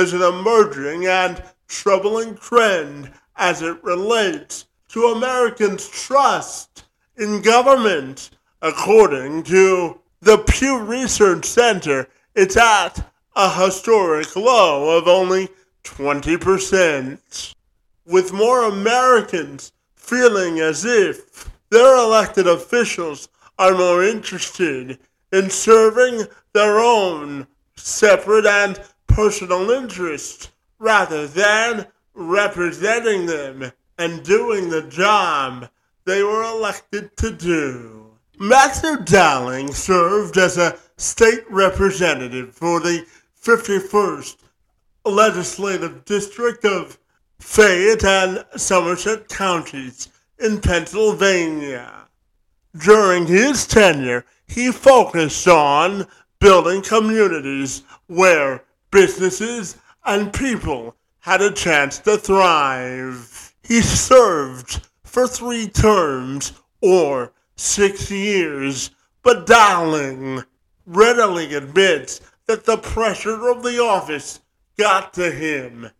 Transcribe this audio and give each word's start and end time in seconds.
there's 0.00 0.14
an 0.14 0.22
emerging 0.22 1.04
and 1.04 1.42
troubling 1.68 2.34
trend 2.34 3.10
as 3.36 3.60
it 3.60 3.84
relates 3.84 4.64
to 4.88 5.08
Americans' 5.08 5.90
trust 5.90 6.84
in 7.18 7.42
government. 7.42 8.30
According 8.62 9.42
to 9.42 10.00
the 10.22 10.38
Pew 10.38 10.78
Research 10.78 11.44
Center, 11.44 12.08
it's 12.34 12.56
at 12.56 13.12
a 13.36 13.62
historic 13.62 14.34
low 14.34 14.96
of 14.96 15.06
only 15.06 15.50
20%. 15.84 17.54
With 18.06 18.32
more 18.32 18.64
Americans 18.64 19.70
feeling 19.94 20.60
as 20.60 20.86
if 20.86 21.50
their 21.68 21.94
elected 21.94 22.46
officials 22.46 23.28
are 23.58 23.76
more 23.76 24.02
interested 24.02 24.98
in 25.30 25.50
serving 25.50 26.22
their 26.54 26.78
own 26.80 27.46
separate 27.76 28.46
and 28.46 28.80
personal 29.10 29.70
interests 29.70 30.50
rather 30.78 31.26
than 31.26 31.86
representing 32.14 33.26
them 33.26 33.72
and 33.98 34.22
doing 34.22 34.70
the 34.70 34.82
job 34.82 35.68
they 36.04 36.22
were 36.22 36.42
elected 36.42 37.16
to 37.18 37.30
do. 37.30 38.06
Matthew 38.38 38.96
Dowling 39.04 39.72
served 39.72 40.38
as 40.38 40.56
a 40.56 40.78
state 40.96 41.44
representative 41.50 42.54
for 42.54 42.80
the 42.80 43.06
51st 43.42 44.36
Legislative 45.04 46.04
District 46.04 46.64
of 46.64 46.98
Fayette 47.38 48.04
and 48.04 48.44
Somerset 48.56 49.28
counties 49.28 50.08
in 50.38 50.60
Pennsylvania. 50.60 52.08
During 52.76 53.26
his 53.26 53.66
tenure, 53.66 54.24
he 54.46 54.72
focused 54.72 55.46
on 55.48 56.06
building 56.38 56.82
communities 56.82 57.82
where 58.06 58.64
businesses 58.90 59.76
and 60.04 60.32
people 60.32 60.96
had 61.20 61.42
a 61.42 61.50
chance 61.50 61.98
to 62.00 62.16
thrive. 62.16 63.54
He 63.62 63.82
served 63.82 64.88
for 65.04 65.26
three 65.26 65.68
terms 65.68 66.52
or 66.80 67.32
six 67.56 68.10
years, 68.10 68.90
but 69.22 69.46
Dowling 69.46 70.44
readily 70.86 71.54
admits 71.54 72.20
that 72.46 72.64
the 72.64 72.78
pressure 72.78 73.48
of 73.48 73.62
the 73.62 73.80
office 73.80 74.40
got 74.78 75.12
to 75.14 75.30
him, 75.30 75.90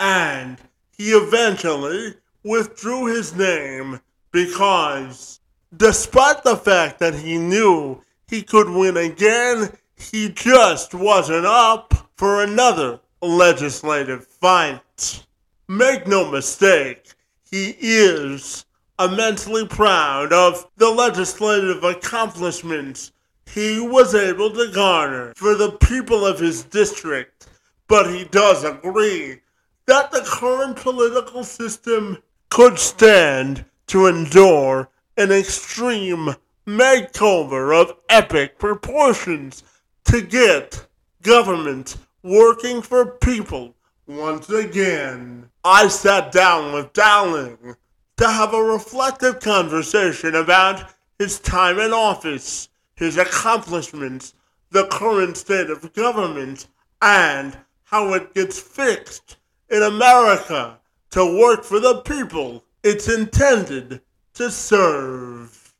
and 0.00 0.58
he 0.96 1.10
eventually 1.10 2.14
withdrew 2.42 3.06
his 3.06 3.36
name 3.36 4.00
because, 4.32 5.40
despite 5.76 6.42
the 6.42 6.56
fact 6.56 6.98
that 6.98 7.14
he 7.14 7.36
knew 7.36 8.00
he 8.26 8.42
could 8.42 8.70
win 8.70 8.96
again, 8.96 9.70
he 9.96 10.30
just 10.30 10.94
wasn't 10.94 11.46
up 11.46 12.11
for 12.22 12.44
another 12.44 13.00
legislative 13.20 14.24
fight. 14.24 15.26
Make 15.66 16.06
no 16.06 16.30
mistake, 16.30 17.14
he 17.50 17.74
is 17.80 18.64
immensely 18.96 19.66
proud 19.66 20.32
of 20.32 20.70
the 20.76 20.88
legislative 20.88 21.82
accomplishments 21.82 23.10
he 23.52 23.80
was 23.80 24.14
able 24.14 24.52
to 24.52 24.70
garner 24.72 25.32
for 25.34 25.56
the 25.56 25.72
people 25.72 26.24
of 26.24 26.38
his 26.38 26.62
district, 26.62 27.48
but 27.88 28.08
he 28.14 28.22
does 28.26 28.62
agree 28.62 29.40
that 29.86 30.12
the 30.12 30.22
current 30.24 30.76
political 30.76 31.42
system 31.42 32.18
could 32.50 32.78
stand 32.78 33.64
to 33.88 34.06
endure 34.06 34.88
an 35.16 35.32
extreme 35.32 36.36
makeover 36.68 37.74
of 37.74 37.96
epic 38.08 38.60
proportions 38.60 39.64
to 40.04 40.20
get 40.20 40.86
government 41.22 41.96
working 42.22 42.82
for 42.82 43.06
people 43.06 43.74
once 44.06 44.48
again. 44.50 45.48
I 45.64 45.88
sat 45.88 46.32
down 46.32 46.72
with 46.72 46.92
Dowling 46.92 47.76
to 48.16 48.28
have 48.28 48.54
a 48.54 48.62
reflective 48.62 49.40
conversation 49.40 50.34
about 50.34 50.92
his 51.18 51.40
time 51.40 51.78
in 51.78 51.92
office, 51.92 52.68
his 52.94 53.16
accomplishments, 53.16 54.34
the 54.70 54.86
current 54.86 55.36
state 55.36 55.70
of 55.70 55.92
government, 55.92 56.66
and 57.00 57.56
how 57.84 58.14
it 58.14 58.34
gets 58.34 58.58
fixed 58.58 59.36
in 59.70 59.82
America 59.82 60.78
to 61.10 61.40
work 61.40 61.64
for 61.64 61.80
the 61.80 62.00
people 62.02 62.64
it's 62.82 63.08
intended 63.08 64.00
to 64.34 64.50
serve. 64.50 65.74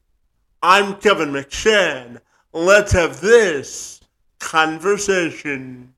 I'm 0.62 0.96
Kevin 0.96 1.30
McShann. 1.30 2.20
Let's 2.52 2.92
have 2.92 3.20
this 3.20 4.00
conversation. 4.38 5.91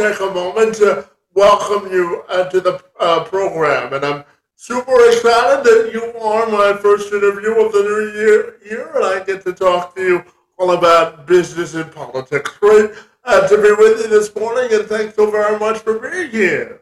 Take 0.00 0.20
a 0.20 0.32
moment 0.32 0.74
to 0.76 1.06
welcome 1.34 1.92
you 1.92 2.24
uh, 2.30 2.48
to 2.48 2.60
the 2.60 2.82
uh, 2.98 3.22
program. 3.24 3.92
And 3.92 4.02
I'm 4.02 4.24
super 4.56 4.96
excited 5.10 5.62
that 5.64 5.90
you 5.92 6.02
are 6.18 6.48
my 6.48 6.78
first 6.80 7.12
interview 7.12 7.52
of 7.62 7.72
the 7.72 7.82
new 7.82 8.12
year, 8.18 8.56
year 8.64 8.96
and 8.96 9.04
I 9.04 9.22
get 9.24 9.42
to 9.44 9.52
talk 9.52 9.94
to 9.96 10.02
you 10.02 10.24
all 10.58 10.70
about 10.70 11.26
business 11.26 11.74
and 11.74 11.92
politics. 11.92 12.50
Great 12.58 12.92
uh, 13.24 13.46
to 13.46 13.56
be 13.56 13.72
with 13.72 14.00
you 14.00 14.08
this 14.08 14.34
morning, 14.34 14.72
and 14.72 14.86
thanks 14.86 15.16
so 15.16 15.30
very 15.30 15.58
much 15.58 15.78
for 15.78 15.98
being 15.98 16.30
here. 16.30 16.80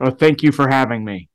Well, 0.00 0.10
thank 0.10 0.42
you 0.42 0.50
for 0.50 0.68
having 0.68 1.04
me. 1.04 1.28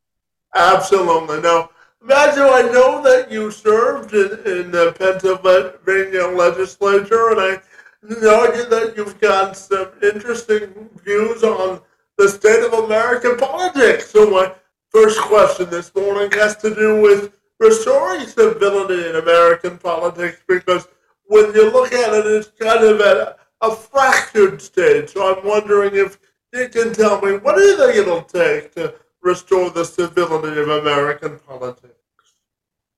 Absolutely. 0.56 1.40
Now, 1.40 1.70
Matthew, 2.02 2.44
I 2.44 2.64
know 2.64 3.02
that 3.02 3.32
you 3.32 3.50
served 3.52 4.14
in, 4.14 4.32
in 4.46 4.72
the 4.72 4.94
Pennsylvania 4.98 6.28
legislature, 6.28 7.32
and 7.32 7.40
I 7.40 7.62
know 8.04 8.52
that 8.70 8.94
you've 8.96 9.20
got 9.20 9.58
some 9.58 9.92
interesting 10.02 10.90
views 11.04 11.44
on 11.44 11.82
the 12.18 12.30
state 12.30 12.64
of 12.64 12.74
American 12.74 13.38
politics. 13.38 14.12
So 14.12 14.30
my 14.30 14.54
first 14.90 15.20
question 15.22 15.70
this 15.70 15.94
morning 15.96 16.32
has 16.32 16.56
to 16.58 16.74
do 16.74 17.02
with 17.02 17.38
restoring 17.60 18.26
civility 18.26 19.10
in 19.10 19.16
American 19.16 19.78
politics 19.78 20.42
because 20.48 20.88
when 21.26 21.54
you 21.54 21.72
look 21.72 21.92
at 21.92 22.14
it, 22.14 22.26
it's 22.26 22.48
kind 22.60 22.84
of 22.84 23.02
at 23.02 23.38
a 23.62 23.76
fractured 23.76 24.62
state. 24.62 25.10
So 25.10 25.36
I'm 25.36 25.46
wondering 25.46 25.96
if 25.96 26.20
you 26.54 26.70
can 26.70 26.94
tell 26.94 27.22
me 27.22 27.38
what 27.38 27.56
do 27.56 27.62
you 27.62 27.78
think 27.78 27.96
it'll 27.96 28.22
take 28.22 28.74
to 28.76 28.96
restore 29.22 29.70
the 29.70 29.84
civility 29.84 30.60
of 30.60 30.70
American 30.70 31.40
politics? 31.40 31.97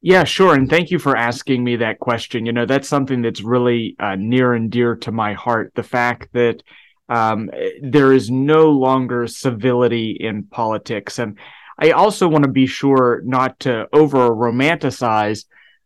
Yeah, 0.02 0.24
sure. 0.24 0.56
And 0.56 0.70
thank 0.70 0.92
you 0.92 1.00
for 1.00 1.18
asking 1.18 1.64
me 1.64 1.76
that 1.78 2.00
question. 2.00 2.46
You 2.46 2.54
know, 2.54 2.66
that's 2.66 2.88
something 2.88 3.22
that's 3.22 3.42
really 3.42 3.96
uh, 4.00 4.16
near 4.16 4.54
and 4.54 4.72
dear 4.72 4.96
to 4.98 5.12
my 5.12 5.34
heart. 5.34 5.74
The 5.76 5.84
fact 5.84 6.30
that 6.34 6.64
um, 7.10 7.50
there 7.82 8.14
is 8.14 8.30
no 8.30 8.70
longer 8.70 9.28
civility 9.28 10.12
in 10.12 10.44
politics. 10.44 11.20
And 11.20 11.38
I 11.78 11.92
also 11.92 12.28
want 12.30 12.44
to 12.44 12.52
be 12.52 12.66
sure 12.68 13.22
not 13.26 13.60
to 13.62 13.88
over 13.92 14.30
romanticize 14.30 15.46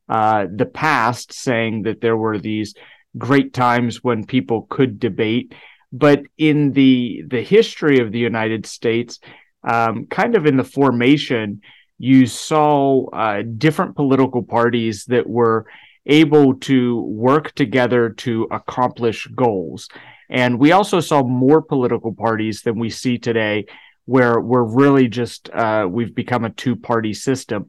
uh, 0.09 0.45
the 0.53 0.65
past, 0.65 1.33
saying 1.33 1.83
that 1.83 2.01
there 2.01 2.17
were 2.17 2.37
these 2.37 2.75
great 3.17 3.53
times 3.53 4.03
when 4.03 4.25
people 4.25 4.67
could 4.69 4.99
debate. 4.99 5.55
But 5.91 6.23
in 6.37 6.73
the 6.73 7.23
the 7.27 7.41
history 7.41 7.99
of 7.99 8.11
the 8.11 8.19
United 8.19 8.65
States, 8.65 9.19
um, 9.63 10.07
kind 10.07 10.35
of 10.35 10.45
in 10.45 10.57
the 10.57 10.63
formation, 10.63 11.61
you 12.03 12.27
saw 12.27 13.05
uh, 13.11 13.43
different 13.57 13.95
political 13.95 14.43
parties 14.43 15.05
that 15.05 15.25
were 15.25 15.65
able 16.05 16.53
to 16.55 17.01
work 17.03 17.55
together 17.55 18.09
to 18.09 18.45
accomplish 18.51 19.25
goals. 19.27 19.87
And 20.29 20.59
we 20.59 20.73
also 20.73 20.99
saw 20.99 21.23
more 21.23 21.61
political 21.61 22.13
parties 22.13 22.61
than 22.61 22.77
we 22.77 22.89
see 22.89 23.17
today, 23.17 23.67
where 24.03 24.41
we're 24.41 24.63
really 24.83 25.07
just 25.07 25.49
uh, 25.51 25.87
we've 25.89 26.13
become 26.13 26.43
a 26.43 26.49
two 26.49 26.75
party 26.75 27.13
system. 27.13 27.67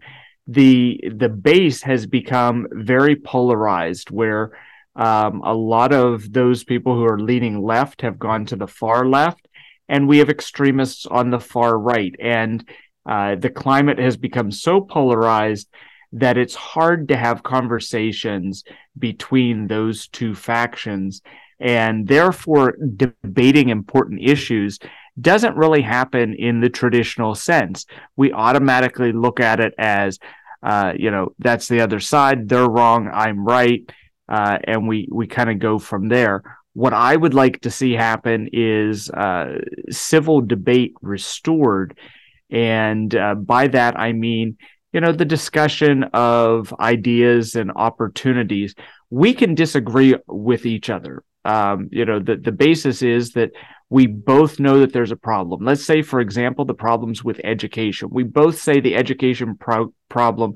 The 0.48 1.00
the 1.16 1.28
base 1.28 1.82
has 1.82 2.04
become 2.04 2.66
very 2.72 3.14
polarized, 3.14 4.10
where 4.10 4.58
um, 4.96 5.42
a 5.44 5.54
lot 5.54 5.92
of 5.92 6.32
those 6.32 6.64
people 6.64 6.96
who 6.96 7.04
are 7.04 7.20
leaning 7.20 7.62
left 7.62 8.02
have 8.02 8.18
gone 8.18 8.46
to 8.46 8.56
the 8.56 8.66
far 8.66 9.06
left, 9.06 9.46
and 9.88 10.08
we 10.08 10.18
have 10.18 10.28
extremists 10.28 11.06
on 11.06 11.30
the 11.30 11.40
far 11.40 11.78
right. 11.78 12.16
And 12.18 12.68
uh, 13.06 13.34
the 13.36 13.50
climate 13.50 13.98
has 13.98 14.16
become 14.16 14.50
so 14.50 14.80
polarized 14.80 15.68
that 16.12 16.38
it's 16.38 16.54
hard 16.54 17.08
to 17.08 17.16
have 17.16 17.42
conversations 17.42 18.64
between 18.98 19.66
those 19.66 20.08
two 20.08 20.34
factions. 20.34 21.22
and 21.60 22.06
therefore 22.06 22.76
debating 22.96 23.68
important 23.68 24.20
issues 24.22 24.78
doesn't 25.20 25.56
really 25.56 25.82
happen 25.82 26.34
in 26.34 26.60
the 26.60 26.68
traditional 26.68 27.34
sense. 27.34 27.86
We 28.16 28.32
automatically 28.32 29.12
look 29.12 29.40
at 29.40 29.60
it 29.60 29.74
as, 29.78 30.18
uh, 30.62 30.92
you 30.96 31.10
know, 31.10 31.34
that's 31.38 31.68
the 31.68 31.80
other 31.80 32.00
side. 32.00 32.48
They're 32.48 32.68
wrong. 32.68 33.08
I'm 33.12 33.44
right. 33.44 33.88
Uh, 34.28 34.58
and 34.64 34.88
we, 34.88 35.08
we 35.12 35.26
kind 35.26 35.50
of 35.50 35.58
go 35.58 35.78
from 35.78 36.08
there. 36.08 36.42
What 36.72 36.92
I 36.92 37.14
would 37.14 37.34
like 37.34 37.60
to 37.60 37.70
see 37.70 37.92
happen 37.92 38.48
is 38.52 39.08
uh, 39.10 39.58
civil 39.90 40.40
debate 40.40 40.94
restored. 41.02 41.96
And 42.50 43.14
uh, 43.14 43.34
by 43.34 43.68
that, 43.68 43.98
I 43.98 44.12
mean, 44.12 44.56
you 44.92 45.00
know, 45.00 45.12
the 45.12 45.24
discussion 45.24 46.04
of 46.14 46.72
ideas 46.78 47.56
and 47.56 47.72
opportunities. 47.74 48.74
We 49.10 49.34
can 49.34 49.54
disagree 49.54 50.14
with 50.26 50.66
each 50.66 50.88
other. 50.88 51.24
Um, 51.44 51.88
you 51.90 52.04
know, 52.04 52.20
the, 52.20 52.36
the 52.36 52.52
basis 52.52 53.02
is 53.02 53.32
that 53.32 53.50
we 53.90 54.06
both 54.06 54.58
know 54.58 54.80
that 54.80 54.92
there's 54.92 55.10
a 55.10 55.16
problem. 55.16 55.64
Let's 55.64 55.84
say, 55.84 56.02
for 56.02 56.20
example, 56.20 56.64
the 56.64 56.74
problems 56.74 57.22
with 57.22 57.40
education. 57.44 58.08
We 58.10 58.22
both 58.22 58.58
say 58.58 58.80
the 58.80 58.96
education 58.96 59.56
pro- 59.56 59.92
problem 60.08 60.54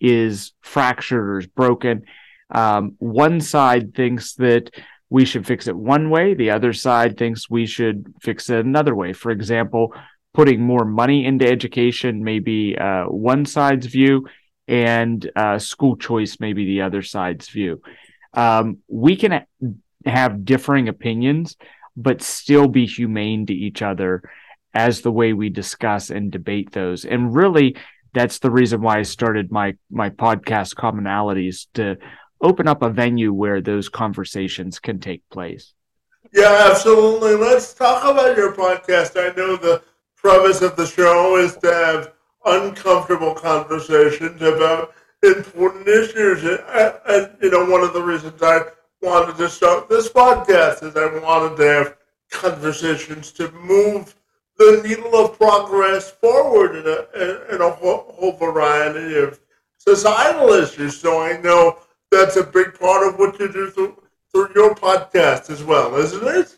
is 0.00 0.52
fractured 0.60 1.28
or 1.28 1.38
is 1.38 1.46
broken. 1.46 2.04
Um, 2.50 2.94
one 2.98 3.40
side 3.40 3.94
thinks 3.94 4.34
that 4.34 4.70
we 5.10 5.24
should 5.24 5.46
fix 5.46 5.66
it 5.66 5.76
one 5.76 6.10
way, 6.10 6.34
the 6.34 6.50
other 6.50 6.72
side 6.72 7.16
thinks 7.16 7.48
we 7.48 7.66
should 7.66 8.14
fix 8.20 8.50
it 8.50 8.64
another 8.64 8.94
way. 8.94 9.12
For 9.12 9.30
example, 9.30 9.94
putting 10.34 10.60
more 10.60 10.84
money 10.84 11.24
into 11.24 11.46
education 11.46 12.22
may 12.22 12.38
be 12.38 12.76
uh, 12.76 13.04
one 13.04 13.44
side's 13.44 13.86
view, 13.86 14.26
and 14.66 15.30
uh, 15.34 15.58
school 15.58 15.96
choice 15.96 16.38
may 16.40 16.52
be 16.52 16.64
the 16.64 16.82
other 16.82 17.02
side's 17.02 17.48
view. 17.48 17.80
Um, 18.34 18.78
we 18.88 19.16
can 19.16 19.32
ha- 19.32 19.70
have 20.04 20.44
differing 20.44 20.88
opinions 20.88 21.56
but 21.98 22.22
still 22.22 22.68
be 22.68 22.86
humane 22.86 23.44
to 23.44 23.52
each 23.52 23.82
other 23.82 24.22
as 24.72 25.00
the 25.00 25.10
way 25.10 25.32
we 25.32 25.48
discuss 25.48 26.10
and 26.10 26.30
debate 26.30 26.70
those. 26.70 27.04
And 27.04 27.34
really, 27.34 27.76
that's 28.14 28.38
the 28.38 28.52
reason 28.52 28.80
why 28.80 29.00
I 29.00 29.02
started 29.02 29.50
my 29.50 29.76
my 29.90 30.10
podcast 30.10 30.76
commonalities 30.76 31.66
to 31.74 31.96
open 32.40 32.68
up 32.68 32.82
a 32.82 32.88
venue 32.88 33.32
where 33.32 33.60
those 33.60 33.88
conversations 33.88 34.78
can 34.78 35.00
take 35.00 35.28
place. 35.28 35.74
Yeah, 36.32 36.68
absolutely. 36.70 37.34
Let's 37.34 37.74
talk 37.74 38.04
about 38.04 38.36
your 38.36 38.54
podcast. 38.54 39.16
I 39.16 39.34
know 39.34 39.56
the 39.56 39.82
premise 40.20 40.62
of 40.62 40.76
the 40.76 40.86
show 40.86 41.36
is 41.36 41.56
to 41.56 41.72
have 41.72 42.12
uncomfortable 42.44 43.34
conversations 43.34 44.42
about 44.42 44.92
important 45.22 45.86
issues. 45.86 46.42
And, 46.44 46.94
and 47.08 47.36
you 47.40 47.50
know, 47.50 47.64
one 47.64 47.82
of 47.82 47.92
the 47.92 48.02
reasons 48.02 48.42
I 48.42 48.62
wanted 49.00 49.36
to 49.36 49.48
start 49.48 49.88
this 49.88 50.08
podcast 50.08 50.82
is 50.82 50.96
I 50.96 51.18
wanted 51.20 51.56
to 51.56 51.64
have 51.64 51.96
conversations 52.30 53.32
to 53.32 53.50
move 53.52 54.14
the 54.56 54.82
needle 54.84 55.14
of 55.14 55.38
progress 55.38 56.10
forward 56.10 56.76
in 56.76 56.86
a, 56.86 57.54
in 57.54 57.60
a 57.60 57.70
whole, 57.70 58.12
whole 58.18 58.32
variety 58.32 59.16
of 59.18 59.38
societal 59.76 60.50
issues. 60.50 60.98
So 61.00 61.20
I 61.20 61.40
know 61.40 61.78
that's 62.10 62.36
a 62.36 62.42
big 62.42 62.78
part 62.78 63.06
of 63.06 63.18
what 63.18 63.38
you 63.38 63.52
do 63.52 63.70
through, 63.70 64.02
through 64.32 64.50
your 64.54 64.74
podcast 64.74 65.48
as 65.50 65.62
well, 65.62 65.94
isn't 65.94 66.26
it? 66.26 66.57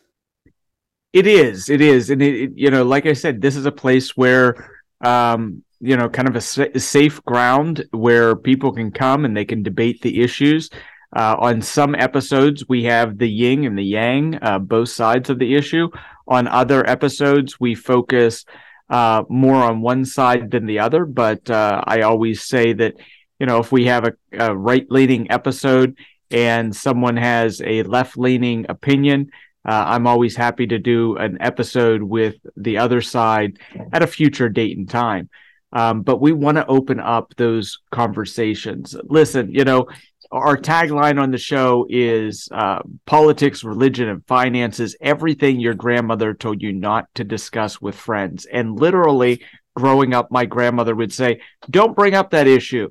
It 1.12 1.26
is. 1.26 1.68
It 1.68 1.80
is. 1.80 2.10
And 2.10 2.22
it, 2.22 2.34
it 2.34 2.50
you 2.54 2.70
know, 2.70 2.84
like 2.84 3.06
I 3.06 3.14
said, 3.14 3.40
this 3.40 3.56
is 3.56 3.66
a 3.66 3.72
place 3.72 4.16
where, 4.16 4.80
um, 5.00 5.64
you 5.80 5.96
know, 5.96 6.08
kind 6.08 6.28
of 6.28 6.36
a, 6.36 6.40
sa- 6.40 6.76
safe 6.76 7.22
ground 7.24 7.84
where 7.90 8.36
people 8.36 8.72
can 8.72 8.90
come 8.90 9.24
and 9.24 9.36
they 9.36 9.44
can 9.44 9.62
debate 9.62 10.02
the 10.02 10.22
issues. 10.22 10.70
Uh, 11.16 11.34
on 11.40 11.60
some 11.62 11.96
episodes, 11.96 12.68
we 12.68 12.84
have 12.84 13.18
the 13.18 13.28
yin 13.28 13.64
and 13.64 13.76
the 13.76 13.82
yang, 13.82 14.38
uh, 14.42 14.60
both 14.60 14.88
sides 14.88 15.28
of 15.30 15.40
the 15.40 15.56
issue. 15.56 15.88
On 16.28 16.46
other 16.46 16.88
episodes, 16.88 17.58
we 17.58 17.74
focus 17.74 18.44
uh, 18.88 19.24
more 19.28 19.56
on 19.56 19.80
one 19.80 20.04
side 20.04 20.52
than 20.52 20.66
the 20.66 20.78
other. 20.78 21.04
But 21.04 21.50
uh, 21.50 21.82
I 21.84 22.02
always 22.02 22.44
say 22.44 22.72
that, 22.74 22.94
you 23.40 23.46
know, 23.46 23.58
if 23.58 23.72
we 23.72 23.86
have 23.86 24.04
a, 24.04 24.12
a 24.38 24.54
right 24.54 24.86
leaning 24.88 25.32
episode 25.32 25.96
and 26.30 26.76
someone 26.76 27.16
has 27.16 27.60
a 27.62 27.82
left 27.82 28.16
leaning 28.16 28.66
opinion, 28.68 29.30
uh, 29.64 29.84
I'm 29.86 30.06
always 30.06 30.36
happy 30.36 30.66
to 30.68 30.78
do 30.78 31.16
an 31.16 31.38
episode 31.40 32.02
with 32.02 32.36
the 32.56 32.78
other 32.78 33.02
side 33.02 33.58
at 33.92 34.02
a 34.02 34.06
future 34.06 34.48
date 34.48 34.76
and 34.76 34.88
time. 34.88 35.28
Um, 35.72 36.02
but 36.02 36.20
we 36.20 36.32
want 36.32 36.56
to 36.56 36.66
open 36.66 36.98
up 36.98 37.34
those 37.36 37.78
conversations. 37.90 38.96
Listen, 39.04 39.52
you 39.52 39.64
know, 39.64 39.86
our 40.32 40.56
tagline 40.56 41.20
on 41.20 41.30
the 41.30 41.38
show 41.38 41.86
is 41.88 42.48
uh, 42.52 42.80
politics, 43.04 43.64
religion, 43.64 44.08
and 44.08 44.26
finances, 44.26 44.96
everything 45.00 45.60
your 45.60 45.74
grandmother 45.74 46.34
told 46.34 46.62
you 46.62 46.72
not 46.72 47.06
to 47.16 47.24
discuss 47.24 47.80
with 47.80 47.94
friends. 47.94 48.46
And 48.46 48.78
literally, 48.78 49.44
growing 49.74 50.14
up, 50.14 50.30
my 50.30 50.46
grandmother 50.46 50.94
would 50.94 51.12
say, 51.12 51.40
Don't 51.68 51.96
bring 51.96 52.14
up 52.14 52.30
that 52.30 52.46
issue. 52.46 52.88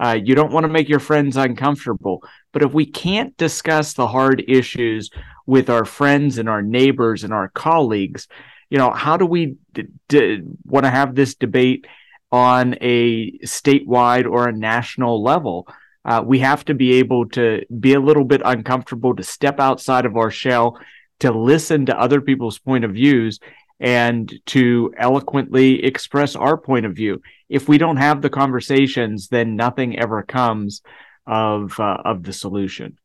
Uh, 0.00 0.18
you 0.22 0.34
don't 0.34 0.52
want 0.52 0.64
to 0.64 0.72
make 0.72 0.88
your 0.88 1.00
friends 1.00 1.36
uncomfortable. 1.36 2.24
But 2.52 2.62
if 2.62 2.72
we 2.72 2.86
can't 2.86 3.36
discuss 3.36 3.92
the 3.92 4.08
hard 4.08 4.42
issues 4.48 5.10
with 5.46 5.70
our 5.70 5.84
friends 5.84 6.38
and 6.38 6.48
our 6.48 6.62
neighbors 6.62 7.24
and 7.24 7.32
our 7.32 7.48
colleagues, 7.48 8.28
you 8.70 8.78
know, 8.78 8.90
how 8.90 9.16
do 9.16 9.26
we 9.26 9.56
d- 9.72 9.84
d- 10.08 10.42
want 10.64 10.84
to 10.84 10.90
have 10.90 11.14
this 11.14 11.34
debate 11.34 11.86
on 12.32 12.76
a 12.80 13.32
statewide 13.38 14.26
or 14.30 14.48
a 14.48 14.52
national 14.52 15.22
level? 15.22 15.66
Uh, 16.04 16.22
we 16.24 16.38
have 16.38 16.64
to 16.64 16.74
be 16.74 16.94
able 16.94 17.28
to 17.28 17.62
be 17.78 17.94
a 17.94 18.00
little 18.00 18.24
bit 18.24 18.42
uncomfortable, 18.44 19.14
to 19.14 19.22
step 19.22 19.60
outside 19.60 20.06
of 20.06 20.16
our 20.16 20.30
shell, 20.30 20.78
to 21.18 21.30
listen 21.30 21.86
to 21.86 22.00
other 22.00 22.20
people's 22.20 22.58
point 22.58 22.84
of 22.84 22.92
views, 22.92 23.38
and 23.80 24.32
to 24.46 24.92
eloquently 24.96 25.84
express 25.84 26.36
our 26.36 26.56
point 26.56 26.86
of 26.86 26.94
view. 26.94 27.20
If 27.48 27.68
we 27.68 27.78
don't 27.78 27.96
have 27.96 28.22
the 28.22 28.30
conversations, 28.30 29.28
then 29.28 29.56
nothing 29.56 29.98
ever 29.98 30.22
comes 30.22 30.82
of 31.30 31.78
uh, 31.78 32.02
of 32.04 32.24
the 32.24 32.32
solution. 32.32 32.98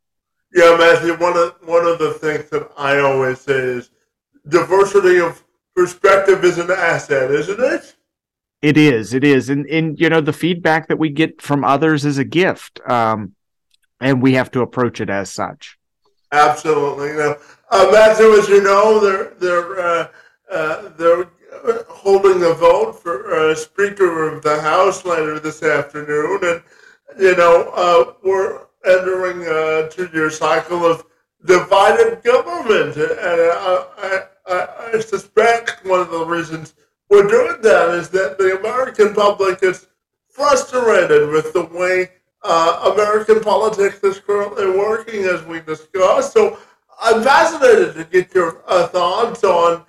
Yeah, 0.54 0.76
Matthew. 0.78 1.16
One 1.18 1.38
of 1.38 1.56
one 1.64 1.86
of 1.86 2.00
the 2.00 2.14
things 2.14 2.50
that 2.50 2.70
I 2.76 2.98
always 3.00 3.40
say 3.40 3.54
is 3.54 3.92
diversity 4.50 5.20
of 5.20 5.44
perspective 5.76 6.44
is 6.44 6.58
an 6.58 6.72
asset, 6.72 7.30
isn't 7.32 7.60
it? 7.60 7.96
It 8.62 8.78
is. 8.78 9.14
It 9.14 9.24
is. 9.24 9.50
And 9.50 9.68
and 9.68 10.00
you 10.00 10.10
know 10.10 10.22
the 10.22 10.34
feedback 10.34 10.88
that 10.88 10.98
we 10.98 11.10
get 11.10 11.42
from 11.42 11.64
others 11.64 12.04
is 12.04 12.18
a 12.18 12.24
gift, 12.24 12.82
um, 12.90 13.36
and 14.02 14.24
we 14.24 14.34
have 14.34 14.50
to 14.52 14.62
approach 14.62 15.00
it 15.00 15.10
as 15.10 15.32
such. 15.32 15.78
Absolutely. 16.32 17.14
Know, 17.14 17.38
uh, 17.70 17.90
Matthew, 17.92 18.32
as 18.32 18.50
you 18.50 18.64
know, 18.64 19.00
they're 19.00 19.34
they're 19.40 19.80
uh, 19.80 20.08
uh, 20.52 20.90
they're 20.98 21.30
holding 21.88 22.42
a 22.44 22.54
vote 22.54 22.94
for 22.94 23.36
uh, 23.36 23.54
Speaker 23.54 24.30
of 24.30 24.42
the 24.42 24.60
House 24.62 25.06
later 25.06 25.40
this 25.40 25.62
afternoon, 25.62 26.40
and 26.42 26.64
you 27.20 27.36
know 27.36 27.72
uh, 27.76 28.14
we're 28.24 28.62
entering 28.86 29.46
a 29.48 29.90
two-year 29.90 30.30
cycle 30.30 30.86
of 30.86 31.06
divided 31.46 32.24
government, 32.24 32.96
and 32.96 33.12
I, 33.20 33.86
I, 33.98 34.22
I, 34.48 34.92
I 34.94 35.00
suspect 35.00 35.86
one 35.86 36.00
of 36.00 36.12
the 36.12 36.26
reasons 36.26 36.74
we're 37.10 37.28
doing 37.28 37.62
that 37.62 37.90
is 37.92 38.10
that 38.10 38.38
the 38.38 38.58
American 38.60 39.14
public 39.14 39.62
is 39.64 39.88
frustrated 40.30 41.30
with 41.30 41.54
the 41.54 41.66
way 41.66 42.10
uh, 42.44 42.92
American 42.94 43.42
politics 43.42 44.04
is 44.04 44.20
currently 44.20 44.70
working, 44.70 45.24
as 45.24 45.44
we 45.44 45.62
discussed. 45.62 46.34
So 46.34 46.60
I'm 47.02 47.24
fascinated 47.24 47.96
to 47.96 48.04
get 48.06 48.34
your 48.34 48.62
uh, 48.68 48.88
thoughts 48.88 49.44
on 49.44 49.84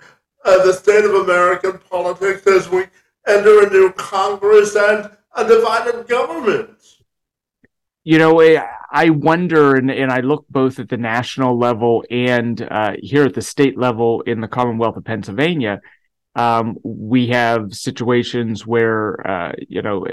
uh, 0.45 0.65
the 0.65 0.73
state 0.73 1.05
of 1.05 1.13
American 1.13 1.79
politics 1.89 2.45
as 2.47 2.69
we 2.69 2.85
enter 3.27 3.67
a 3.67 3.69
new 3.69 3.91
Congress 3.93 4.75
and 4.75 5.11
a 5.35 5.47
divided 5.47 6.07
government. 6.07 6.76
You 8.07 8.19
know, 8.19 8.41
I 8.89 9.09
wonder, 9.09 9.75
and, 9.75 9.91
and 9.91 10.09
I 10.09 10.21
look 10.21 10.45
both 10.49 10.79
at 10.79 10.87
the 10.87 10.95
national 10.95 11.57
level 11.57 12.05
and 12.09 12.61
uh, 12.61 12.93
here 13.01 13.25
at 13.25 13.33
the 13.33 13.41
state 13.41 13.77
level 13.77 14.21
in 14.21 14.39
the 14.39 14.47
Commonwealth 14.47 14.95
of 14.95 15.03
Pennsylvania 15.03 15.81
um, 16.37 16.77
we 16.83 17.27
have 17.29 17.73
situations 17.73 18.65
where, 18.65 19.27
uh, 19.27 19.51
you 19.67 19.81
know, 19.81 20.05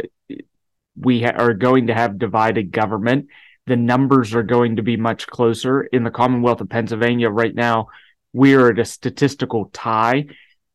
we 0.98 1.22
ha- 1.22 1.36
are 1.36 1.52
going 1.52 1.86
to 1.88 1.94
have 1.94 2.18
divided 2.18 2.72
government. 2.72 3.28
The 3.66 3.76
numbers 3.76 4.34
are 4.34 4.42
going 4.42 4.76
to 4.76 4.82
be 4.82 4.96
much 4.96 5.26
closer. 5.26 5.82
In 5.82 6.02
the 6.02 6.10
Commonwealth 6.10 6.62
of 6.62 6.70
Pennsylvania 6.70 7.28
right 7.28 7.54
now, 7.54 7.88
we 8.32 8.54
are 8.54 8.70
at 8.70 8.78
a 8.78 8.84
statistical 8.86 9.66
tie 9.66 10.26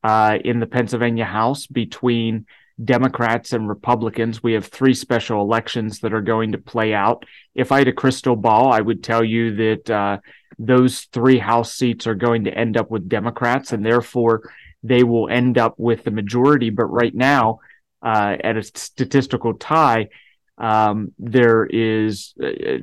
uh, 0.03 0.37
in 0.45 0.59
the 0.59 0.67
Pennsylvania 0.67 1.25
House 1.25 1.65
between 1.65 2.45
Democrats 2.83 3.53
and 3.53 3.67
Republicans. 3.67 4.41
We 4.41 4.53
have 4.53 4.65
three 4.65 4.93
special 4.93 5.41
elections 5.41 5.99
that 5.99 6.13
are 6.13 6.21
going 6.21 6.53
to 6.53 6.57
play 6.57 6.93
out. 6.93 7.25
If 7.55 7.71
I 7.71 7.79
had 7.79 7.87
a 7.87 7.93
crystal 7.93 8.35
ball, 8.35 8.71
I 8.71 8.79
would 8.79 9.03
tell 9.03 9.23
you 9.23 9.55
that 9.55 9.89
uh, 9.89 10.17
those 10.57 11.01
three 11.11 11.39
House 11.39 11.73
seats 11.73 12.07
are 12.07 12.15
going 12.15 12.45
to 12.45 12.57
end 12.57 12.77
up 12.77 12.89
with 12.89 13.09
Democrats, 13.09 13.73
and 13.73 13.85
therefore 13.85 14.49
they 14.83 15.03
will 15.03 15.29
end 15.29 15.57
up 15.57 15.75
with 15.77 16.03
the 16.03 16.11
majority. 16.11 16.69
But 16.69 16.85
right 16.85 17.13
now, 17.13 17.59
uh, 18.01 18.37
at 18.43 18.57
a 18.57 18.63
statistical 18.63 19.55
tie, 19.55 20.09
um, 20.57 21.13
there 21.17 21.65
is 21.65 22.33
uh, 22.41 22.79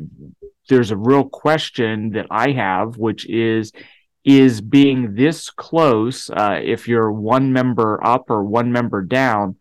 there's 0.69 0.91
a 0.91 0.97
real 0.97 1.25
question 1.25 2.11
that 2.11 2.27
I 2.31 2.53
have, 2.53 2.97
which 2.97 3.27
is 3.29 3.73
is 4.27 4.61
being 4.61 5.15
this 5.15 5.51
close, 5.51 6.29
uh, 6.31 6.59
if 6.61 6.89
you're 6.89 7.13
one 7.13 7.53
member 7.53 8.05
up 8.05 8.29
or 8.29 8.43
one 8.43 8.73
member 8.73 9.01
down, 9.01 9.55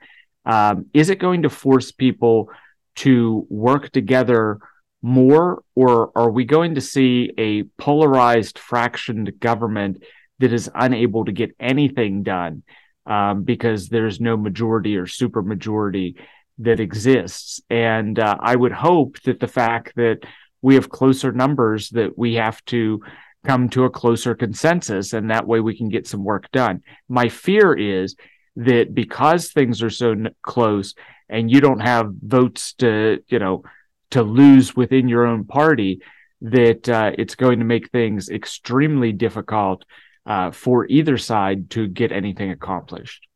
um, 0.45 0.85
is 0.93 1.09
it 1.09 1.19
going 1.19 1.43
to 1.43 1.49
force 1.49 1.91
people 1.91 2.49
to 2.95 3.45
work 3.49 3.89
together 3.91 4.59
more, 5.01 5.63
or 5.75 6.11
are 6.17 6.31
we 6.31 6.45
going 6.45 6.75
to 6.75 6.81
see 6.81 7.31
a 7.37 7.63
polarized, 7.79 8.57
fractioned 8.57 9.39
government 9.39 10.03
that 10.39 10.51
is 10.51 10.69
unable 10.73 11.25
to 11.25 11.31
get 11.31 11.55
anything 11.59 12.23
done 12.23 12.63
um, 13.05 13.43
because 13.43 13.87
there's 13.89 14.19
no 14.19 14.35
majority 14.35 14.97
or 14.97 15.05
supermajority 15.05 16.15
that 16.59 16.79
exists? 16.79 17.61
And 17.69 18.17
uh, 18.17 18.37
I 18.39 18.55
would 18.55 18.71
hope 18.71 19.21
that 19.21 19.39
the 19.39 19.47
fact 19.47 19.95
that 19.95 20.19
we 20.61 20.73
have 20.75 20.89
closer 20.89 21.31
numbers 21.31 21.89
that 21.91 22.17
we 22.17 22.35
have 22.35 22.63
to 22.65 23.03
come 23.45 23.69
to 23.69 23.83
a 23.83 23.89
closer 23.89 24.33
consensus 24.33 25.13
and 25.13 25.29
that 25.29 25.45
way 25.45 25.59
we 25.59 25.77
can 25.77 25.89
get 25.89 26.07
some 26.07 26.23
work 26.23 26.49
done. 26.51 26.81
My 27.07 27.29
fear 27.29 27.73
is 27.73 28.15
that 28.55 28.93
because 28.93 29.51
things 29.51 29.83
are 29.83 29.89
so 29.89 30.11
n- 30.11 30.35
close 30.41 30.93
and 31.29 31.51
you 31.51 31.59
don't 31.59 31.79
have 31.79 32.11
votes 32.21 32.73
to, 32.73 33.23
you 33.27 33.39
know, 33.39 33.63
to 34.11 34.23
lose 34.23 34.75
within 34.75 35.07
your 35.07 35.25
own 35.25 35.45
party, 35.45 36.01
that 36.41 36.87
uh, 36.87 37.11
it's 37.17 37.35
going 37.35 37.59
to 37.59 37.65
make 37.65 37.89
things 37.89 38.29
extremely 38.29 39.11
difficult 39.11 39.83
uh, 40.25 40.51
for 40.51 40.85
either 40.87 41.17
side 41.17 41.69
to 41.71 41.87
get 41.87 42.11
anything 42.11 42.51
accomplished. 42.51 43.27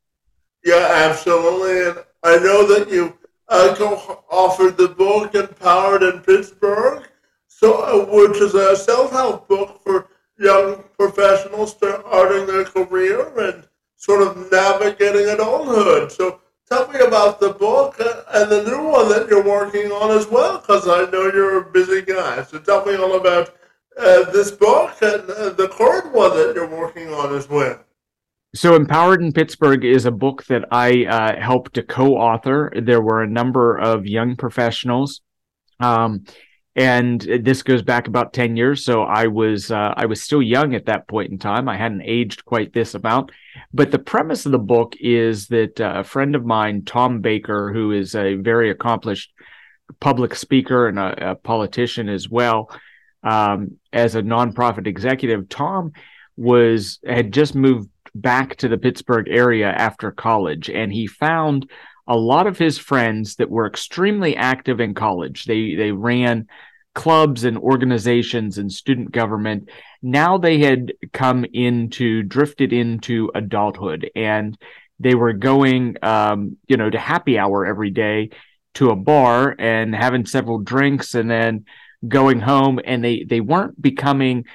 Yeah, 0.63 0.87
absolutely. 1.09 1.89
And 1.89 2.05
I 2.23 2.37
know 2.37 2.67
that 2.67 2.89
you 2.91 3.17
uh, 3.47 3.75
offered 4.29 4.77
the 4.77 4.89
book 4.89 5.33
Empowered 5.33 6.03
in 6.03 6.19
Pittsburgh 6.19 7.09
so, 7.59 7.83
uh, 7.83 8.05
which 8.05 8.39
is 8.39 8.55
a 8.55 8.73
self-help 8.73 9.49
book 9.49 9.81
for 9.83 10.07
young 10.37 10.81
professionals 10.97 11.71
starting 11.71 12.47
their 12.47 12.63
career 12.63 13.37
and 13.37 13.67
sort 13.99 14.21
of 14.25 14.49
navigating 14.51 15.29
adulthood. 15.29 16.11
So, 16.11 16.39
tell 16.67 16.87
me 16.87 16.99
about 16.99 17.39
the 17.39 17.49
book 17.53 17.99
and 17.99 18.49
the 18.49 18.63
new 18.63 18.87
one 18.87 19.09
that 19.09 19.27
you're 19.29 19.43
working 19.43 19.91
on 19.91 20.17
as 20.17 20.25
well, 20.27 20.57
because 20.57 20.87
I 20.87 21.09
know 21.11 21.25
you're 21.25 21.59
a 21.59 21.71
busy 21.71 22.01
guy. 22.01 22.41
So, 22.43 22.59
tell 22.59 22.85
me 22.85 22.95
all 22.95 23.17
about 23.17 23.53
uh, 23.99 24.31
this 24.31 24.51
book 24.51 24.95
and 25.01 25.29
uh, 25.29 25.49
the 25.49 25.67
current 25.67 26.13
one 26.13 26.31
that 26.31 26.53
you're 26.55 26.69
working 26.69 27.13
on 27.13 27.35
as 27.35 27.49
well. 27.49 27.83
So, 28.55 28.75
Empowered 28.75 29.21
in 29.21 29.33
Pittsburgh 29.33 29.83
is 29.83 30.05
a 30.05 30.11
book 30.11 30.45
that 30.45 30.65
I 30.71 31.05
uh, 31.05 31.39
helped 31.39 31.73
to 31.75 31.83
co 31.83 32.15
author. 32.15 32.71
There 32.81 33.01
were 33.01 33.21
a 33.21 33.29
number 33.29 33.77
of 33.77 34.07
young 34.07 34.37
professionals. 34.37 35.21
Um, 35.81 36.23
and 36.75 37.21
this 37.21 37.63
goes 37.63 37.81
back 37.81 38.07
about 38.07 38.33
10 38.33 38.55
years. 38.55 38.85
So 38.85 39.03
i 39.03 39.27
was 39.27 39.71
uh, 39.71 39.93
i 39.97 40.05
was 40.05 40.21
still 40.21 40.41
young 40.41 40.75
at 40.75 40.85
that 40.85 41.07
point 41.07 41.31
in 41.31 41.37
time. 41.37 41.67
I 41.67 41.77
hadn't 41.77 42.03
aged 42.03 42.45
quite 42.45 42.73
this 42.73 42.95
amount. 42.95 43.31
But 43.73 43.91
the 43.91 43.99
premise 43.99 44.45
of 44.45 44.51
the 44.51 44.59
book 44.59 44.95
is 44.99 45.47
that 45.47 45.81
uh, 45.81 45.93
a 45.97 46.03
friend 46.03 46.35
of 46.35 46.45
mine 46.45 46.83
tom 46.85 47.21
baker 47.21 47.73
who 47.73 47.91
is 47.91 48.15
a 48.15 48.35
very 48.35 48.69
accomplished 48.69 49.31
public 49.99 50.35
speaker 50.35 50.87
and 50.87 50.99
a, 50.99 51.31
a 51.31 51.35
politician 51.35 52.09
as 52.09 52.29
well 52.29 52.69
um, 53.23 53.77
as 53.91 54.15
a 54.15 54.21
nonprofit 54.21 54.87
executive 54.87 55.49
tom 55.49 55.91
was 56.37 56.99
had 57.05 57.33
just 57.33 57.53
moved 57.53 57.89
back 58.15 58.55
to 58.57 58.67
the 58.67 58.77
pittsburgh 58.77 59.27
area 59.29 59.69
after 59.69 60.11
college. 60.11 60.69
And 60.69 60.91
he 60.91 61.07
found 61.07 61.69
a 62.09 62.17
lot 62.17 62.47
of 62.47 62.57
his 62.57 62.77
friends 62.77 63.35
that 63.35 63.49
were 63.49 63.67
extremely 63.67 64.35
active 64.35 64.81
in 64.81 64.93
college. 64.93 65.45
They 65.45 65.75
they 65.75 65.91
ran 65.91 66.47
clubs 66.95 67.45
and 67.45 67.57
organizations 67.57 68.57
and 68.57 68.71
student 68.71 69.11
government. 69.11 69.69
Now 70.01 70.37
they 70.37 70.59
had 70.59 70.91
come 71.13 71.45
into, 71.45 72.23
drifted 72.23 72.73
into 72.73 73.31
adulthood 73.33 74.09
and 74.15 74.57
they 74.99 75.15
were 75.15 75.33
going, 75.33 75.95
um, 76.01 76.57
you 76.67 76.75
know, 76.75 76.89
to 76.89 76.99
happy 76.99 77.37
hour 77.37 77.65
every 77.65 77.91
day 77.91 78.31
to 78.73 78.89
a 78.89 78.95
bar 78.97 79.55
and 79.57 79.95
having 79.95 80.25
several 80.25 80.59
drinks 80.59 81.15
and 81.15 81.29
then 81.31 81.65
going 82.05 82.39
home 82.41 82.81
and 82.83 83.01
they, 83.03 83.23
they 83.23 83.39
weren't 83.39 83.81
becoming, 83.81 84.45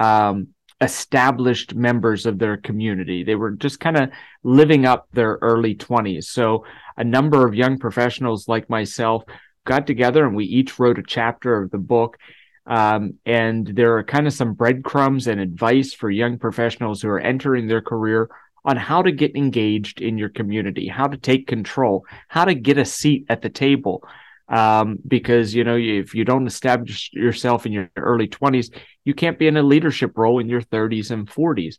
um, 0.00 0.48
established 0.80 1.76
members 1.76 2.26
of 2.26 2.40
their 2.40 2.56
community. 2.56 3.22
They 3.22 3.36
were 3.36 3.52
just 3.52 3.78
kind 3.78 3.96
of 3.96 4.10
living 4.42 4.84
up 4.84 5.06
their 5.12 5.38
early 5.40 5.76
20s. 5.76 6.24
So 6.24 6.64
a 6.96 7.04
number 7.04 7.46
of 7.46 7.54
young 7.54 7.78
professionals 7.78 8.48
like 8.48 8.68
myself 8.70 9.24
got 9.64 9.86
together 9.86 10.26
and 10.26 10.34
we 10.34 10.44
each 10.44 10.78
wrote 10.78 10.98
a 10.98 11.04
chapter 11.06 11.62
of 11.62 11.70
the 11.70 11.78
book. 11.78 12.18
Um, 12.66 13.14
and 13.26 13.66
there 13.66 13.96
are 13.96 14.04
kind 14.04 14.26
of 14.26 14.32
some 14.32 14.54
breadcrumbs 14.54 15.26
and 15.26 15.40
advice 15.40 15.92
for 15.92 16.10
young 16.10 16.38
professionals 16.38 17.02
who 17.02 17.08
are 17.08 17.20
entering 17.20 17.66
their 17.66 17.82
career 17.82 18.30
on 18.64 18.76
how 18.76 19.02
to 19.02 19.10
get 19.10 19.34
engaged 19.34 20.00
in 20.00 20.18
your 20.18 20.28
community, 20.28 20.86
how 20.86 21.08
to 21.08 21.16
take 21.16 21.48
control, 21.48 22.06
how 22.28 22.44
to 22.44 22.54
get 22.54 22.78
a 22.78 22.84
seat 22.84 23.26
at 23.28 23.42
the 23.42 23.50
table. 23.50 24.04
Um, 24.48 24.98
because 25.06 25.54
you 25.54 25.64
know 25.64 25.76
if 25.76 26.14
you 26.14 26.24
don't 26.24 26.46
establish 26.46 27.10
yourself 27.12 27.64
in 27.64 27.72
your 27.72 27.90
early 27.96 28.28
20s, 28.28 28.74
you 29.04 29.14
can't 29.14 29.38
be 29.38 29.46
in 29.46 29.56
a 29.56 29.62
leadership 29.62 30.16
role 30.16 30.40
in 30.40 30.48
your 30.48 30.60
30s 30.60 31.10
and 31.10 31.26
40s. 31.26 31.76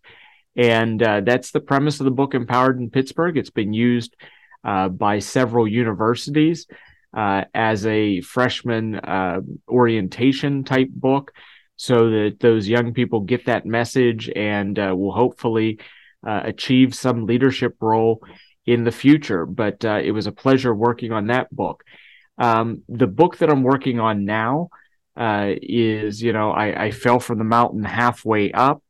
And 0.56 1.02
uh, 1.02 1.22
that's 1.22 1.52
the 1.52 1.60
premise 1.60 2.00
of 2.00 2.06
the 2.06 2.12
book, 2.12 2.34
Empowered 2.34 2.80
in 2.80 2.90
Pittsburgh. 2.90 3.38
It's 3.38 3.50
been 3.50 3.74
used 3.74 4.16
by 4.64 5.20
several 5.20 5.68
universities 5.68 6.68
uh, 7.14 7.44
as 7.54 7.86
a 7.86 8.22
freshman 8.22 8.96
uh, 8.96 9.40
orientation 9.68 10.64
type 10.64 10.90
book 10.90 11.32
so 11.76 12.10
that 12.10 12.38
those 12.40 12.68
young 12.68 12.94
people 12.94 13.22
get 13.22 13.46
that 13.46 13.66
message 13.66 14.30
and 14.36 14.80
uh, 14.80 14.94
will 14.96 15.12
hopefully 15.12 15.80
uh, 16.26 16.42
achieve 16.44 16.96
some 16.96 17.26
leadership 17.26 17.76
role 17.80 18.24
in 18.66 18.84
the 18.84 18.92
future. 18.92 19.46
But 19.46 19.84
uh, 19.84 20.00
it 20.04 20.12
was 20.12 20.28
a 20.28 20.32
pleasure 20.32 20.74
working 20.74 21.12
on 21.12 21.28
that 21.28 21.54
book. 21.54 21.84
Um, 22.38 22.84
the 22.90 23.08
book 23.08 23.38
that 23.38 23.50
I'm 23.50 23.64
working 23.64 24.00
on 24.00 24.26
now 24.26 24.70
is, 25.16 26.22
you 26.22 26.34
know, 26.34 26.52
I, 26.52 26.86
I, 26.86 26.92
fell 26.92 27.20
from 27.20 27.38
the 27.38 27.44
mountain 27.44 27.84
halfway 27.84 28.52
up. 28.52 28.82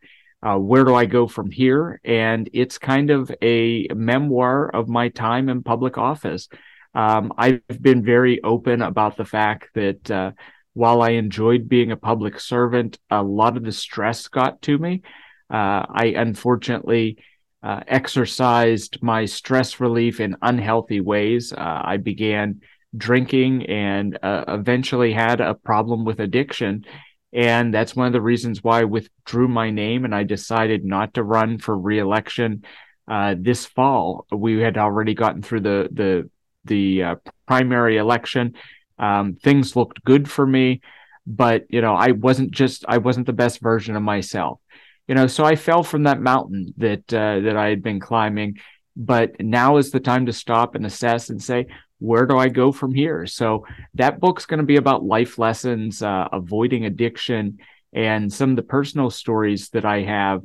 Where 0.43 0.83
do 0.83 0.93
I 0.93 1.05
go 1.05 1.27
from 1.27 1.51
here? 1.51 2.01
And 2.03 2.50
it's 2.53 2.77
kind 2.77 3.09
of 3.09 3.31
a 3.41 3.88
memoir 3.95 4.69
of 4.69 4.89
my 4.89 5.09
time 5.09 5.50
in 5.50 5.63
public 5.63 5.97
office. 5.97 6.50
Um, 6.93 7.33
I've 7.38 7.62
been 7.81 8.03
very 8.03 8.43
open 8.43 8.81
about 8.81 9.17
the 9.17 9.25
fact 9.25 9.69
that 9.73 10.12
uh, 10.12 10.31
while 10.73 11.01
I 11.01 11.12
enjoyed 11.12 11.69
being 11.69 11.91
a 11.91 11.97
public 11.97 12.39
servant, 12.39 13.00
a 13.09 13.23
lot 13.23 13.57
of 13.57 13.63
the 13.63 13.71
stress 13.71 14.27
got 14.27 14.62
to 14.63 14.77
me. 14.77 15.01
Uh, 15.50 15.85
I 15.89 16.13
unfortunately 16.17 17.17
uh, 17.62 17.81
exercised 17.88 19.01
my 19.01 19.25
stress 19.25 19.79
relief 19.79 20.19
in 20.19 20.35
unhealthy 20.41 21.00
ways. 21.00 21.53
Uh, 21.53 21.81
I 21.83 21.97
began 21.97 22.62
drinking 22.95 23.65
and 23.67 24.17
uh, 24.21 24.45
eventually 24.47 25.13
had 25.13 25.41
a 25.41 25.53
problem 25.53 26.05
with 26.05 26.19
addiction. 26.19 26.85
And 27.33 27.73
that's 27.73 27.95
one 27.95 28.07
of 28.07 28.13
the 28.13 28.21
reasons 28.21 28.63
why 28.63 28.81
I 28.81 28.83
withdrew 28.83 29.47
my 29.47 29.71
name 29.71 30.05
and 30.05 30.13
I 30.13 30.23
decided 30.23 30.85
not 30.85 31.15
to 31.15 31.23
run 31.23 31.57
for 31.57 31.77
reelection 31.77 32.63
uh, 33.07 33.35
this 33.37 33.65
fall. 33.65 34.25
We 34.31 34.59
had 34.61 34.77
already 34.77 35.13
gotten 35.13 35.41
through 35.41 35.61
the 35.61 35.89
the 35.91 36.29
the 36.65 37.03
uh, 37.03 37.15
primary 37.47 37.97
election. 37.97 38.53
Um, 38.99 39.35
things 39.35 39.75
looked 39.75 40.03
good 40.03 40.29
for 40.29 40.45
me, 40.45 40.81
but 41.25 41.65
you 41.69 41.81
know, 41.81 41.95
I 41.95 42.11
wasn't 42.11 42.51
just 42.51 42.85
I 42.87 42.99
wasn't 42.99 43.25
the 43.25 43.33
best 43.33 43.59
version 43.59 43.95
of 43.95 44.03
myself. 44.03 44.59
You 45.07 45.15
know, 45.15 45.27
so 45.27 45.43
I 45.43 45.55
fell 45.55 45.83
from 45.83 46.03
that 46.03 46.21
mountain 46.21 46.73
that 46.77 47.13
uh, 47.13 47.39
that 47.41 47.57
I 47.57 47.67
had 47.69 47.83
been 47.83 47.99
climbing. 47.99 48.59
But 48.95 49.41
now 49.41 49.77
is 49.77 49.89
the 49.89 49.99
time 49.99 50.27
to 50.27 50.33
stop 50.33 50.75
and 50.75 50.85
assess 50.85 51.31
and 51.31 51.41
say, 51.41 51.65
where 52.03 52.25
do 52.25 52.38
I 52.38 52.50
go 52.50 52.74
from 52.74 52.93
here? 52.93 53.25
So 53.25 53.65
that 53.93 54.19
book's 54.19 54.45
going 54.45 54.60
to 54.60 54.65
be 54.65 54.75
about 54.75 55.05
life 55.05 55.39
lessons, 55.39 56.03
uh, 56.03 56.27
avoiding 56.33 56.83
addiction, 56.86 57.60
and 57.93 58.31
some 58.31 58.50
of 58.50 58.55
the 58.57 58.63
personal 58.63 59.10
stories 59.10 59.69
that 59.69 59.86
I 59.86 60.01
have 60.01 60.43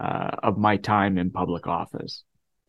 uh, 0.00 0.30
of 0.40 0.56
my 0.56 0.76
time 0.76 1.18
in 1.18 1.32
public 1.32 1.66
office. 1.66 2.22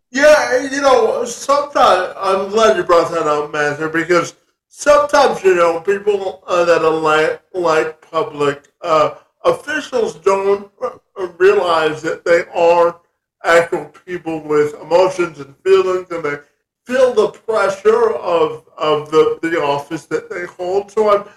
Yeah, 0.09 0.67
you 0.71 0.81
know, 0.81 1.23
sometimes 1.23 2.13
I'm 2.17 2.49
glad 2.49 2.77
you 2.77 2.83
brought 2.83 3.11
that 3.11 3.27
up, 3.27 3.51
Matthew, 3.53 3.89
because 3.89 4.35
sometimes 4.67 5.43
you 5.43 5.53
know 5.53 5.79
people 5.79 6.43
uh, 6.47 6.65
that 6.65 6.81
are 6.81 6.99
like 6.99 7.43
like 7.53 8.01
public 8.01 8.69
uh, 8.81 9.15
officials 9.45 10.15
don't 10.15 10.71
realize 11.37 12.01
that 12.01 12.25
they 12.25 12.41
are 12.55 12.99
actual 13.43 13.85
people 14.05 14.41
with 14.41 14.73
emotions 14.81 15.39
and 15.39 15.55
feelings, 15.63 16.09
and 16.09 16.25
they 16.25 16.37
feel 16.85 17.13
the 17.13 17.29
pressure 17.29 18.11
of 18.13 18.67
of 18.77 19.11
the 19.11 19.39
the 19.41 19.61
office 19.61 20.05
that 20.07 20.29
they 20.29 20.45
hold. 20.45 20.91
So 20.91 21.09
I'm 21.09 21.27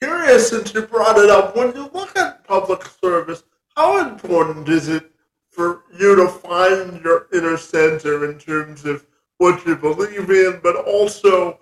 curious, 0.00 0.50
since 0.50 0.74
you 0.74 0.82
brought 0.82 1.18
it 1.18 1.30
up, 1.30 1.56
when 1.56 1.74
you 1.74 1.90
look 1.92 2.16
at 2.16 2.46
public 2.46 2.84
service, 2.84 3.42
how 3.76 4.06
important 4.08 4.68
is 4.68 4.88
it? 4.88 5.10
for 5.56 5.84
you 5.98 6.14
to 6.14 6.28
find 6.28 7.02
your 7.02 7.28
inner 7.32 7.56
center 7.56 8.30
in 8.30 8.38
terms 8.38 8.84
of 8.84 9.06
what 9.38 9.66
you 9.66 9.74
believe 9.74 10.28
in, 10.28 10.60
but 10.62 10.76
also 10.84 11.58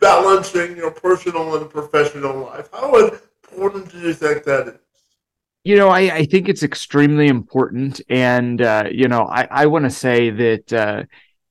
balancing 0.00 0.74
your 0.76 0.90
personal 0.90 1.54
and 1.56 1.68
professional 1.68 2.38
life. 2.38 2.70
How 2.72 2.96
important 2.96 3.92
do 3.92 3.98
you 3.98 4.14
think 4.14 4.44
that 4.44 4.68
is? 4.68 4.78
You 5.62 5.76
know, 5.76 5.88
I, 5.88 6.00
I 6.14 6.24
think 6.24 6.48
it's 6.48 6.62
extremely 6.62 7.26
important. 7.26 8.00
And, 8.08 8.62
uh, 8.62 8.84
you 8.90 9.08
know, 9.08 9.26
I, 9.26 9.46
I 9.50 9.66
want 9.66 9.84
to 9.84 9.90
say 9.90 10.30
that 10.30 10.72
uh, 10.72 11.02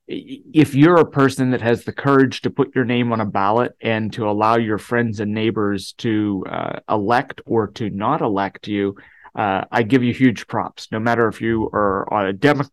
if 0.06 0.74
you're 0.74 1.00
a 1.00 1.10
person 1.10 1.50
that 1.50 1.62
has 1.62 1.84
the 1.84 1.92
courage 1.92 2.42
to 2.42 2.50
put 2.50 2.74
your 2.74 2.84
name 2.84 3.12
on 3.12 3.20
a 3.20 3.26
ballot 3.26 3.72
and 3.80 4.12
to 4.12 4.28
allow 4.28 4.56
your 4.56 4.78
friends 4.78 5.20
and 5.20 5.32
neighbors 5.32 5.92
to 5.94 6.44
uh, 6.48 6.80
elect 6.88 7.40
or 7.46 7.68
to 7.68 7.88
not 7.90 8.20
elect 8.20 8.68
you, 8.68 8.96
uh, 9.34 9.64
I 9.70 9.82
give 9.82 10.02
you 10.02 10.12
huge 10.12 10.46
props. 10.46 10.88
No 10.92 11.00
matter 11.00 11.26
if 11.28 11.40
you 11.40 11.70
are 11.72 12.26
a 12.26 12.32
Dem- 12.32 12.68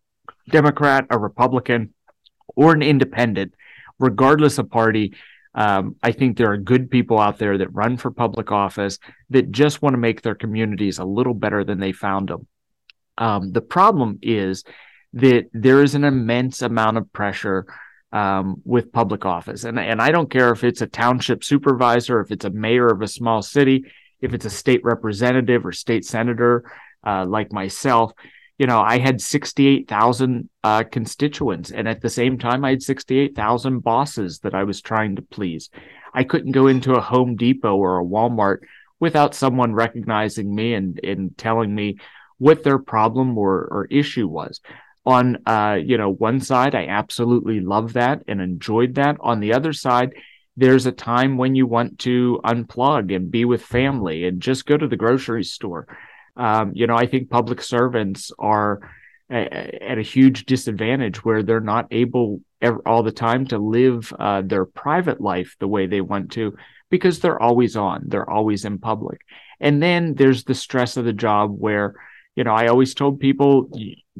Democrat, 0.48 1.06
a 1.10 1.18
Republican, 1.18 1.94
or 2.54 2.72
an 2.72 2.82
independent, 2.82 3.54
regardless 3.98 4.58
of 4.58 4.70
party, 4.70 5.14
um, 5.54 5.96
I 6.02 6.12
think 6.12 6.36
there 6.36 6.50
are 6.50 6.58
good 6.58 6.90
people 6.90 7.18
out 7.18 7.38
there 7.38 7.58
that 7.58 7.74
run 7.74 7.96
for 7.96 8.10
public 8.10 8.52
office 8.52 8.98
that 9.30 9.50
just 9.50 9.80
want 9.80 9.94
to 9.94 9.98
make 9.98 10.22
their 10.22 10.34
communities 10.34 10.98
a 10.98 11.04
little 11.04 11.34
better 11.34 11.64
than 11.64 11.80
they 11.80 11.92
found 11.92 12.28
them. 12.28 12.46
Um, 13.18 13.52
the 13.52 13.60
problem 13.60 14.18
is 14.22 14.64
that 15.14 15.48
there 15.52 15.82
is 15.82 15.94
an 15.94 16.04
immense 16.04 16.62
amount 16.62 16.96
of 16.96 17.12
pressure 17.12 17.66
um, 18.12 18.60
with 18.64 18.92
public 18.92 19.24
office. 19.24 19.64
And, 19.64 19.78
and 19.78 20.00
I 20.00 20.10
don't 20.10 20.30
care 20.30 20.52
if 20.52 20.64
it's 20.64 20.82
a 20.82 20.86
township 20.86 21.42
supervisor, 21.42 22.20
if 22.20 22.30
it's 22.30 22.44
a 22.44 22.50
mayor 22.50 22.88
of 22.88 23.02
a 23.02 23.08
small 23.08 23.42
city, 23.42 23.84
if 24.20 24.34
it's 24.34 24.44
a 24.44 24.50
state 24.50 24.84
representative 24.84 25.66
or 25.66 25.72
state 25.72 26.04
senator 26.04 26.64
uh, 27.04 27.24
like 27.26 27.52
myself. 27.52 28.12
You 28.58 28.66
know, 28.66 28.80
I 28.80 28.98
had 28.98 29.20
68,000 29.20 30.48
uh, 30.62 30.84
constituents, 30.84 31.72
and 31.72 31.88
at 31.88 32.00
the 32.00 32.10
same 32.10 32.38
time, 32.38 32.64
I 32.64 32.70
had 32.70 32.82
68,000 32.82 33.80
bosses 33.80 34.38
that 34.40 34.54
I 34.54 34.62
was 34.64 34.80
trying 34.80 35.16
to 35.16 35.22
please. 35.22 35.70
I 36.14 36.22
couldn't 36.22 36.52
go 36.52 36.68
into 36.68 36.92
a 36.92 37.00
Home 37.00 37.34
Depot 37.34 37.74
or 37.74 37.98
a 37.98 38.04
Walmart 38.04 38.58
without 39.00 39.34
someone 39.34 39.74
recognizing 39.74 40.54
me 40.54 40.74
and, 40.74 41.00
and 41.02 41.36
telling 41.36 41.74
me 41.74 41.96
what 42.38 42.62
their 42.62 42.78
problem 42.78 43.36
or, 43.36 43.66
or 43.70 43.86
issue 43.90 44.28
was 44.28 44.60
on 45.04 45.38
uh, 45.46 45.78
you 45.82 45.98
know 45.98 46.10
one 46.10 46.40
side 46.40 46.74
i 46.74 46.86
absolutely 46.86 47.60
love 47.60 47.94
that 47.94 48.22
and 48.28 48.40
enjoyed 48.40 48.94
that. 48.94 49.16
On 49.20 49.40
the 49.40 49.54
other 49.54 49.72
side 49.72 50.12
there's 50.56 50.86
a 50.86 50.92
time 50.92 51.38
when 51.38 51.54
you 51.54 51.66
want 51.66 51.98
to 52.00 52.38
unplug 52.44 53.14
and 53.14 53.30
be 53.30 53.44
with 53.44 53.62
family 53.62 54.24
and 54.24 54.42
just 54.42 54.66
go 54.66 54.76
to 54.76 54.86
the 54.86 54.96
grocery 54.96 55.44
store. 55.44 55.86
Um, 56.36 56.72
you 56.74 56.86
know 56.86 56.96
i 56.96 57.06
think 57.06 57.28
public 57.28 57.60
servants 57.60 58.32
are 58.38 58.80
a, 59.30 59.82
at 59.82 59.98
a 59.98 60.02
huge 60.02 60.46
disadvantage 60.46 61.24
where 61.24 61.42
they're 61.42 61.60
not 61.60 61.88
able 61.90 62.40
ever, 62.60 62.80
all 62.86 63.02
the 63.02 63.12
time 63.12 63.46
to 63.48 63.58
live 63.58 64.12
uh, 64.18 64.42
their 64.42 64.64
private 64.64 65.20
life 65.20 65.56
the 65.58 65.68
way 65.68 65.86
they 65.86 66.00
want 66.00 66.32
to 66.32 66.56
because 66.90 67.20
they're 67.20 67.40
always 67.40 67.76
on 67.76 68.04
they're 68.06 68.28
always 68.28 68.64
in 68.64 68.78
public. 68.78 69.20
And 69.60 69.82
then 69.82 70.14
there's 70.14 70.44
the 70.44 70.54
stress 70.54 70.96
of 70.96 71.04
the 71.04 71.12
job 71.12 71.54
where 71.58 71.94
you 72.36 72.44
know, 72.44 72.52
I 72.52 72.68
always 72.68 72.94
told 72.94 73.20
people 73.20 73.70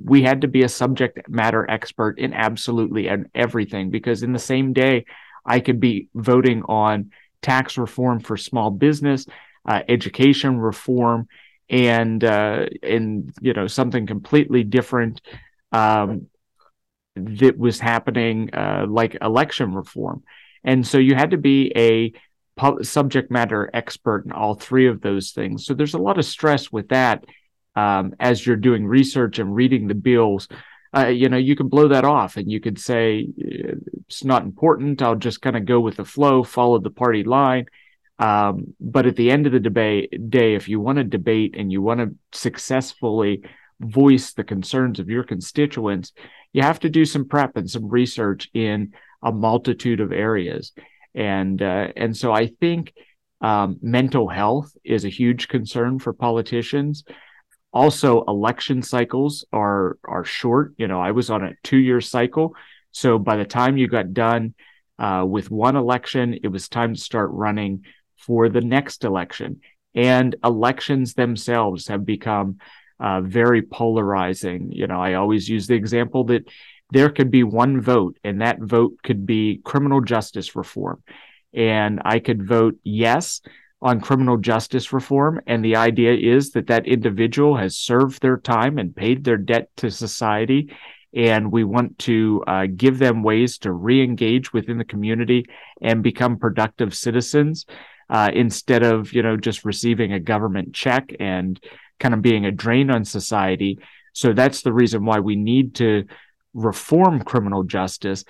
we 0.03 0.23
had 0.23 0.43
to 0.43 0.49
be 0.49 0.63
a 0.63 0.69
subject 0.69 1.29
matter 1.29 1.69
expert 1.71 2.19
in 2.19 2.35
absolutely 2.35 3.11
everything 3.35 3.91
because 3.91 4.23
in 4.23 4.33
the 4.33 4.39
same 4.39 4.73
day, 4.73 5.07
I 5.47 5.61
could 5.61 5.81
be 5.81 6.09
voting 6.15 6.63
on 6.65 7.11
tax 7.41 7.79
reform 7.79 8.21
for 8.21 8.37
small 8.37 8.71
business, 8.71 9.27
uh, 9.67 9.83
education 9.89 10.59
reform, 10.59 11.27
and 11.71 12.23
uh, 12.23 12.67
and 12.83 13.33
you 13.41 13.55
know 13.55 13.67
something 13.67 14.07
completely 14.07 14.63
different 14.63 15.23
um, 15.73 16.27
that 17.17 17.57
was 17.57 17.81
happening, 17.81 18.55
uh, 18.55 18.87
like 18.89 19.17
election 19.23 19.75
reform. 19.75 20.23
And 20.65 20.87
so 20.87 20.99
you 20.99 21.15
had 21.15 21.31
to 21.31 21.39
be 21.39 21.73
a 21.75 22.13
subject 22.83 23.31
matter 23.31 23.71
expert 23.73 24.27
in 24.27 24.33
all 24.33 24.55
three 24.55 24.87
of 24.87 25.01
those 25.01 25.33
things. 25.33 25.65
So 25.65 25.73
there's 25.73 25.95
a 25.95 25.99
lot 25.99 26.19
of 26.19 26.27
stress 26.27 26.71
with 26.71 26.89
that 26.91 27.25
um, 27.75 28.15
as 28.21 28.47
you're 28.47 28.57
doing 28.57 28.87
research 28.87 29.39
and 29.39 29.55
reading 29.55 29.89
the 29.89 29.95
bills, 29.95 30.49
uh, 30.95 31.07
you 31.07 31.29
know, 31.29 31.39
you 31.39 31.57
can 31.57 31.69
blow 31.69 31.89
that 31.89 32.05
off 32.05 32.37
and 32.37 32.51
you 32.51 32.61
could 32.61 32.79
say 32.79 33.27
it's 33.37 34.25
not 34.25 34.43
important. 34.43 35.01
I'll 35.01 35.15
just 35.15 35.41
kind 35.41 35.57
of 35.57 35.65
go 35.65 35.81
with 35.81 35.97
the 35.97 36.05
flow, 36.05 36.43
follow 36.43 36.79
the 36.79 36.91
party 36.91 37.25
line. 37.25 37.67
Um, 38.19 38.75
but 38.79 39.07
at 39.07 39.17
the 39.17 39.31
end 39.31 39.47
of 39.47 39.53
the 39.53 39.61
debate 39.61 40.31
day, 40.31 40.55
if 40.55 40.69
you 40.69 40.81
want 40.81 40.99
to 40.99 41.05
debate 41.05 41.55
and 41.57 41.73
you 41.73 41.81
want 41.81 42.01
to 42.01 42.15
successfully 42.39 43.43
voice 43.81 44.33
the 44.33 44.45
concerns 44.45 45.01
of 45.01 45.09
your 45.09 45.25
constituents, 45.25 46.13
you 46.53 46.63
have 46.63 46.79
to 46.81 46.91
do 46.91 47.05
some 47.05 47.27
prep 47.27 47.57
and 47.57 47.69
some 47.69 47.89
research 47.89 48.51
in 48.53 48.93
a 49.23 49.33
multitude 49.33 50.01
of 50.01 50.13
areas. 50.13 50.73
And 51.15 51.61
uh, 51.61 51.89
and 51.97 52.17
so 52.17 52.33
I 52.33 52.49
think 52.49 52.93
um, 53.41 53.79
mental 53.83 54.29
health 54.29 54.77
is 54.85 55.05
a 55.05 55.11
huge 55.11 55.49
concern 55.49 55.99
for 55.99 56.13
politicians. 56.13 57.05
Also, 57.73 58.25
election 58.25 58.83
cycles 58.83 59.45
are 59.53 59.99
are 60.05 60.25
short. 60.25 60.75
You 60.77 60.89
know, 60.89 61.01
I 61.01 61.13
was 61.13 61.31
on 61.31 61.43
a 61.43 61.55
two 61.63 61.79
year 61.79 62.01
cycle, 62.01 62.55
so 62.91 63.19
by 63.19 63.37
the 63.37 63.45
time 63.45 63.77
you 63.77 63.89
got 63.89 64.13
done 64.13 64.55
uh, 64.99 65.25
with 65.27 65.51
one 65.51 65.77
election, 65.77 66.39
it 66.43 66.49
was 66.49 66.69
time 66.69 66.95
to 66.95 67.01
start 67.01 67.31
running 67.33 67.85
for 68.19 68.49
the 68.49 68.61
next 68.61 69.05
election. 69.05 69.61
And 69.95 70.37
elections 70.45 71.15
themselves 71.15 71.89
have 71.89 72.05
become 72.05 72.59
uh, 73.01 73.21
very 73.21 73.63
polarizing. 73.63 74.71
You 74.71 74.87
know, 74.87 75.01
I 75.01 75.15
always 75.15 75.49
use 75.49 75.67
the 75.67 75.75
example 75.75 76.25
that 76.25 76.47
there 76.91 77.11
could 77.11 77.31
be 77.31 77.43
one 77.43 77.81
vote, 77.81 78.19
and 78.23 78.43
that 78.43 78.61
vote 78.61 78.99
could 79.03 79.25
be 79.27 79.61
criminal 79.65 80.03
justice 80.03 80.55
reform. 80.55 81.03
And 81.55 82.01
I 82.05 82.19
could 82.19 82.47
vote 82.47 82.77
yes 82.85 83.41
on 83.83 84.01
criminal 84.01 84.37
justice 84.37 84.93
reform. 84.93 85.41
And 85.47 85.65
the 85.65 85.77
idea 85.77 86.15
is 86.15 86.53
that 86.53 86.69
that 86.69 86.87
individual 86.87 87.57
has 87.57 87.77
served 87.77 88.23
their 88.23 88.37
time 88.37 88.79
and 88.79 88.95
paid 88.95 89.25
their 89.25 89.37
debt 89.37 89.69
to 89.79 89.91
society. 89.91 90.73
And 91.15 91.51
we 91.53 91.65
want 91.65 91.99
to 92.01 92.43
uh, 92.47 92.67
give 92.75 92.99
them 92.99 93.23
ways 93.23 93.59
to 93.59 93.73
re 93.73 94.03
engage 94.03 94.53
within 94.53 94.79
the 94.79 94.85
community 94.85 95.47
and 95.83 96.03
become 96.03 96.39
productive 96.39 96.95
citizens 96.95 97.67
uh, 98.09 98.31
instead 98.33 98.83
of, 98.83 99.13
you 99.13 99.23
know, 99.23 99.37
just 99.37 99.65
receiving 99.65 100.13
a 100.13 100.21
government 100.21 100.75
check 100.75 101.13
and 101.19 101.61
kind 101.99 102.15
of 102.15 102.23
being 102.23 102.47
a 102.47 102.53
drain 102.53 102.89
on 102.89 103.05
society. 103.05 103.79
So 104.13 104.33
that's 104.33 104.63
the 104.63 104.73
reason 104.73 105.05
why 105.05 105.19
we 105.19 105.37
need 105.37 105.75
to 105.77 106.05
reform 106.55 107.23
criminal 107.25 107.65
justice. 107.65 108.25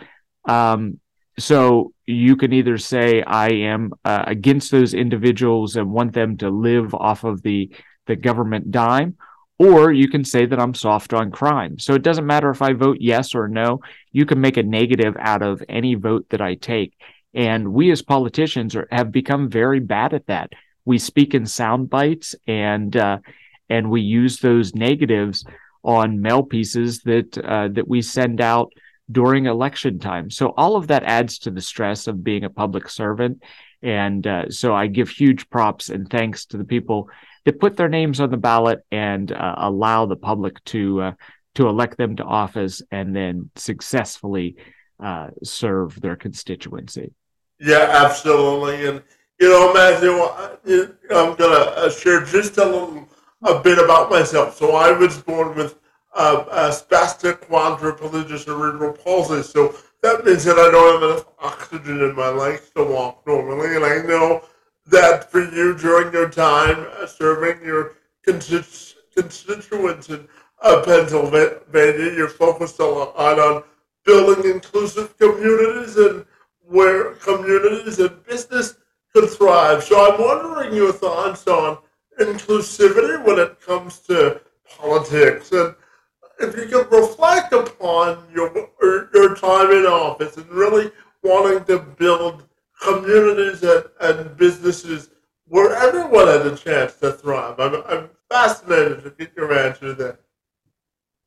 Um, 0.49 0.99
so 1.39 1.93
you 2.07 2.37
can 2.37 2.53
either 2.53 2.79
say 2.79 3.23
I 3.23 3.49
am 3.49 3.93
uh, 4.05 4.25
against 4.27 4.71
those 4.71 4.95
individuals 4.95 5.77
and 5.77 5.91
want 5.91 6.13
them 6.13 6.37
to 6.39 6.51
live 6.51 6.95
off 6.95 7.25
of 7.25 7.43
the 7.43 7.71
the 8.07 8.17
government 8.17 8.71
dime, 8.71 9.17
or 9.59 9.93
you 9.93 10.09
can 10.09 10.25
say 10.25 10.45
that 10.45 10.59
I'm 10.59 10.75
soft 10.75 11.13
on 11.15 11.31
crime. 11.31 11.79
So 11.79 11.95
it 11.95 12.03
doesn't 12.03 12.27
matter 12.27 12.51
if 12.51 12.61
I 12.61 12.73
vote 12.73 12.99
yes 13.01 13.35
or 13.35 13.47
no. 13.47 13.81
You 14.11 14.27
can 14.27 14.41
make 14.41 14.57
a 14.57 14.63
negative 14.63 15.17
out 15.21 15.43
of 15.43 15.63
any 15.69 15.95
vote 15.95 16.27
that 16.31 16.41
I 16.41 16.55
take. 16.55 16.95
And 17.33 17.73
we 17.73 17.93
as 17.93 18.03
politicians 18.03 18.75
are, 18.75 18.89
have 18.91 19.13
become 19.13 19.49
very 19.49 19.79
bad 19.79 20.15
at 20.15 20.27
that. 20.27 20.53
We 20.85 20.99
speak 20.99 21.33
in 21.33 21.47
sound 21.47 21.91
bites 21.91 22.35
and 22.47 22.97
uh, 22.97 23.19
and 23.71 23.91
we 23.91 24.03
use 24.03 24.41
those 24.41 24.75
negatives 24.75 25.45
on 25.85 26.21
mail 26.21 26.43
pieces 26.43 27.03
that 27.03 27.39
uh, 27.39 27.69
that 27.69 27.89
we 27.89 28.03
send 28.03 28.41
out 28.41 28.73
during 29.13 29.47
election 29.47 29.99
time. 29.99 30.31
So 30.31 30.55
all 30.57 30.77
of 30.77 30.89
that 30.89 31.05
adds 31.05 31.39
to 31.41 31.51
the 31.51 31.61
stress 31.61 32.07
of 32.07 32.25
being 32.25 32.45
a 32.45 32.51
public 32.51 32.89
servant. 32.89 33.43
And 33.83 34.27
uh, 34.27 34.51
so 34.51 34.75
I 34.75 34.87
give 34.87 35.11
huge 35.11 35.51
props 35.51 35.91
and 35.91 36.09
thanks 36.09 36.47
to 36.47 36.57
the 36.57 36.65
people 36.65 37.09
that 37.45 37.61
put 37.61 37.77
their 37.77 37.89
names 37.89 38.21
on 38.21 38.31
the 38.31 38.37
ballot 38.37 38.81
and 38.91 39.31
uh, 39.31 39.55
allow 39.59 40.07
the 40.07 40.17
public 40.17 40.63
to 40.65 41.01
uh, 41.03 41.13
to 41.55 41.69
elect 41.69 41.99
them 41.99 42.17
to 42.17 42.25
office 42.25 42.81
and 42.91 43.15
then 43.15 43.51
successfully 43.57 44.57
uh, 45.03 45.29
serve 45.43 46.01
their 46.01 46.17
constituency. 46.17 47.13
Yeah, 47.61 47.89
absolutely. 47.91 48.87
And 48.87 49.03
you 49.41 49.49
know, 49.51 49.73
Matthew, 49.75 50.13
I'm 51.11 51.35
gonna 51.35 51.71
uh, 51.77 51.91
share 51.91 52.25
just 52.25 52.57
a 52.59 52.65
little 52.65 53.09
a 53.43 53.61
bit 53.61 53.79
about 53.79 54.09
myself. 54.09 54.57
So 54.57 54.77
I 54.77 54.93
was 54.93 55.19
born 55.19 55.57
with 55.57 55.77
uh, 56.15 56.45
uh, 56.51 56.71
spastic 56.71 57.47
quadriplegia 57.47 58.39
cerebral 58.39 58.93
palsy. 58.93 59.43
So 59.43 59.75
that 60.03 60.25
means 60.25 60.45
that 60.45 60.59
I 60.59 60.71
don't 60.71 61.01
have 61.01 61.11
enough 61.11 61.27
oxygen 61.39 62.03
in 62.03 62.15
my 62.15 62.29
legs 62.29 62.71
to 62.77 62.85
walk 62.85 63.27
normally. 63.27 63.77
And 63.77 63.85
I 63.85 64.03
know 64.03 64.45
that 64.87 65.31
for 65.31 65.41
you 65.41 65.77
during 65.79 66.13
your 66.13 66.29
time 66.29 66.87
serving 67.07 67.65
your 67.65 67.95
constituents 68.25 70.09
in 70.09 70.29
uh, 70.63 70.83
Pennsylvania, 70.85 72.13
you're 72.15 72.29
focused 72.29 72.79
a 72.79 72.85
lot 72.85 73.39
on 73.39 73.63
building 74.05 74.51
inclusive 74.51 75.17
communities 75.19 75.97
and 75.97 76.25
where 76.65 77.15
communities 77.15 77.99
and 77.99 78.25
business 78.25 78.75
can 79.15 79.27
thrive. 79.27 79.83
So 79.85 80.13
I'm 80.13 80.21
wondering 80.21 80.75
your 80.75 80.93
thoughts 80.93 81.47
on 81.47 81.79
inclusivity 82.21 83.25
when 83.25 83.39
it 83.39 83.61
comes 83.61 83.99
to 84.01 84.41
politics 84.79 85.53
and 85.53 85.75
if 86.41 86.57
you 86.57 86.67
could 86.67 86.93
reflect 86.93 87.53
upon 87.53 88.27
your 88.33 88.53
your 89.15 89.35
time 89.37 89.71
in 89.71 89.87
office 89.87 90.37
and 90.37 90.49
really 90.51 90.91
wanting 91.23 91.65
to 91.65 91.79
build 91.79 92.45
communities 92.81 93.63
and, 93.63 93.85
and 94.01 94.37
businesses 94.37 95.11
where 95.47 95.75
everyone 95.77 96.27
has 96.27 96.47
a 96.47 96.57
chance 96.57 96.95
to 96.97 97.13
thrive? 97.13 97.61
I'm, 97.61 97.83
I'm 97.87 98.11
fascinated 98.31 99.05
to 99.05 99.11
get 99.11 99.33
your 99.37 99.53
answer 99.53 99.93
there. 99.93 100.19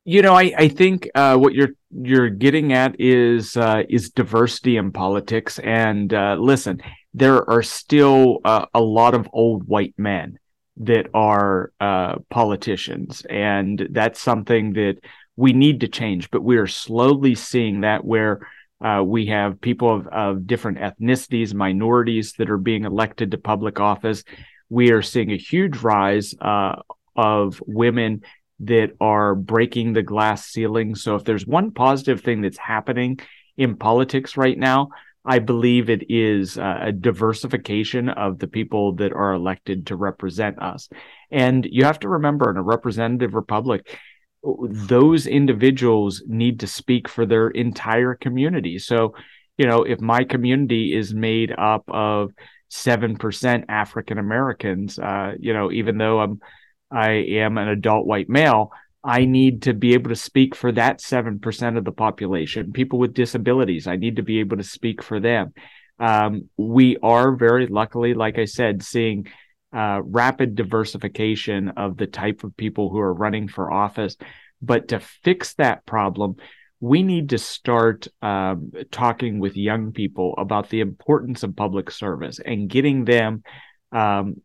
You 0.04 0.22
know, 0.22 0.34
I, 0.34 0.52
I 0.56 0.68
think 0.68 1.08
uh, 1.14 1.36
what 1.36 1.54
you're 1.54 1.70
you're 1.90 2.30
getting 2.30 2.72
at 2.72 3.00
is 3.00 3.56
uh, 3.56 3.82
is 3.88 4.10
diversity 4.10 4.76
in 4.76 4.92
politics. 4.92 5.58
And 5.58 6.12
uh, 6.12 6.36
listen, 6.38 6.80
there 7.12 7.48
are 7.50 7.62
still 7.62 8.38
uh, 8.44 8.66
a 8.72 8.80
lot 8.80 9.14
of 9.14 9.28
old 9.32 9.66
white 9.66 9.94
men 9.96 10.38
that 10.78 11.08
are 11.14 11.72
uh, 11.80 12.16
politicians, 12.30 13.24
and 13.28 13.88
that's 13.90 14.20
something 14.20 14.74
that 14.74 14.96
we 15.36 15.52
need 15.52 15.80
to 15.80 15.88
change. 15.88 16.30
But 16.30 16.42
we 16.42 16.56
are 16.56 16.66
slowly 16.66 17.34
seeing 17.34 17.80
that 17.80 18.04
where 18.04 18.46
uh, 18.84 19.02
we 19.04 19.26
have 19.26 19.60
people 19.60 19.94
of, 19.94 20.06
of 20.08 20.46
different 20.46 20.78
ethnicities, 20.78 21.54
minorities 21.54 22.34
that 22.34 22.50
are 22.50 22.58
being 22.58 22.84
elected 22.84 23.30
to 23.30 23.38
public 23.38 23.80
office. 23.80 24.22
We 24.68 24.90
are 24.90 25.02
seeing 25.02 25.32
a 25.32 25.38
huge 25.38 25.78
rise 25.78 26.34
uh, 26.40 26.82
of 27.14 27.62
women 27.66 28.22
that 28.60 28.92
are 29.00 29.34
breaking 29.34 29.92
the 29.92 30.02
glass 30.02 30.46
ceiling. 30.46 30.94
So, 30.94 31.14
if 31.14 31.24
there's 31.24 31.46
one 31.46 31.70
positive 31.70 32.20
thing 32.20 32.42
that's 32.42 32.58
happening 32.58 33.20
in 33.56 33.76
politics 33.76 34.36
right 34.36 34.58
now, 34.58 34.90
I 35.26 35.40
believe 35.40 35.90
it 35.90 36.04
is 36.08 36.56
uh, 36.56 36.78
a 36.82 36.92
diversification 36.92 38.08
of 38.08 38.38
the 38.38 38.46
people 38.46 38.94
that 38.96 39.12
are 39.12 39.32
elected 39.32 39.88
to 39.88 39.96
represent 39.96 40.62
us. 40.62 40.88
And 41.30 41.66
you 41.68 41.84
have 41.84 41.98
to 42.00 42.08
remember 42.08 42.48
in 42.48 42.56
a 42.56 42.62
representative 42.62 43.34
republic, 43.34 43.98
those 44.42 45.26
individuals 45.26 46.22
need 46.26 46.60
to 46.60 46.68
speak 46.68 47.08
for 47.08 47.26
their 47.26 47.48
entire 47.48 48.14
community. 48.14 48.78
So, 48.78 49.14
you 49.58 49.66
know, 49.66 49.82
if 49.82 50.00
my 50.00 50.22
community 50.22 50.94
is 50.94 51.12
made 51.12 51.52
up 51.58 51.84
of 51.88 52.30
7% 52.70 53.64
African 53.68 54.18
Americans, 54.18 54.98
uh, 54.98 55.32
you 55.40 55.52
know, 55.52 55.72
even 55.72 55.98
though 55.98 56.20
I'm 56.20 56.40
I 56.88 57.10
am 57.10 57.58
an 57.58 57.66
adult 57.68 58.06
white 58.06 58.28
male, 58.28 58.70
I 59.06 59.24
need 59.24 59.62
to 59.62 59.72
be 59.72 59.94
able 59.94 60.08
to 60.08 60.16
speak 60.16 60.56
for 60.56 60.72
that 60.72 60.98
7% 60.98 61.78
of 61.78 61.84
the 61.84 61.92
population. 61.92 62.72
People 62.72 62.98
with 62.98 63.14
disabilities, 63.14 63.86
I 63.86 63.94
need 63.94 64.16
to 64.16 64.22
be 64.22 64.40
able 64.40 64.56
to 64.56 64.64
speak 64.64 65.00
for 65.00 65.20
them. 65.20 65.54
Um, 66.00 66.50
we 66.56 66.96
are 67.04 67.36
very 67.36 67.68
luckily, 67.68 68.14
like 68.14 68.36
I 68.36 68.46
said, 68.46 68.82
seeing 68.82 69.28
uh, 69.72 70.00
rapid 70.02 70.56
diversification 70.56 71.68
of 71.76 71.96
the 71.96 72.08
type 72.08 72.42
of 72.42 72.56
people 72.56 72.90
who 72.90 72.98
are 72.98 73.14
running 73.14 73.46
for 73.46 73.72
office. 73.72 74.16
But 74.60 74.88
to 74.88 74.98
fix 74.98 75.54
that 75.54 75.86
problem, 75.86 76.36
we 76.80 77.04
need 77.04 77.28
to 77.28 77.38
start 77.38 78.08
um, 78.22 78.72
talking 78.90 79.38
with 79.38 79.56
young 79.56 79.92
people 79.92 80.34
about 80.36 80.68
the 80.68 80.80
importance 80.80 81.44
of 81.44 81.54
public 81.54 81.92
service 81.92 82.40
and 82.44 82.68
getting 82.68 83.04
them 83.04 83.44
um, 83.92 84.42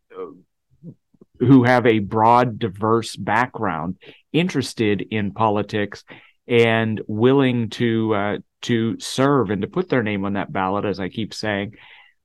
who 1.40 1.64
have 1.64 1.84
a 1.86 1.98
broad, 1.98 2.60
diverse 2.60 3.16
background 3.16 3.96
interested 4.32 5.06
in 5.10 5.32
politics 5.32 6.04
and 6.48 7.00
willing 7.06 7.70
to 7.70 8.14
uh, 8.14 8.38
to 8.62 8.98
serve 9.00 9.50
and 9.50 9.62
to 9.62 9.68
put 9.68 9.88
their 9.88 10.02
name 10.02 10.24
on 10.24 10.34
that 10.34 10.52
ballot, 10.52 10.84
as 10.84 11.00
I 11.00 11.08
keep 11.08 11.34
saying, 11.34 11.74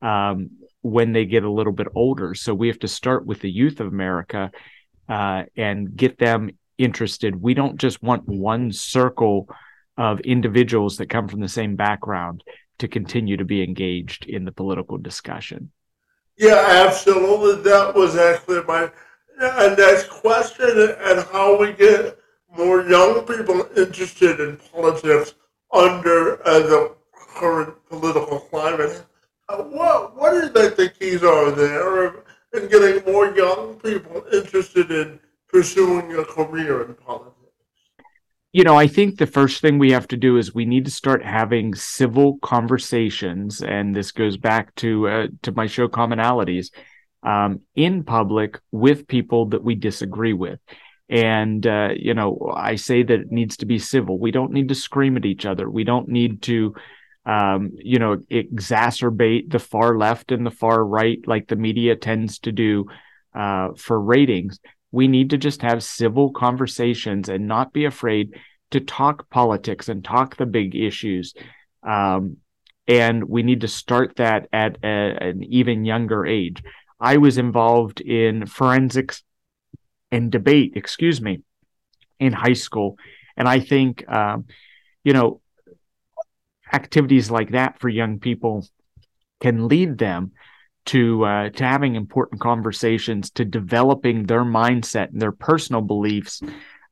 um, 0.02 0.50
when 0.82 1.12
they 1.14 1.26
get 1.26 1.44
a 1.44 1.52
little 1.52 1.74
bit 1.74 1.88
older. 1.96 2.34
So 2.34 2.54
we 2.54 2.68
have 2.68 2.80
to 2.80 2.88
start 2.88 3.26
with 3.26 3.42
the 3.42 3.52
youth 3.52 3.80
of 3.80 3.88
America 3.88 4.52
uh, 5.10 5.44
and 5.56 5.96
get 5.96 6.18
them 6.18 6.52
interested. 6.78 7.42
We 7.42 7.54
don't 7.54 7.78
just 7.78 8.04
want 8.04 8.28
one 8.28 8.72
circle 8.72 9.50
of 9.98 10.20
individuals 10.22 10.98
that 10.98 11.10
come 11.10 11.28
from 11.28 11.40
the 11.40 11.48
same 11.48 11.76
background 11.76 12.44
to 12.80 12.88
continue 12.88 13.38
to 13.38 13.46
be 13.46 13.64
engaged 13.64 14.26
in 14.28 14.46
the 14.46 14.52
political 14.52 14.98
discussion. 14.98 15.72
Yeah, 16.38 16.84
absolutely. 16.86 17.64
That 17.64 17.96
was 17.96 18.16
actually 18.16 18.62
my 18.64 18.92
next 19.40 20.10
question 20.10 20.96
and 21.00 21.20
how 21.32 21.58
we 21.60 21.74
get 21.74 22.18
more 22.56 22.82
young 22.84 23.26
people 23.26 23.68
interested 23.76 24.40
in 24.40 24.58
politics 24.74 25.36
under 25.74 26.46
uh, 26.48 26.60
the 26.60 26.96
current 27.14 27.74
political 27.90 28.40
climate. 28.40 29.04
Uh, 29.50 29.58
what 29.58 30.16
what 30.18 30.32
do 30.32 30.38
you 30.38 30.50
think 30.50 30.76
the 30.76 30.90
keys 30.90 31.24
are 31.24 31.52
there 31.52 32.24
in 32.54 32.68
getting 32.70 33.04
more 33.12 33.36
young 33.36 33.76
people 33.76 34.24
interested 34.34 34.92
in 34.92 35.20
pursuing 35.48 36.14
a 36.16 36.26
career 36.26 36.84
in 36.84 36.94
politics? 36.96 37.34
You 38.54 38.64
know, 38.64 38.76
I 38.76 38.88
think 38.88 39.18
the 39.18 39.28
first 39.28 39.62
thing 39.62 39.78
we 39.78 39.92
have 39.92 40.08
to 40.08 40.18
do 40.18 40.38
is 40.38 40.56
we 40.56 40.66
need 40.66 40.86
to 40.86 40.92
start 40.92 41.24
having 41.24 41.76
civil 41.76 42.40
conversations, 42.40 43.62
and 43.62 43.96
this 43.96 44.12
goes 44.12 44.36
back 44.38 44.74
to 44.76 45.08
uh, 45.08 45.28
to 45.44 45.52
my 45.52 45.68
show 45.68 45.88
commonalities 45.88 46.72
um, 47.24 47.62
in 47.76 48.04
public 48.04 48.60
with 48.72 49.08
people 49.08 49.48
that 49.48 49.64
we 49.64 49.76
disagree 49.76 50.34
with. 50.34 50.60
And, 51.10 51.66
uh, 51.66 51.90
you 51.96 52.14
know, 52.14 52.54
I 52.56 52.76
say 52.76 53.04
that 53.04 53.20
it 53.20 53.32
needs 53.32 53.58
to 53.58 53.66
be 53.66 53.80
civil. 53.80 54.20
We 54.20 54.32
don't 54.32 54.52
need 54.52 54.70
to 54.70 54.76
scream 54.76 55.16
at 55.18 55.26
each 55.26 55.46
other. 55.46 55.70
We 55.70 55.84
don't 55.84 56.10
need 56.10 56.42
to, 56.44 56.76
um, 57.26 57.72
you 57.76 58.00
know, 58.00 58.18
exacerbate 58.30 59.50
the 59.50 59.60
far 59.60 59.98
left 59.98 60.32
and 60.32 60.46
the 60.46 60.52
far 60.52 60.84
right 60.84 61.20
like 61.26 61.48
the 61.48 61.56
media 61.56 61.96
tends 61.96 62.40
to 62.40 62.52
do 62.52 62.88
uh, 63.34 63.70
for 63.78 64.00
ratings. 64.00 64.60
We 64.92 65.08
need 65.08 65.30
to 65.30 65.38
just 65.38 65.62
have 65.62 65.84
civil 65.84 66.32
conversations 66.32 67.30
and 67.30 67.48
not 67.48 67.72
be 67.72 67.86
afraid 67.86 68.34
to 68.72 68.80
talk 68.82 69.30
politics 69.30 69.88
and 69.88 70.04
talk 70.04 70.36
the 70.36 70.46
big 70.46 70.76
issues. 70.76 71.34
Um, 71.84 72.38
and 72.88 73.24
we 73.26 73.44
need 73.44 73.62
to 73.62 73.68
start 73.68 74.16
that 74.18 74.48
at 74.52 74.78
a, 74.84 74.88
an 74.88 75.44
even 75.44 75.86
younger 75.86 76.26
age. 76.26 76.64
I 77.00 77.18
was 77.18 77.38
involved 77.38 78.02
in 78.02 78.46
forensics 78.46 79.24
and 80.12 80.32
debate, 80.32 80.74
excuse 80.76 81.22
me, 81.22 81.42
in 82.20 82.34
high 82.34 82.54
school. 82.54 82.98
And 83.36 83.48
I 83.48 83.60
think, 83.60 84.08
um, 84.10 84.46
you 85.04 85.14
know, 85.14 85.42
activities 86.74 87.30
like 87.30 87.52
that 87.52 87.80
for 87.80 87.90
young 87.90 88.20
people 88.20 88.68
can 89.40 89.68
lead 89.68 89.98
them 89.98 90.32
to 90.86 91.26
uh, 91.26 91.50
to 91.50 91.64
having 91.64 91.96
important 91.96 92.42
conversations, 92.42 93.30
to 93.32 93.46
developing 93.46 94.24
their 94.24 94.44
mindset 94.44 95.10
and 95.12 95.22
their 95.22 95.32
personal 95.32 95.82
beliefs, 95.82 96.42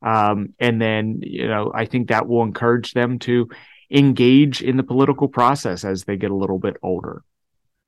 um, 0.02 0.54
and 0.58 0.80
then 0.80 1.20
you 1.22 1.48
know 1.48 1.72
I 1.74 1.86
think 1.86 2.08
that 2.08 2.28
will 2.28 2.42
encourage 2.42 2.92
them 2.92 3.18
to 3.20 3.48
engage 3.90 4.62
in 4.62 4.76
the 4.76 4.82
political 4.82 5.28
process 5.28 5.84
as 5.84 6.04
they 6.04 6.16
get 6.16 6.30
a 6.30 6.36
little 6.36 6.58
bit 6.58 6.76
older. 6.82 7.22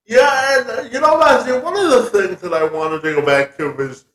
Yeah, 0.08 0.58
and 0.58 0.70
uh, 0.70 0.88
you 0.90 1.00
know, 1.00 1.18
Matthew, 1.18 1.60
one 1.60 1.76
of 1.76 1.90
the 1.90 2.04
things 2.10 2.40
that 2.40 2.54
I 2.54 2.64
wanted 2.64 3.02
to 3.02 3.16
go 3.16 3.26
back 3.26 3.58
to 3.58 3.78
is 3.78 4.06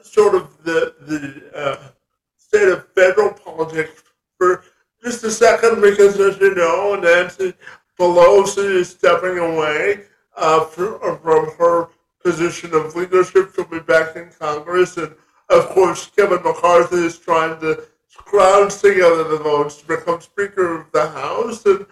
sort 0.00 0.36
of 0.36 0.62
the 0.62 0.94
the 1.00 1.50
uh, 1.52 1.88
state 2.36 2.68
of 2.68 2.86
federal 2.94 3.32
politics 3.32 4.04
for 4.38 4.62
just 5.02 5.24
a 5.24 5.32
second, 5.32 5.80
because 5.80 6.20
as 6.20 6.38
you 6.38 6.54
know, 6.54 6.94
Nancy 6.94 7.52
Pelosi 7.98 8.76
is 8.76 8.90
stepping 8.90 9.38
away 9.38 10.04
uh, 10.36 10.64
from, 10.66 11.00
uh, 11.02 11.16
from 11.16 11.50
her 11.58 11.88
position 12.22 12.72
of 12.72 12.94
leadership. 12.94 13.52
She'll 13.56 13.64
be 13.64 13.80
back 13.80 14.14
in 14.14 14.30
Congress, 14.38 14.96
and 14.98 15.16
of 15.48 15.68
course, 15.70 16.12
Kevin 16.14 16.44
McCarthy 16.44 17.06
is 17.06 17.18
trying 17.18 17.58
to 17.60 17.82
scrounge 18.06 18.76
together 18.76 19.24
the 19.24 19.38
votes 19.38 19.80
to 19.80 19.86
become 19.88 20.20
Speaker 20.20 20.80
of 20.80 20.92
the 20.92 21.08
House, 21.08 21.66
and 21.66 21.86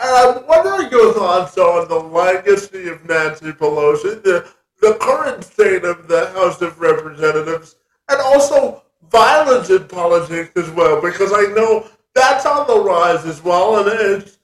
and 0.00 0.38
I'm 0.38 0.46
wondering 0.46 0.90
your 0.90 1.12
thoughts 1.12 1.56
on 1.58 1.88
the 1.88 1.98
legacy 1.98 2.88
of 2.88 3.04
Nancy 3.06 3.52
Pelosi, 3.52 4.22
the, 4.22 4.48
the 4.80 4.94
current 5.00 5.44
state 5.44 5.84
of 5.84 6.08
the 6.08 6.26
House 6.30 6.60
of 6.62 6.80
Representatives, 6.80 7.76
and 8.08 8.20
also 8.20 8.82
violence 9.10 9.70
in 9.70 9.86
politics 9.88 10.52
as 10.56 10.70
well, 10.70 11.00
because 11.00 11.32
I 11.32 11.52
know 11.54 11.86
that's 12.14 12.46
on 12.46 12.66
the 12.66 12.80
rise 12.80 13.24
as 13.24 13.42
well, 13.42 13.78
and 13.78 13.88
it's 13.88 14.38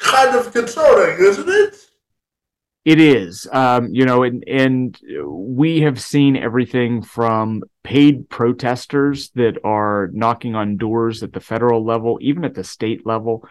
kind 0.00 0.36
of 0.36 0.52
concerning, 0.52 1.24
isn't 1.24 1.48
it? 1.48 1.76
It 2.84 3.00
is, 3.00 3.48
um, 3.50 3.94
you 3.94 4.04
know, 4.04 4.24
and 4.24 4.44
and 4.46 5.00
we 5.26 5.80
have 5.80 5.98
seen 5.98 6.36
everything 6.36 7.00
from 7.00 7.62
paid 7.82 8.28
protesters 8.28 9.30
that 9.36 9.56
are 9.64 10.10
knocking 10.12 10.54
on 10.54 10.76
doors 10.76 11.22
at 11.22 11.32
the 11.32 11.40
federal 11.40 11.82
level, 11.82 12.18
even 12.20 12.44
at 12.44 12.54
the 12.54 12.62
state 12.62 13.06
level, 13.06 13.48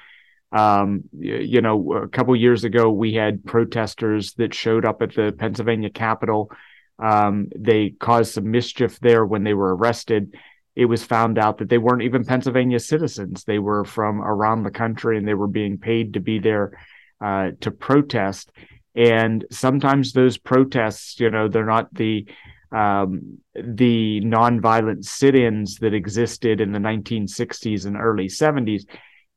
um, 0.54 1.04
you 1.18 1.62
know, 1.62 1.94
a 1.94 2.08
couple 2.08 2.36
years 2.36 2.63
ago, 2.63 2.92
we 2.92 3.16
had 3.16 3.44
protesters 3.44 4.34
that 4.36 4.54
showed 4.54 4.86
up 4.86 5.02
at 5.02 5.16
the 5.16 5.34
Pennsylvania 5.36 5.89
Capitol. 5.89 6.52
Um, 7.00 7.48
they 7.58 7.89
caused 7.89 8.34
some 8.34 8.52
mischief 8.52 9.00
there 9.00 9.26
when 9.26 9.44
they 9.44 9.56
were 9.56 9.76
arrested. 9.76 10.36
It 10.76 10.86
was 10.86 11.04
found 11.04 11.39
out 11.39 11.58
that 11.58 11.70
they 11.70 11.80
weren't 11.80 12.04
even 12.04 12.24
Pennsylvania 12.24 12.80
citizens. 12.80 13.44
They 13.44 13.58
were 13.58 13.84
from 13.84 14.22
around 14.22 14.62
the 14.62 14.72
country 14.72 15.18
and 15.18 15.28
they 15.28 15.34
were 15.34 15.48
being 15.48 15.80
paid 15.80 16.13
to 16.13 16.20
be 16.20 16.38
there 16.38 16.80
uh, 17.20 17.52
to 17.62 17.72
protest. 17.72 18.52
And 18.96 19.44
sometimes 19.50 20.13
those 20.13 20.38
protests, 20.38 21.20
you 21.20 21.32
know, 21.32 21.48
they're 21.48 21.66
not 21.66 21.92
the 21.96 22.28
um, 22.72 23.39
the 23.56 24.22
nonviolent 24.22 25.06
sit-ins 25.06 25.78
that 25.78 25.94
existed 25.94 26.60
in 26.60 26.72
the 26.72 26.80
1960s 26.80 27.86
and 27.86 27.96
early 27.96 28.28
70s 28.28 28.86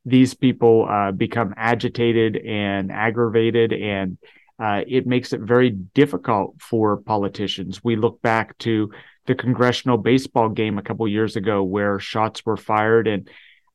these 0.07 0.33
people 0.33 0.87
uh, 0.89 1.11
become 1.11 1.53
agitated 1.57 2.37
and 2.37 2.91
aggravated 2.91 3.73
and 3.73 4.17
uh, 4.59 4.81
it 4.87 5.05
makes 5.05 5.33
it 5.33 5.41
very 5.41 5.69
difficult 5.69 6.55
for 6.59 6.97
politicians. 6.97 7.83
We 7.83 7.95
look 7.95 8.21
back 8.21 8.57
to 8.59 8.91
the 9.27 9.35
congressional 9.35 9.97
baseball 9.97 10.49
game 10.49 10.77
a 10.77 10.81
couple 10.81 11.07
years 11.07 11.35
ago 11.35 11.61
where 11.61 11.99
shots 11.99 12.45
were 12.45 12.57
fired 12.57 13.07
and 13.07 13.29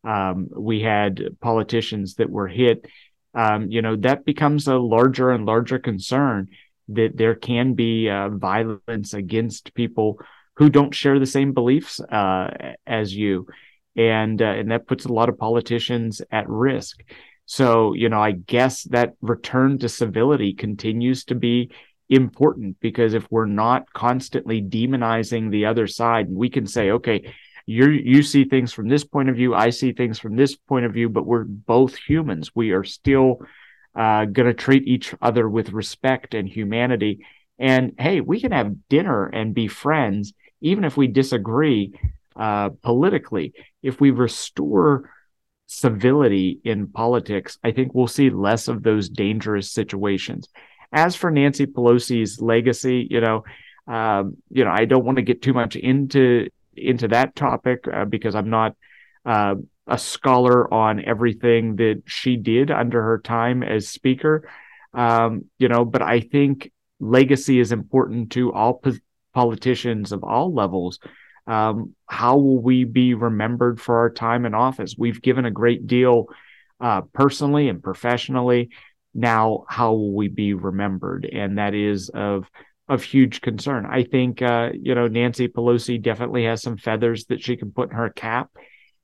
um, 0.04 0.48
we 0.50 0.80
had 0.80 1.36
politicians 1.40 2.14
that 2.14 2.30
were 2.30 2.48
hit. 2.48 2.86
Um, 3.34 3.70
you 3.70 3.82
know, 3.82 3.96
that 3.96 4.24
becomes 4.24 4.66
a 4.66 4.76
larger 4.76 5.30
and 5.30 5.44
larger 5.44 5.78
concern 5.78 6.48
that 6.88 7.12
there 7.14 7.34
can 7.34 7.74
be 7.74 8.08
uh, 8.08 8.30
violence 8.30 9.14
against 9.14 9.74
people 9.74 10.18
who 10.56 10.70
don't 10.70 10.94
share 10.94 11.18
the 11.18 11.26
same 11.26 11.52
beliefs 11.52 12.00
uh, 12.00 12.74
as 12.86 13.14
you. 13.14 13.46
And, 13.96 14.40
uh, 14.40 14.46
and 14.46 14.70
that 14.70 14.86
puts 14.86 15.04
a 15.04 15.12
lot 15.12 15.28
of 15.28 15.38
politicians 15.38 16.22
at 16.30 16.48
risk. 16.48 17.02
So, 17.46 17.92
you 17.92 18.08
know, 18.08 18.20
I 18.20 18.32
guess 18.32 18.84
that 18.84 19.14
return 19.20 19.78
to 19.78 19.88
civility 19.88 20.54
continues 20.54 21.24
to 21.24 21.34
be 21.34 21.70
important 22.08 22.78
because 22.80 23.14
if 23.14 23.26
we're 23.30 23.46
not 23.46 23.92
constantly 23.92 24.62
demonizing 24.62 25.50
the 25.50 25.66
other 25.66 25.86
side, 25.86 26.28
we 26.30 26.50
can 26.50 26.66
say, 26.66 26.90
okay, 26.90 27.32
you 27.66 27.88
you 27.90 28.22
see 28.22 28.44
things 28.44 28.72
from 28.72 28.88
this 28.88 29.04
point 29.04 29.28
of 29.28 29.36
view, 29.36 29.54
I 29.54 29.70
see 29.70 29.92
things 29.92 30.18
from 30.18 30.36
this 30.36 30.56
point 30.56 30.84
of 30.84 30.92
view, 30.92 31.08
but 31.08 31.26
we're 31.26 31.44
both 31.44 31.96
humans. 31.96 32.50
We 32.54 32.72
are 32.72 32.84
still 32.84 33.40
uh, 33.94 34.24
going 34.24 34.46
to 34.46 34.54
treat 34.54 34.86
each 34.86 35.14
other 35.20 35.48
with 35.48 35.70
respect 35.70 36.34
and 36.34 36.48
humanity. 36.48 37.24
And 37.58 37.92
hey, 37.98 38.20
we 38.20 38.40
can 38.40 38.52
have 38.52 38.88
dinner 38.88 39.26
and 39.26 39.54
be 39.54 39.68
friends, 39.68 40.32
even 40.60 40.84
if 40.84 40.96
we 40.96 41.06
disagree 41.06 41.92
uh, 42.36 42.70
politically. 42.82 43.52
If 43.82 44.00
we 44.00 44.10
restore 44.10 45.10
civility 45.66 46.60
in 46.64 46.88
politics, 46.88 47.58
I 47.64 47.72
think 47.72 47.94
we'll 47.94 48.06
see 48.06 48.30
less 48.30 48.68
of 48.68 48.82
those 48.82 49.08
dangerous 49.08 49.70
situations. 49.70 50.48
As 50.92 51.16
for 51.16 51.30
Nancy 51.30 51.66
Pelosi's 51.66 52.40
legacy, 52.40 53.06
you 53.10 53.20
know, 53.20 53.44
um, 53.86 54.36
you 54.50 54.64
know, 54.64 54.70
I 54.70 54.84
don't 54.84 55.04
want 55.04 55.16
to 55.16 55.22
get 55.22 55.42
too 55.42 55.52
much 55.52 55.76
into 55.76 56.48
into 56.76 57.08
that 57.08 57.36
topic 57.36 57.86
uh, 57.92 58.04
because 58.04 58.34
I'm 58.34 58.50
not 58.50 58.76
uh, 59.26 59.56
a 59.86 59.98
scholar 59.98 60.72
on 60.72 61.04
everything 61.04 61.76
that 61.76 62.02
she 62.06 62.36
did 62.36 62.70
under 62.70 63.02
her 63.02 63.18
time 63.18 63.62
as 63.62 63.88
speaker. 63.88 64.48
Um, 64.94 65.46
you 65.58 65.68
know, 65.68 65.84
but 65.84 66.02
I 66.02 66.20
think 66.20 66.70
legacy 67.00 67.58
is 67.58 67.72
important 67.72 68.32
to 68.32 68.52
all 68.52 68.74
po- 68.74 68.92
politicians 69.34 70.12
of 70.12 70.22
all 70.22 70.54
levels 70.54 70.98
um, 71.46 71.94
how 72.06 72.36
will 72.36 72.60
we 72.60 72.84
be 72.84 73.14
remembered 73.14 73.80
for 73.80 73.98
our 73.98 74.10
time 74.10 74.46
in 74.46 74.54
office? 74.54 74.94
We've 74.96 75.20
given 75.20 75.44
a 75.44 75.50
great 75.50 75.86
deal 75.86 76.26
uh, 76.80 77.02
personally 77.12 77.68
and 77.68 77.82
professionally. 77.82 78.70
Now, 79.14 79.64
how 79.68 79.92
will 79.92 80.14
we 80.14 80.28
be 80.28 80.54
remembered? 80.54 81.28
And 81.30 81.58
that 81.58 81.74
is 81.74 82.08
of 82.10 82.46
of 82.88 83.02
huge 83.02 83.40
concern. 83.40 83.86
I 83.86 84.04
think 84.04 84.42
uh, 84.42 84.70
you 84.74 84.94
know 84.94 85.08
Nancy 85.08 85.48
Pelosi 85.48 86.00
definitely 86.00 86.44
has 86.44 86.62
some 86.62 86.76
feathers 86.76 87.26
that 87.26 87.42
she 87.42 87.56
can 87.56 87.72
put 87.72 87.90
in 87.90 87.96
her 87.96 88.10
cap, 88.10 88.50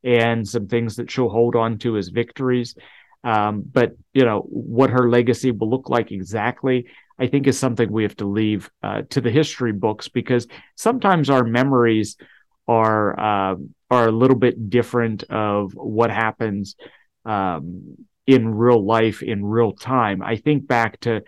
and 0.03 0.47
some 0.47 0.69
things 0.69 0.97
that 0.97 1.11
she'll 1.11 1.29
hold 1.29 1.57
on 1.57 1.79
to 1.79 1.97
as 1.97 2.09
victories. 2.09 2.75
Um, 3.25 3.63
but 3.71 3.93
you 4.13 4.25
know 4.25 4.41
what 4.41 4.91
her 4.91 5.09
legacy 5.11 5.51
will 5.51 5.71
look 5.71 5.89
like 5.89 6.13
exactly. 6.13 6.87
I 7.19 7.27
think 7.27 7.47
is 7.47 7.59
something 7.59 7.91
we 7.91 8.05
have 8.05 8.17
to 8.17 8.27
leave 8.27 8.71
uh, 8.83 9.03
to 9.11 9.21
the 9.21 9.31
history 9.31 9.73
books 9.73 10.09
because 10.09 10.47
sometimes 10.77 11.31
our 11.31 11.45
memories 11.45 12.17
are 12.67 13.19
uh, 13.19 13.57
are 13.91 14.09
a 14.09 14.13
little 14.13 14.37
bit 14.37 14.71
different 14.71 15.25
of 15.25 15.73
what 15.73 16.11
happens 16.11 16.77
um, 17.25 17.97
in 18.27 18.55
real 18.55 18.85
life 18.85 19.23
in 19.23 19.45
real 19.45 19.73
time. 19.73 20.23
I 20.23 20.37
think 20.37 20.67
back 20.67 21.01
to 21.01 21.23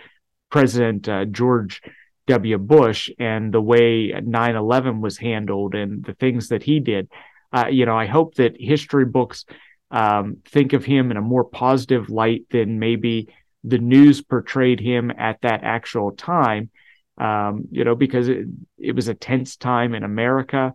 President 0.51 1.09
uh, 1.09 1.25
George 1.25 1.83
W. 2.27 2.59
Bush 2.59 3.11
and 3.19 3.53
the 3.53 3.61
way 3.61 4.13
9/11 4.13 5.01
was 5.01 5.19
handled 5.19 5.75
and 5.75 6.05
the 6.05 6.15
things 6.15 6.49
that 6.49 6.63
he 6.63 6.79
did. 6.79 7.09
Uh, 7.53 7.67
you 7.69 7.85
know, 7.87 7.99
I 7.99 8.07
hope 8.07 8.35
that 8.37 8.61
history 8.61 9.05
books 9.05 9.45
um, 9.91 10.37
think 10.47 10.73
of 10.73 10.85
him 10.85 11.11
in 11.11 11.17
a 11.17 11.23
more 11.23 11.45
positive 11.45 12.11
light 12.11 12.45
than 12.51 12.79
maybe 12.79 13.29
the 13.65 13.79
news 13.79 14.23
portrayed 14.23 14.81
him 14.81 15.11
at 15.11 15.41
that 15.43 15.65
actual 15.65 16.13
time. 16.13 16.71
Um, 17.19 17.65
you 17.71 17.85
know, 17.85 17.95
because 17.95 18.29
it, 18.29 18.47
it 18.79 18.95
was 18.95 19.09
a 19.09 19.15
tense 19.15 19.57
time 19.57 19.95
in 19.95 20.05
America. 20.05 20.73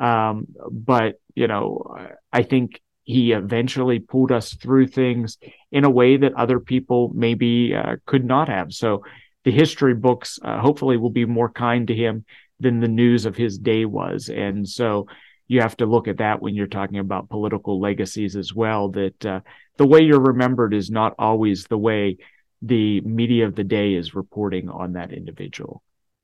Um, 0.00 0.48
but, 0.68 1.20
you 1.36 1.46
know, 1.46 1.96
I 2.32 2.42
think 2.42 2.82
he 3.04 3.30
eventually 3.30 4.00
pulled 4.00 4.32
us 4.32 4.54
through 4.54 4.88
things 4.88 5.38
in 5.70 5.84
a 5.84 5.90
way 5.90 6.16
that 6.16 6.34
other 6.34 6.58
people 6.58 7.12
maybe 7.14 7.76
uh, 7.76 7.96
could 8.06 8.24
not 8.24 8.48
have. 8.48 8.72
So 8.72 9.04
the 9.44 9.52
history 9.52 9.94
books 9.94 10.40
uh, 10.42 10.58
hopefully 10.58 10.96
will 10.96 11.10
be 11.10 11.26
more 11.26 11.50
kind 11.50 11.86
to 11.86 11.94
him 11.94 12.24
than 12.58 12.80
the 12.80 12.88
news 12.88 13.24
of 13.24 13.36
his 13.36 13.56
day 13.58 13.84
was. 13.84 14.28
And 14.28 14.68
so 14.68 15.06
you 15.46 15.60
have 15.60 15.76
to 15.76 15.86
look 15.86 16.08
at 16.08 16.18
that 16.18 16.40
when 16.40 16.54
you're 16.54 16.66
talking 16.66 16.98
about 16.98 17.28
political 17.28 17.80
legacies 17.80 18.36
as 18.36 18.54
well, 18.54 18.88
that 18.90 19.26
uh, 19.26 19.40
the 19.76 19.86
way 19.86 20.00
you're 20.00 20.20
remembered 20.20 20.72
is 20.74 20.90
not 20.90 21.14
always 21.18 21.64
the 21.64 21.78
way 21.78 22.18
the 22.62 23.00
media 23.02 23.46
of 23.46 23.54
the 23.54 23.64
day 23.64 23.94
is 23.94 24.14
reporting 24.14 24.68
on 24.68 24.94
that 24.94 25.12
individual. 25.12 25.82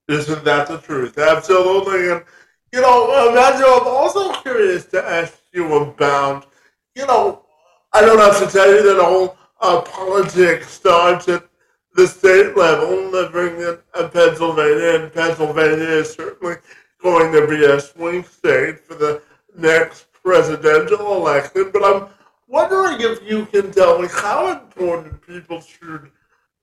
Isn't 0.08 0.44
that 0.44 0.68
the 0.68 0.78
truth? 0.78 1.18
Absolutely. 1.18 2.10
And, 2.10 2.24
you 2.72 2.80
know, 2.80 3.30
Imagine, 3.30 3.64
I'm 3.64 3.86
also 3.86 4.32
curious 4.40 4.86
to 4.86 5.04
ask 5.04 5.34
you 5.52 5.72
about, 5.74 6.50
you 6.94 7.06
know, 7.06 7.44
I 7.92 8.00
don't 8.00 8.18
have 8.18 8.38
to 8.38 8.46
tell 8.46 8.72
you 8.72 8.82
that 8.82 9.00
all 9.00 9.36
uh, 9.60 9.82
politics 9.82 10.70
starts 10.70 11.28
at 11.28 11.46
the 11.94 12.06
state 12.06 12.56
level, 12.56 13.10
living 13.10 13.60
in, 13.60 13.78
in 14.00 14.10
Pennsylvania, 14.10 15.00
and 15.00 15.12
Pennsylvania 15.12 15.88
is 15.88 16.12
certainly 16.12 16.56
going 17.02 17.32
to 17.32 17.46
be 17.46 17.64
a 17.64 17.80
swing 17.80 18.24
state 18.24 18.80
for 18.80 18.94
the 18.94 19.22
next 19.56 20.12
presidential 20.12 21.16
election. 21.16 21.70
But 21.72 21.84
I'm 21.84 22.08
wondering 22.46 23.00
if 23.00 23.22
you 23.28 23.46
can 23.46 23.72
tell 23.72 24.00
me 24.00 24.08
how 24.10 24.52
important 24.52 25.24
people 25.26 25.60
should 25.60 26.10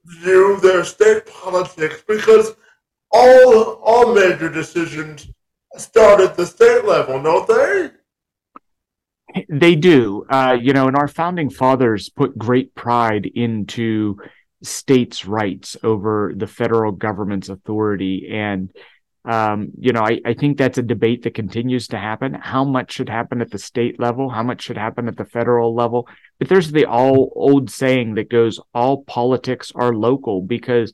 view 0.06 0.60
their 0.62 0.84
state 0.84 1.26
politics 1.26 2.04
because 2.08 2.56
all 3.12 3.80
all 3.84 4.14
major 4.14 4.50
decisions 4.50 5.28
start 5.76 6.22
at 6.22 6.36
the 6.36 6.46
state 6.46 6.86
level, 6.86 7.22
don't 7.22 7.48
they? 7.48 7.90
They 9.50 9.76
do. 9.76 10.26
Uh, 10.30 10.58
you 10.60 10.74
know, 10.74 10.88
and 10.88 10.96
our 10.96 11.08
founding 11.08 11.50
fathers 11.50 12.10
put 12.10 12.38
great 12.38 12.74
pride 12.76 13.26
into 13.26 14.18
states' 14.64 15.26
rights 15.26 15.78
over 15.84 16.34
the 16.36 16.48
federal 16.48 16.92
government's 16.92 17.50
authority. 17.50 18.30
And 18.32 18.72
um, 19.28 19.72
you 19.78 19.92
know, 19.92 20.04
I, 20.04 20.22
I 20.26 20.34
think 20.34 20.58
that's 20.58 20.78
a 20.78 20.82
debate 20.82 21.24
that 21.24 21.34
continues 21.34 21.90
to 21.90 21.98
happen. 21.98 22.34
How 22.34 22.64
much 22.64 22.94
should 22.94 23.10
happen 23.10 23.42
at 23.42 23.52
the 23.52 23.60
state 23.60 24.00
level? 24.00 24.30
How 24.30 24.42
much 24.42 24.62
should 24.62 24.78
happen 24.78 25.10
at 25.10 25.18
the 25.18 25.26
federal 25.26 25.76
level? 25.76 26.08
But 26.40 26.48
there's 26.48 26.72
the 26.72 26.86
all 26.86 27.34
old 27.36 27.70
saying 27.70 28.16
that 28.16 28.30
goes, 28.30 28.58
all 28.74 29.04
politics 29.04 29.74
are 29.76 29.94
local 29.94 30.42
because, 30.42 30.94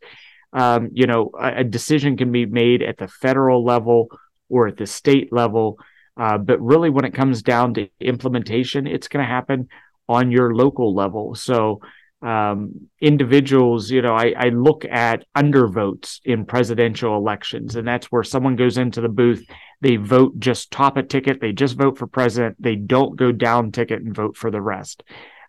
um, 0.52 0.90
you 0.94 1.06
know, 1.06 1.30
a, 1.40 1.60
a, 1.60 1.64
decision 1.64 2.18
can 2.18 2.32
be 2.32 2.48
made 2.48 2.82
at 2.82 2.98
the 2.98 3.08
federal 3.08 3.64
level 3.64 4.08
or 4.50 4.68
at 4.68 4.78
the 4.78 4.88
state 4.88 5.32
level. 5.32 5.78
Uh, 6.18 6.40
but 6.40 6.60
really, 6.60 6.90
when 6.90 7.06
it 7.06 7.14
comes 7.14 7.44
down 7.44 7.76
to 7.76 7.88
implementation, 8.00 8.88
it's 8.88 9.08
going 9.08 9.24
to 9.24 9.32
happen 9.32 9.70
on 10.10 10.32
your 10.32 10.56
local 10.56 10.96
level. 10.96 11.36
So, 11.36 11.82
um, 12.24 12.88
individuals, 13.02 13.92
you 13.92 14.02
know, 14.02 14.16
I, 14.16 14.34
I 14.38 14.50
look 14.50 14.86
at 14.86 15.26
undervotes 15.36 16.20
in 16.24 16.46
presidential 16.46 17.18
elections, 17.18 17.76
and 17.76 17.86
that's 17.86 18.08
where 18.08 18.24
someone 18.24 18.56
goes 18.56 18.78
into 18.78 19.02
the 19.02 19.10
booth, 19.10 19.46
they 19.82 19.98
vote 19.98 20.40
just 20.40 20.72
top 20.72 20.96
a 20.96 21.04
ticket, 21.04 21.42
they 21.42 21.52
just 21.52 21.76
vote 21.76 21.98
for 21.98 22.08
president, 22.08 22.56
they 22.60 22.76
don't 22.76 23.18
go 23.18 23.34
down 23.34 23.74
ticket 23.74 24.02
and 24.02 24.16
vote 24.16 24.38
for 24.38 24.50
the 24.50 24.62
rest. 24.62 25.04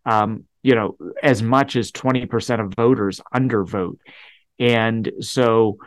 Um, 0.04 0.44
you 0.62 0.74
know, 0.74 0.96
as 1.22 1.42
much 1.42 1.76
as 1.76 1.92
20% 1.92 2.60
of 2.60 2.74
voters 2.74 3.20
undervote. 3.32 3.98
And 4.58 5.10
so, 5.20 5.78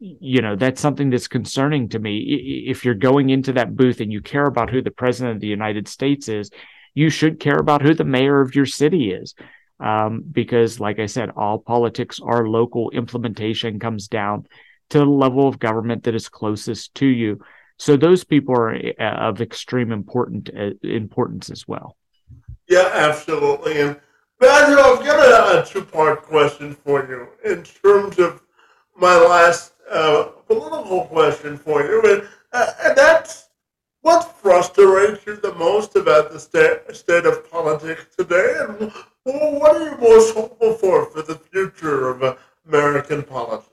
you 0.00 0.42
know, 0.42 0.56
that's 0.56 0.80
something 0.80 1.10
that's 1.10 1.28
concerning 1.28 1.90
to 1.90 1.98
me. 1.98 2.64
If 2.66 2.84
you're 2.84 2.94
going 2.94 3.30
into 3.30 3.52
that 3.52 3.76
booth 3.76 4.00
and 4.00 4.10
you 4.10 4.22
care 4.22 4.46
about 4.46 4.70
who 4.70 4.82
the 4.82 4.90
president 4.90 5.36
of 5.36 5.40
the 5.40 5.46
United 5.46 5.86
States 5.86 6.28
is, 6.28 6.50
you 6.94 7.10
should 7.10 7.40
care 7.40 7.58
about 7.58 7.82
who 7.82 7.94
the 7.94 8.04
mayor 8.04 8.40
of 8.40 8.54
your 8.54 8.66
city 8.66 9.12
is 9.12 9.34
um, 9.80 10.24
because, 10.30 10.80
like 10.80 10.98
I 10.98 11.06
said, 11.06 11.30
all 11.36 11.58
politics 11.58 12.20
are 12.22 12.46
local. 12.46 12.90
Implementation 12.90 13.78
comes 13.78 14.08
down 14.08 14.46
to 14.90 14.98
the 14.98 15.04
level 15.06 15.48
of 15.48 15.58
government 15.58 16.04
that 16.04 16.14
is 16.14 16.28
closest 16.28 16.94
to 16.96 17.06
you. 17.06 17.40
So 17.78 17.96
those 17.96 18.24
people 18.24 18.54
are 18.54 18.74
uh, 18.76 19.28
of 19.28 19.40
extreme 19.40 19.90
important 19.90 20.50
uh, 20.56 20.70
importance 20.82 21.50
as 21.50 21.66
well. 21.66 21.96
Yeah, 22.68 22.90
absolutely. 22.92 23.80
And 23.80 24.00
Matthew, 24.40 24.76
I've 24.76 25.04
got 25.04 25.56
a, 25.56 25.62
a 25.62 25.66
two-part 25.66 26.22
question 26.22 26.74
for 26.74 27.06
you 27.08 27.28
in 27.50 27.62
terms 27.62 28.18
of 28.18 28.42
my 28.96 29.16
last 29.16 29.72
uh, 29.90 30.24
political 30.46 31.06
question 31.06 31.56
for 31.56 31.82
you, 31.82 32.02
and, 32.02 32.28
uh, 32.52 32.72
and 32.84 32.96
that's 32.96 33.48
what 34.02 34.36
frustrates 34.36 35.24
you 35.26 35.36
the 35.36 35.54
most 35.54 35.96
about 35.96 36.32
the 36.32 36.38
state, 36.38 36.80
state 36.92 37.24
of 37.24 37.50
politics 37.50 38.06
today, 38.16 38.52
and 38.60 38.92
what 39.24 39.76
are 39.76 39.90
you 39.90 39.96
most 39.98 40.34
hopeful 40.34 40.74
for 40.74 41.06
for 41.06 41.22
the 41.22 41.36
future 41.36 42.10
of 42.10 42.38
American 42.66 43.22
politics? 43.22 43.68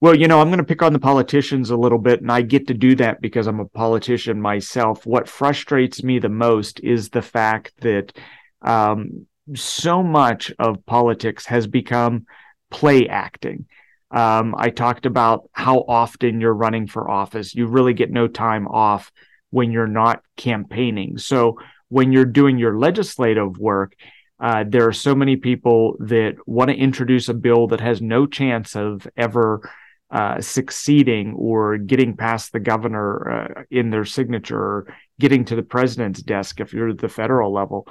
Well, 0.00 0.14
you 0.14 0.28
know, 0.28 0.40
I'm 0.40 0.48
going 0.48 0.58
to 0.58 0.64
pick 0.64 0.82
on 0.82 0.92
the 0.92 1.00
politicians 1.00 1.70
a 1.70 1.76
little 1.76 1.98
bit, 1.98 2.20
and 2.20 2.30
I 2.30 2.42
get 2.42 2.68
to 2.68 2.74
do 2.74 2.94
that 2.96 3.20
because 3.20 3.48
I'm 3.48 3.58
a 3.58 3.64
politician 3.64 4.40
myself. 4.40 5.04
What 5.04 5.28
frustrates 5.28 6.04
me 6.04 6.20
the 6.20 6.28
most 6.28 6.78
is 6.80 7.10
the 7.10 7.22
fact 7.22 7.72
that 7.80 8.16
um, 8.62 9.26
so 9.56 10.04
much 10.04 10.52
of 10.60 10.86
politics 10.86 11.46
has 11.46 11.66
become 11.66 12.26
play 12.70 13.08
acting. 13.08 13.66
Um, 14.10 14.54
I 14.56 14.70
talked 14.70 15.06
about 15.06 15.48
how 15.52 15.84
often 15.86 16.40
you're 16.40 16.54
running 16.54 16.86
for 16.86 17.10
office. 17.10 17.54
You 17.54 17.66
really 17.66 17.92
get 17.92 18.10
no 18.10 18.26
time 18.26 18.66
off 18.66 19.12
when 19.50 19.70
you're 19.70 19.86
not 19.86 20.22
campaigning. 20.36 21.18
So 21.18 21.58
when 21.88 22.12
you're 22.12 22.24
doing 22.24 22.58
your 22.58 22.78
legislative 22.78 23.58
work, 23.58 23.94
uh, 24.40 24.64
there 24.66 24.86
are 24.86 24.92
so 24.92 25.14
many 25.14 25.36
people 25.36 25.96
that 26.00 26.36
want 26.46 26.70
to 26.70 26.76
introduce 26.76 27.28
a 27.28 27.34
bill 27.34 27.66
that 27.68 27.80
has 27.80 28.00
no 28.00 28.26
chance 28.26 28.76
of 28.76 29.06
ever 29.16 29.68
uh, 30.10 30.40
succeeding 30.40 31.34
or 31.34 31.76
getting 31.76 32.16
past 32.16 32.52
the 32.52 32.60
governor 32.60 33.30
uh, 33.30 33.62
in 33.70 33.90
their 33.90 34.04
signature 34.04 34.58
or 34.58 34.94
getting 35.20 35.44
to 35.44 35.56
the 35.56 35.62
president's 35.62 36.22
desk 36.22 36.60
if 36.60 36.72
you're 36.72 36.90
at 36.90 36.98
the 36.98 37.08
federal 37.08 37.52
level. 37.52 37.86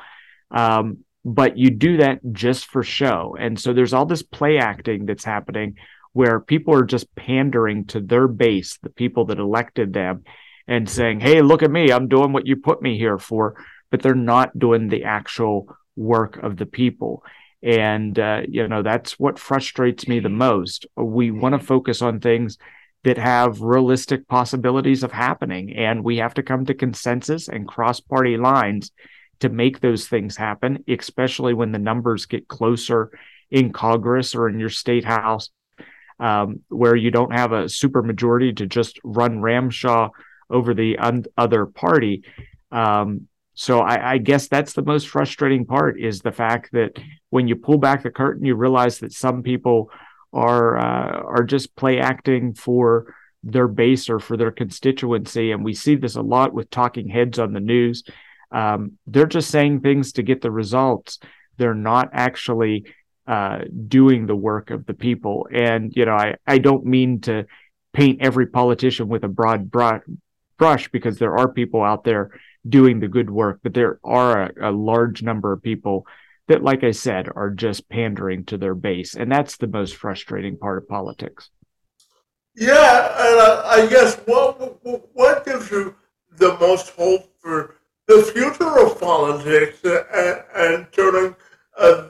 Um, 0.50 1.00
but 1.26 1.58
you 1.58 1.70
do 1.70 1.98
that 1.98 2.22
just 2.32 2.68
for 2.68 2.82
show. 2.82 3.36
And 3.38 3.60
so 3.60 3.74
there's 3.74 3.94
all 3.94 4.06
this 4.06 4.24
play 4.24 4.58
acting 4.58 5.06
that's 5.06 5.26
happening 5.26 5.76
where 6.18 6.40
people 6.40 6.74
are 6.74 6.84
just 6.84 7.14
pandering 7.16 7.86
to 7.86 8.00
their 8.00 8.28
base, 8.28 8.80
the 8.82 8.90
people 8.90 9.26
that 9.26 9.38
elected 9.38 9.94
them, 9.94 10.24
and 10.68 10.90
saying, 10.90 11.20
hey, 11.20 11.44
look 11.44 11.62
at 11.62 11.70
me, 11.70 11.92
I'm 11.92 12.08
doing 12.08 12.34
what 12.34 12.48
you 12.48 12.56
put 12.56 12.82
me 12.82 12.98
here 12.98 13.20
for. 13.20 13.64
But 13.92 14.02
they're 14.02 14.16
not 14.16 14.58
doing 14.58 14.88
the 14.88 15.04
actual 15.04 15.78
work 15.96 16.38
of 16.38 16.58
the 16.58 16.66
people. 16.66 17.24
And, 17.62 18.18
uh, 18.18 18.42
you 18.50 18.68
know, 18.68 18.82
that's 18.82 19.20
what 19.20 19.38
frustrates 19.38 20.08
me 20.08 20.20
the 20.20 20.30
most. 20.30 20.88
We 20.96 21.30
want 21.30 21.54
to 21.54 21.64
focus 21.64 22.02
on 22.02 22.20
things 22.20 22.58
that 23.04 23.20
have 23.20 23.62
realistic 23.62 24.28
possibilities 24.28 25.04
of 25.04 25.12
happening. 25.12 25.76
And 25.76 26.04
we 26.04 26.18
have 26.18 26.34
to 26.34 26.44
come 26.44 26.66
to 26.66 26.74
consensus 26.74 27.48
and 27.48 27.68
cross 27.68 28.00
party 28.00 28.38
lines 28.38 28.92
to 29.42 29.50
make 29.50 29.82
those 29.82 30.08
things 30.08 30.36
happen, 30.36 30.84
especially 30.88 31.54
when 31.54 31.74
the 31.74 31.80
numbers 31.80 32.26
get 32.26 32.48
closer 32.48 33.12
in 33.52 33.72
Congress 33.72 34.34
or 34.34 34.50
in 34.50 34.60
your 34.60 34.72
state 34.72 35.06
house, 35.06 35.52
um, 36.20 36.62
where 36.70 36.96
you 36.96 37.12
don't 37.12 37.34
have 37.34 37.52
a 37.52 37.70
super 37.70 38.02
majority 38.02 38.54
to 38.54 38.66
just 38.66 39.00
run 39.04 39.40
Ramshaw 39.40 40.10
over 40.50 40.74
the 40.74 40.98
un- 40.98 41.26
other 41.38 41.66
party. 41.66 42.24
Um, 42.72 43.28
so 43.54 43.80
I, 43.80 44.14
I, 44.14 44.18
guess 44.18 44.48
that's 44.48 44.74
the 44.74 44.84
most 44.84 45.10
frustrating 45.10 45.66
part 45.66 46.00
is 46.00 46.22
the 46.22 46.32
fact 46.32 46.72
that 46.74 47.00
when 47.30 47.48
you 47.48 47.56
pull 47.56 47.78
back 47.78 48.04
the 48.04 48.12
curtain, 48.12 48.46
you 48.46 48.56
realize 48.56 49.00
that 49.00 49.14
some 49.14 49.42
people 49.42 49.90
are 50.34 50.78
uh, 50.78 51.22
are 51.24 51.44
just 51.44 51.76
play 51.76 52.00
acting 52.00 52.54
for 52.54 53.16
their 53.44 53.68
base 53.68 54.10
or 54.10 54.20
for 54.20 54.38
their 54.38 54.52
constituency, 54.52 55.52
and 55.52 55.64
we 55.64 55.74
see 55.74 55.96
this 55.96 56.16
a 56.16 56.22
lot 56.22 56.54
with 56.54 56.70
talking 56.70 57.08
heads 57.08 57.40
on 57.40 57.54
the 57.54 57.60
news. 57.60 58.04
Um, 58.52 58.94
they're 59.08 59.26
just 59.26 59.50
saying 59.50 59.82
things 59.82 60.14
to 60.14 60.24
get 60.24 60.42
the 60.42 60.52
results. 60.52 61.20
They're 61.58 61.74
not 61.74 62.10
actually 62.14 62.86
uh, 63.28 63.60
doing 63.88 64.26
the 64.26 64.36
work 64.36 64.72
of 64.72 64.86
the 64.86 64.94
people. 64.94 65.48
And 65.52 65.94
you 65.96 66.06
know, 66.06 66.16
I 66.16 66.36
I 66.46 66.58
don't 66.58 66.86
mean 66.86 67.22
to 67.22 67.46
paint 67.94 68.22
every 68.22 68.48
politician 68.48 69.08
with 69.08 69.24
a 69.24 69.28
broad 69.28 69.72
brush 69.72 70.90
because 70.92 71.18
there 71.18 71.38
are 71.38 71.52
people 71.52 71.84
out 71.84 72.04
there 72.04 72.32
doing 72.68 73.00
the 73.00 73.08
good 73.08 73.30
work, 73.30 73.60
but 73.64 73.74
there 73.74 74.00
are 74.04 74.44
a, 74.44 74.70
a 74.70 74.72
large 74.72 75.24
number 75.24 75.52
of 75.52 75.64
people 75.64 76.06
that, 76.48 76.64
like 76.64 76.84
I 76.84 76.92
said, 76.92 77.28
are 77.36 77.50
just 77.50 77.90
pandering 77.90 78.46
to 78.46 78.58
their 78.58 78.76
base. 78.76 79.16
And 79.16 79.32
that's 79.32 79.58
the 79.58 79.68
most 79.68 79.96
frustrating 79.96 80.58
part 80.58 80.78
of 80.78 80.88
politics. 80.88 81.50
Yeah, 82.56 83.14
and 83.20 83.40
I, 83.40 83.84
I 83.84 83.88
guess 83.88 84.16
what 84.26 84.80
what 85.14 85.46
gives 85.46 85.70
you 85.70 85.96
the 86.38 86.58
most 86.60 86.90
hope 86.90 87.32
for 87.40 87.76
the 88.08 88.24
future 88.24 88.80
of 88.80 89.00
politics 89.00 89.80
and, 89.84 90.44
and 90.56 90.92
turning 90.92 91.36
uh, 91.78 92.08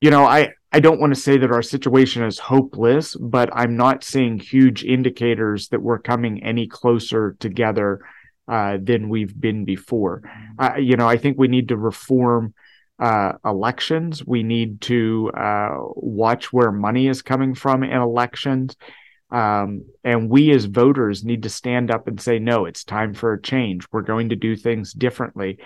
You 0.00 0.10
know, 0.10 0.24
I 0.24 0.52
I 0.72 0.80
don't 0.80 1.00
want 1.00 1.14
to 1.14 1.20
say 1.20 1.36
that 1.36 1.50
our 1.50 1.62
situation 1.62 2.22
is 2.22 2.38
hopeless, 2.38 3.16
but 3.16 3.50
I'm 3.52 3.76
not 3.76 4.04
seeing 4.04 4.38
huge 4.38 4.84
indicators 4.84 5.68
that 5.68 5.82
we're 5.82 5.98
coming 5.98 6.42
any 6.44 6.68
closer 6.68 7.36
together 7.40 8.00
uh, 8.46 8.78
than 8.80 9.08
we've 9.08 9.38
been 9.38 9.64
before. 9.64 10.22
Uh, 10.58 10.76
you 10.76 10.96
know, 10.96 11.08
I 11.08 11.16
think 11.16 11.38
we 11.38 11.48
need 11.48 11.68
to 11.68 11.76
reform 11.76 12.54
uh, 13.00 13.32
elections. 13.44 14.24
We 14.24 14.42
need 14.42 14.80
to 14.82 15.30
uh, 15.36 15.76
watch 15.94 16.52
where 16.52 16.70
money 16.70 17.08
is 17.08 17.22
coming 17.22 17.54
from 17.54 17.82
in 17.82 18.00
elections. 18.00 18.76
Um, 19.30 19.84
and 20.04 20.28
we 20.28 20.50
as 20.50 20.64
voters 20.64 21.24
need 21.24 21.44
to 21.44 21.48
stand 21.48 21.90
up 21.90 22.08
and 22.08 22.20
say, 22.20 22.38
no, 22.38 22.64
it's 22.64 22.84
time 22.84 23.14
for 23.14 23.32
a 23.32 23.42
change. 23.42 23.86
We're 23.92 24.02
going 24.02 24.28
to 24.30 24.36
do 24.36 24.56
things 24.56 24.92
differently 24.92 25.58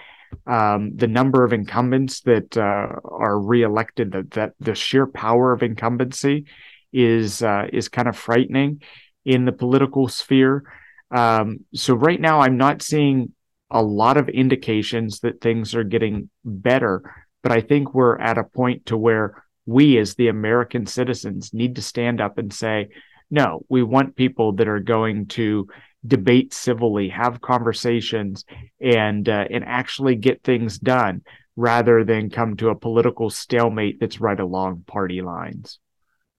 um, 0.46 0.96
the 0.96 1.06
number 1.06 1.44
of 1.44 1.52
incumbents 1.52 2.20
that 2.22 2.56
uh, 2.56 2.88
are 3.04 3.38
reelected, 3.38 4.12
that, 4.12 4.30
that 4.32 4.52
the 4.60 4.74
sheer 4.74 5.06
power 5.06 5.52
of 5.52 5.62
incumbency 5.62 6.46
is 6.92 7.42
uh, 7.42 7.66
is 7.72 7.88
kind 7.88 8.08
of 8.08 8.16
frightening 8.16 8.82
in 9.24 9.44
the 9.44 9.52
political 9.52 10.08
sphere. 10.08 10.64
Um, 11.10 11.60
so 11.74 11.94
right 11.94 12.20
now, 12.20 12.40
I'm 12.40 12.56
not 12.56 12.82
seeing 12.82 13.32
a 13.70 13.82
lot 13.82 14.16
of 14.16 14.28
indications 14.28 15.20
that 15.20 15.40
things 15.40 15.74
are 15.74 15.84
getting 15.84 16.30
better, 16.44 17.02
but 17.42 17.52
I 17.52 17.60
think 17.60 17.94
we're 17.94 18.18
at 18.18 18.38
a 18.38 18.44
point 18.44 18.86
to 18.86 18.96
where 18.96 19.44
we, 19.66 19.98
as 19.98 20.14
the 20.14 20.28
American 20.28 20.86
citizens, 20.86 21.52
need 21.52 21.76
to 21.76 21.82
stand 21.82 22.20
up 22.20 22.38
and 22.38 22.52
say, 22.52 22.88
no, 23.30 23.64
we 23.68 23.82
want 23.82 24.16
people 24.16 24.52
that 24.52 24.68
are 24.68 24.80
going 24.80 25.26
to 25.26 25.68
debate 26.06 26.52
civilly, 26.52 27.08
have 27.08 27.40
conversations, 27.40 28.44
and 28.80 29.28
uh, 29.28 29.44
and 29.50 29.64
actually 29.64 30.16
get 30.16 30.42
things 30.42 30.78
done 30.78 31.22
rather 31.56 32.04
than 32.04 32.30
come 32.30 32.56
to 32.56 32.68
a 32.68 32.74
political 32.74 33.30
stalemate 33.30 34.00
that's 34.00 34.20
right 34.20 34.40
along 34.40 34.84
party 34.86 35.22
lines. 35.22 35.78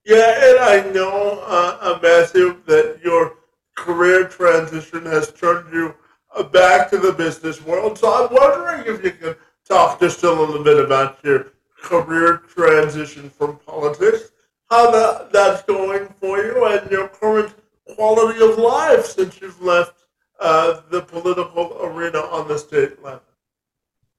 Yeah, 0.05 0.49
and 0.49 0.59
I 0.59 0.91
know, 0.91 1.41
uh, 1.45 1.99
Matthew, 2.01 2.61
that 2.67 2.99
your 3.03 3.37
career 3.75 4.27
transition 4.27 5.05
has 5.05 5.31
turned 5.31 5.73
you 5.73 5.95
uh, 6.35 6.43
back 6.43 6.89
to 6.91 6.97
the 6.97 7.11
business 7.11 7.63
world. 7.63 7.97
So 7.97 8.13
I'm 8.13 8.33
wondering 8.33 8.83
if 8.93 9.03
you 9.03 9.11
can 9.11 9.35
talk 9.67 9.99
just 9.99 10.23
a 10.23 10.31
little 10.31 10.63
bit 10.63 10.83
about 10.83 11.17
your 11.23 11.53
career 11.81 12.43
transition 12.47 13.29
from 13.29 13.57
politics, 13.65 14.31
how 14.69 14.91
that, 14.91 15.31
that's 15.31 15.63
going 15.63 16.13
for 16.19 16.37
you, 16.37 16.65
and 16.65 16.89
your 16.91 17.07
current 17.07 17.53
quality 17.87 18.41
of 18.43 18.57
life 18.57 19.05
since 19.05 19.39
you've 19.41 19.61
left 19.61 20.05
uh, 20.39 20.81
the 20.89 21.01
political 21.01 21.77
arena 21.81 22.19
on 22.19 22.47
the 22.47 22.57
state 22.57 23.01
level? 23.03 23.21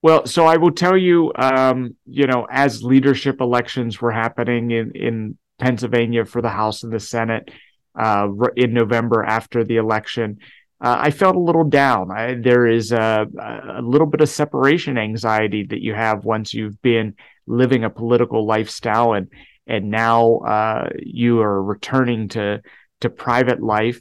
Well, 0.02 0.26
so 0.26 0.46
I 0.46 0.56
will 0.56 0.72
tell 0.72 0.96
you, 0.96 1.32
um, 1.36 1.96
you 2.04 2.26
know, 2.26 2.46
as 2.50 2.82
leadership 2.82 3.40
elections 3.40 4.00
were 4.00 4.12
happening 4.12 4.70
in, 4.70 4.92
in 4.92 5.38
Pennsylvania 5.58 6.24
for 6.24 6.40
the 6.40 6.50
House 6.50 6.82
and 6.82 6.92
the 6.92 7.00
Senate 7.00 7.50
uh, 7.98 8.28
in 8.56 8.72
November 8.72 9.24
after 9.24 9.64
the 9.64 9.76
election, 9.76 10.38
uh, 10.80 10.96
I 11.00 11.10
felt 11.10 11.36
a 11.36 11.40
little 11.40 11.64
down. 11.64 12.10
I, 12.10 12.34
there 12.34 12.66
is 12.66 12.92
a, 12.92 13.26
a, 13.40 13.80
little 13.82 14.06
bit 14.06 14.20
of 14.20 14.28
separation 14.28 14.98
anxiety 14.98 15.64
that 15.64 15.80
you 15.80 15.94
have 15.94 16.24
once 16.24 16.52
you've 16.52 16.80
been 16.82 17.14
living 17.46 17.84
a 17.84 17.90
political 17.90 18.46
lifestyle 18.46 19.14
and 19.14 19.28
and 19.68 19.90
now 19.90 20.36
uh, 20.38 20.90
you 21.00 21.40
are 21.40 21.60
returning 21.60 22.28
to 22.28 22.62
to 23.00 23.10
private 23.10 23.62
life. 23.62 24.00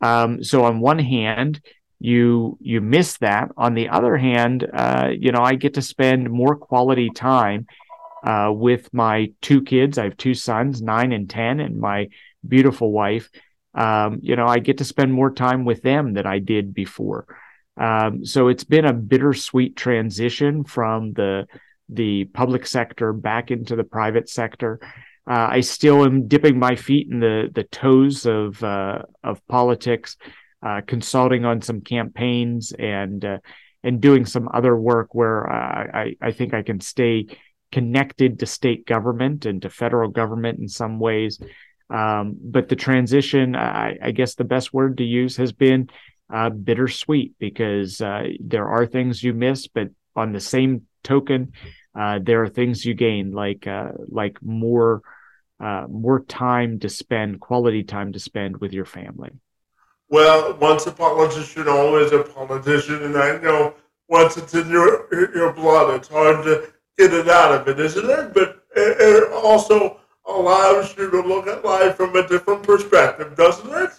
Um, 0.00 0.42
so 0.42 0.64
on 0.64 0.80
one 0.80 0.98
hand, 0.98 1.60
you 1.98 2.58
you 2.60 2.80
miss 2.80 3.16
that. 3.18 3.50
On 3.56 3.74
the 3.74 3.88
other 3.88 4.16
hand, 4.16 4.68
uh, 4.72 5.10
you 5.18 5.32
know, 5.32 5.42
I 5.42 5.54
get 5.54 5.74
to 5.74 5.82
spend 5.82 6.30
more 6.30 6.56
quality 6.56 7.10
time 7.10 7.66
uh, 8.22 8.50
with 8.52 8.92
my 8.92 9.32
two 9.40 9.62
kids. 9.62 9.98
I 9.98 10.04
have 10.04 10.16
two 10.16 10.34
sons, 10.34 10.82
nine 10.82 11.12
and 11.12 11.28
ten, 11.28 11.60
and 11.60 11.80
my 11.80 12.08
beautiful 12.46 12.92
wife. 12.92 13.30
Um, 13.74 14.20
you 14.22 14.36
know, 14.36 14.46
I 14.46 14.58
get 14.58 14.78
to 14.78 14.84
spend 14.84 15.12
more 15.12 15.30
time 15.30 15.64
with 15.64 15.82
them 15.82 16.14
than 16.14 16.26
I 16.26 16.38
did 16.38 16.74
before. 16.74 17.26
Um, 17.78 18.24
so 18.24 18.48
it's 18.48 18.64
been 18.64 18.86
a 18.86 18.92
bittersweet 18.92 19.76
transition 19.76 20.64
from 20.64 21.12
the 21.12 21.46
the 21.88 22.24
public 22.24 22.66
sector 22.66 23.12
back 23.12 23.50
into 23.50 23.76
the 23.76 23.84
private 23.84 24.28
sector. 24.28 24.80
Uh, 25.28 25.48
I 25.50 25.60
still 25.60 26.04
am 26.04 26.28
dipping 26.28 26.58
my 26.58 26.76
feet 26.76 27.08
in 27.10 27.18
the 27.18 27.50
the 27.52 27.64
toes 27.64 28.26
of 28.26 28.62
uh, 28.62 29.02
of 29.24 29.44
politics, 29.48 30.16
uh, 30.64 30.82
consulting 30.86 31.44
on 31.44 31.62
some 31.62 31.80
campaigns 31.80 32.72
and 32.78 33.24
uh, 33.24 33.38
and 33.82 34.00
doing 34.00 34.24
some 34.24 34.48
other 34.54 34.76
work 34.76 35.14
where 35.14 35.50
I 35.50 36.14
I 36.20 36.30
think 36.30 36.54
I 36.54 36.62
can 36.62 36.80
stay 36.80 37.26
connected 37.72 38.38
to 38.38 38.46
state 38.46 38.86
government 38.86 39.46
and 39.46 39.60
to 39.62 39.70
federal 39.70 40.08
government 40.08 40.60
in 40.60 40.68
some 40.68 41.00
ways. 41.00 41.40
Um, 41.90 42.36
but 42.40 42.68
the 42.68 42.76
transition, 42.76 43.54
I, 43.56 43.96
I, 44.02 44.10
guess 44.10 44.34
the 44.34 44.42
best 44.42 44.72
word 44.72 44.98
to 44.98 45.04
use 45.04 45.36
has 45.36 45.52
been 45.52 45.88
uh, 46.32 46.50
bittersweet 46.50 47.34
because 47.38 48.00
uh, 48.00 48.24
there 48.40 48.68
are 48.68 48.86
things 48.86 49.22
you 49.22 49.32
miss, 49.32 49.68
but 49.68 49.90
on 50.16 50.32
the 50.32 50.40
same 50.40 50.82
token, 51.04 51.52
there 51.94 52.42
are 52.42 52.48
things 52.48 52.84
you 52.84 52.94
gain 52.94 53.32
like 53.32 53.66
like 54.08 54.38
more 54.42 55.02
uh, 55.58 55.86
more 55.88 56.20
time 56.20 56.78
to 56.80 56.88
spend, 56.88 57.40
quality 57.40 57.82
time 57.82 58.12
to 58.12 58.20
spend 58.20 58.58
with 58.58 58.72
your 58.72 58.84
family. 58.84 59.30
Well, 60.08 60.56
once 60.60 60.86
a 60.86 60.92
politician, 60.92 61.68
always 61.68 62.12
a 62.12 62.22
politician, 62.22 63.02
and 63.02 63.16
I 63.16 63.38
know 63.38 63.74
once 64.08 64.36
it's 64.36 64.54
in 64.54 64.68
your 64.68 65.08
your 65.34 65.52
blood, 65.52 65.94
it's 65.94 66.08
hard 66.08 66.44
to 66.44 66.72
get 66.96 67.12
it 67.12 67.28
out 67.28 67.52
of 67.52 67.68
it, 67.68 67.80
isn't 67.80 68.08
it? 68.08 68.32
But 68.32 68.62
it 68.76 69.32
also 69.32 69.98
allows 70.26 70.96
you 70.96 71.10
to 71.10 71.20
look 71.22 71.46
at 71.46 71.64
life 71.64 71.96
from 71.96 72.14
a 72.16 72.26
different 72.26 72.62
perspective, 72.62 73.34
doesn't 73.36 73.72
it? 73.72 73.90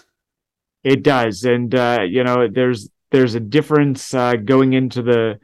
It 0.83 1.03
does, 1.03 1.43
and 1.43 1.73
uh, 1.73 1.99
you 2.07 2.23
know, 2.23 2.47
there's 2.47 2.89
there's 3.11 3.35
a 3.35 3.39
difference 3.39 4.13
uh, 4.13 4.35
going 4.35 4.73
into 4.73 5.01
the 5.01 5.39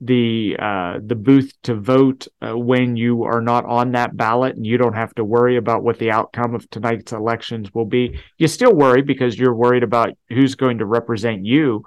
the 0.00 0.56
uh, 0.58 0.98
the 1.04 1.14
booth 1.14 1.52
to 1.62 1.74
vote 1.74 2.28
uh, 2.42 2.56
when 2.56 2.96
you 2.96 3.24
are 3.24 3.40
not 3.40 3.64
on 3.64 3.92
that 3.92 4.16
ballot 4.16 4.54
and 4.54 4.66
you 4.66 4.76
don't 4.76 4.94
have 4.94 5.14
to 5.14 5.24
worry 5.24 5.56
about 5.56 5.82
what 5.82 5.98
the 5.98 6.10
outcome 6.10 6.54
of 6.54 6.68
tonight's 6.68 7.12
elections 7.12 7.72
will 7.72 7.86
be. 7.86 8.20
You 8.36 8.46
still 8.46 8.74
worry 8.74 9.02
because 9.02 9.38
you're 9.38 9.54
worried 9.54 9.82
about 9.82 10.16
who's 10.28 10.54
going 10.54 10.78
to 10.78 10.86
represent 10.86 11.46
you 11.46 11.84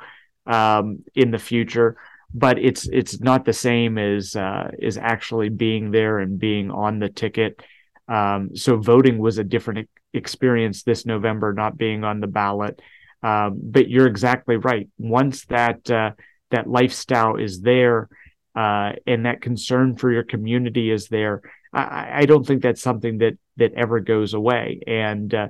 um, 0.48 1.04
in 1.14 1.30
the 1.30 1.38
future, 1.38 1.98
but 2.34 2.58
it's 2.58 2.88
it's 2.88 3.20
not 3.20 3.46
the 3.46 3.54
same 3.54 4.00
as 4.00 4.36
uh, 4.36 4.72
is 4.80 4.98
actually 4.98 5.50
being 5.50 5.92
there 5.92 6.18
and 6.18 6.40
being 6.40 6.72
on 6.72 6.98
the 6.98 7.10
ticket. 7.10 7.62
Um, 8.08 8.56
so 8.56 8.78
voting 8.78 9.20
was 9.20 9.38
a 9.38 9.44
different 9.44 9.88
experience 10.14 10.82
this 10.82 11.06
November, 11.06 11.54
not 11.54 11.78
being 11.78 12.04
on 12.04 12.22
the 12.22 12.28
ballot. 12.28 12.82
Um, 13.22 13.60
but 13.62 13.90
you're 13.90 14.08
exactly 14.08 14.56
right. 14.56 14.88
Once 14.98 15.46
that 15.46 15.92
uh, 15.92 16.12
that 16.52 16.68
lifestyle 16.68 17.36
is 17.36 17.62
there 17.62 18.10
uh, 18.56 18.94
and 19.06 19.26
that 19.26 19.42
concern 19.42 19.96
for 19.96 20.12
your 20.12 20.24
community 20.24 20.92
is 20.92 21.08
there, 21.08 21.42
I, 21.72 22.22
I, 22.22 22.26
don't 22.26 22.46
think 22.46 22.62
that's 22.62 22.82
something 22.82 23.20
that 23.20 23.38
that 23.58 23.74
ever 23.74 24.00
goes 24.00 24.34
away. 24.34 24.82
And 24.88 25.34
uh, 25.34 25.50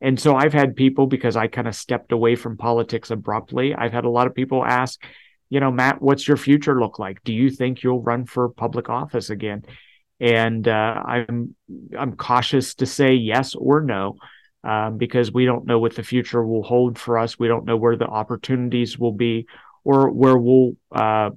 and 0.00 0.18
so 0.18 0.34
I've 0.34 0.52
had 0.52 0.76
people 0.76 1.06
because 1.06 1.36
I 1.36 1.46
kind 1.46 1.68
of 1.68 1.76
stepped 1.76 2.12
away 2.12 2.34
from 2.34 2.56
politics 2.56 3.10
abruptly. 3.10 3.74
I've 3.74 3.92
had 3.92 4.04
a 4.04 4.10
lot 4.10 4.26
of 4.26 4.34
people 4.34 4.64
ask, 4.64 5.02
you 5.48 5.60
know, 5.60 5.70
Matt, 5.70 6.02
what's 6.02 6.26
your 6.26 6.36
future 6.36 6.80
look 6.80 6.98
like? 6.98 7.22
Do 7.22 7.32
you 7.32 7.50
think 7.50 7.82
you'll 7.82 8.02
run 8.02 8.26
for 8.26 8.48
public 8.48 8.90
office 8.90 9.30
again? 9.30 9.64
And 10.18 10.66
uh, 10.66 11.02
I'm 11.06 11.54
I'm 11.96 12.16
cautious 12.16 12.74
to 12.76 12.86
say 12.86 13.14
yes 13.14 13.54
or 13.54 13.80
no. 13.80 14.16
Um, 14.62 14.98
because 14.98 15.32
we 15.32 15.46
don't 15.46 15.64
know 15.64 15.78
what 15.78 15.94
the 15.94 16.02
future 16.02 16.44
will 16.44 16.62
hold 16.62 16.98
for 16.98 17.16
us. 17.16 17.38
We 17.38 17.48
don't 17.48 17.64
know 17.64 17.78
where 17.78 17.96
the 17.96 18.04
opportunities 18.04 18.98
will 18.98 19.14
be 19.14 19.46
or 19.84 20.10
where 20.10 20.36
we'll 20.36 20.76
uh, 20.92 21.30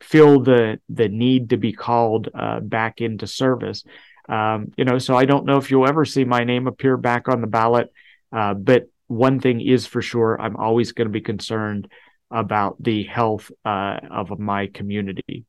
feel 0.00 0.40
the 0.40 0.80
the 0.88 1.08
need 1.08 1.50
to 1.50 1.56
be 1.56 1.72
called 1.72 2.28
uh, 2.34 2.60
back 2.60 3.00
into 3.00 3.26
service. 3.26 3.84
Um, 4.28 4.72
you 4.76 4.84
know, 4.84 4.98
so 4.98 5.16
I 5.16 5.24
don't 5.24 5.46
know 5.46 5.56
if 5.56 5.70
you'll 5.70 5.88
ever 5.88 6.04
see 6.04 6.24
my 6.24 6.44
name 6.44 6.66
appear 6.66 6.96
back 6.96 7.28
on 7.28 7.40
the 7.40 7.46
ballot, 7.46 7.92
uh, 8.32 8.54
but 8.54 8.88
one 9.08 9.40
thing 9.40 9.60
is 9.60 9.86
for 9.86 10.00
sure, 10.00 10.40
I'm 10.40 10.56
always 10.56 10.92
going 10.92 11.08
to 11.08 11.12
be 11.12 11.20
concerned 11.20 11.88
about 12.30 12.82
the 12.82 13.04
health 13.04 13.50
uh, 13.64 13.98
of 14.10 14.38
my 14.38 14.68
community. 14.68 15.44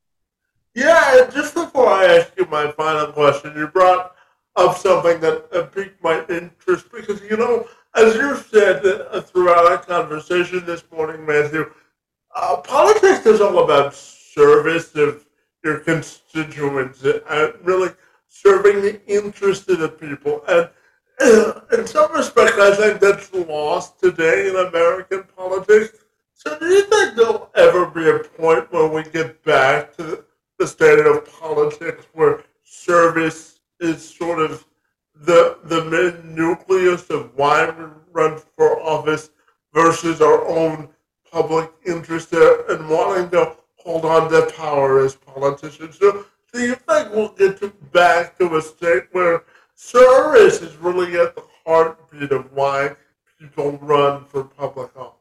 Yeah, 0.75 1.29
just 1.33 1.53
before 1.53 1.87
I 1.87 2.05
ask 2.17 2.33
you 2.37 2.45
my 2.45 2.71
final 2.71 3.13
question, 3.13 3.55
you 3.55 3.67
brought 3.67 4.15
up 4.55 4.77
something 4.77 5.19
that 5.21 5.71
piqued 5.73 6.03
my 6.03 6.25
interest 6.27 6.91
because, 6.91 7.21
you 7.21 7.37
know, 7.37 7.67
as 7.95 8.15
you 8.15 8.35
said 8.35 8.83
uh, 8.85 9.21
throughout 9.21 9.71
our 9.71 9.77
conversation 9.77 10.65
this 10.65 10.83
morning, 10.91 11.25
Matthew, 11.25 11.71
uh, 12.35 12.57
politics 12.57 13.25
is 13.25 13.41
all 13.41 13.63
about 13.63 13.93
service 13.93 14.95
of 14.95 15.25
your 15.63 15.79
constituents 15.79 17.03
and 17.03 17.21
uh, 17.29 17.51
really 17.63 17.91
serving 18.27 18.81
the 18.81 19.05
interest 19.05 19.69
of 19.69 19.79
the 19.79 19.89
people. 19.89 20.43
And 20.47 20.69
uh, 21.21 21.61
in 21.77 21.87
some 21.87 22.11
respect, 22.11 22.53
I 22.53 22.75
think 22.75 22.99
that's 22.99 23.33
lost 23.33 23.99
today 23.99 24.49
in 24.49 24.55
American 24.55 25.23
politics. 25.35 25.97
So, 26.33 26.57
do 26.59 26.65
you 26.65 26.83
think 26.83 27.15
there'll 27.15 27.49
ever 27.55 27.85
be 27.85 28.09
a 28.09 28.19
point 28.19 28.71
where 28.73 28.87
we 28.87 29.03
get 29.03 29.43
back 29.43 29.95
to 29.97 30.25
the 30.59 30.67
state 30.67 31.05
of 31.05 31.31
politics 31.39 32.05
where 32.13 32.43
service 32.63 33.59
is 33.79 34.03
sort 34.03 34.39
of 34.39 34.65
the 35.15 35.57
the 35.65 35.85
main 35.85 36.35
nucleus 36.35 37.09
of 37.09 37.35
why 37.35 37.69
we 37.69 37.85
run 38.11 38.41
for 38.57 38.81
office 38.81 39.29
versus 39.73 40.21
our 40.21 40.45
own 40.47 40.89
public 41.33 41.71
interest 41.87 42.29
there 42.29 42.63
and 42.69 42.87
wanting 42.87 43.27
to 43.31 43.55
hold 43.77 44.05
on 44.05 44.29
to 44.31 44.51
power 44.55 45.03
as 45.03 45.15
politicians. 45.15 45.97
So, 45.99 46.25
do 46.53 46.59
you 46.59 46.75
think 46.75 47.11
we'll 47.11 47.29
get 47.29 47.57
to 47.57 47.69
back 47.91 48.37
to 48.37 48.55
a 48.55 48.61
state 48.61 49.05
where 49.11 49.43
service 49.73 50.61
is 50.61 50.75
really 50.77 51.19
at 51.19 51.35
the 51.35 51.43
heartbeat 51.65 52.31
of 52.31 52.53
why 52.53 52.95
people 53.39 53.79
run 53.81 54.25
for 54.25 54.43
public 54.43 54.95
office? 54.95 55.17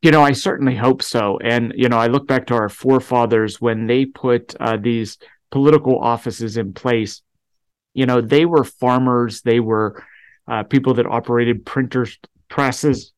You 0.00 0.10
know, 0.10 0.22
I 0.22 0.32
certainly 0.32 0.74
hope 0.74 1.02
so. 1.02 1.38
And, 1.44 1.74
you 1.76 1.90
know, 1.90 1.98
I 1.98 2.06
look 2.06 2.26
back 2.26 2.46
to 2.46 2.54
our 2.54 2.70
forefathers 2.70 3.60
when 3.60 3.86
they 3.86 4.06
put 4.06 4.56
uh, 4.58 4.78
these 4.80 5.18
political 5.50 5.98
offices 6.00 6.56
in 6.56 6.72
place. 6.72 7.20
You 7.92 8.06
know, 8.06 8.22
they 8.22 8.46
were 8.46 8.64
farmers, 8.64 9.42
they 9.42 9.60
were 9.60 10.02
uh, 10.48 10.62
people 10.62 10.94
that 10.94 11.06
operated 11.06 11.66
printers, 11.66 12.18
presses, 12.48 13.12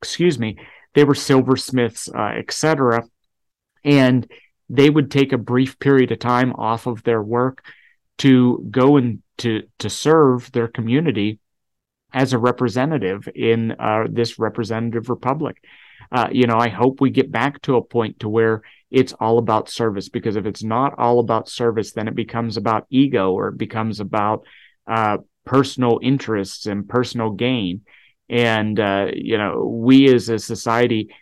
excuse 0.00 0.38
me, 0.38 0.56
they 0.94 1.04
were 1.04 1.14
silversmiths, 1.14 2.08
uh, 2.08 2.32
etc. 2.36 3.04
And 3.84 4.30
they 4.68 4.90
would 4.90 5.10
take 5.10 5.32
a 5.32 5.38
brief 5.38 5.78
period 5.78 6.10
of 6.10 6.18
time 6.18 6.52
off 6.54 6.86
of 6.86 7.02
their 7.04 7.22
work 7.22 7.64
to 8.18 8.66
go 8.70 8.96
and 8.96 9.22
to 9.38 9.62
to 9.78 9.90
serve 9.90 10.50
their 10.52 10.68
community 10.68 11.38
as 12.12 12.32
a 12.32 12.38
representative 12.38 13.28
in 13.34 13.72
uh, 13.72 14.06
this 14.10 14.38
representative 14.38 15.10
republic. 15.10 15.62
Uh, 16.10 16.28
you 16.32 16.46
know, 16.46 16.56
I 16.56 16.68
hope 16.68 17.00
we 17.00 17.10
get 17.10 17.30
back 17.30 17.60
to 17.62 17.76
a 17.76 17.82
point 17.82 18.20
to 18.20 18.28
where 18.28 18.62
it's 18.90 19.12
all 19.14 19.38
about 19.38 19.68
service. 19.68 20.08
Because 20.08 20.36
if 20.36 20.46
it's 20.46 20.62
not 20.62 20.98
all 20.98 21.18
about 21.18 21.48
service, 21.48 21.92
then 21.92 22.08
it 22.08 22.14
becomes 22.14 22.56
about 22.56 22.86
ego 22.90 23.32
or 23.32 23.48
it 23.48 23.58
becomes 23.58 24.00
about 24.00 24.46
uh, 24.86 25.18
personal 25.44 25.98
interests 26.02 26.66
and 26.66 26.88
personal 26.88 27.30
gain 27.30 27.82
and 28.28 28.78
uh, 28.78 29.08
you 29.14 29.38
know 29.38 29.64
we 29.64 30.12
as 30.12 30.28
a 30.28 30.38
society 30.38 31.14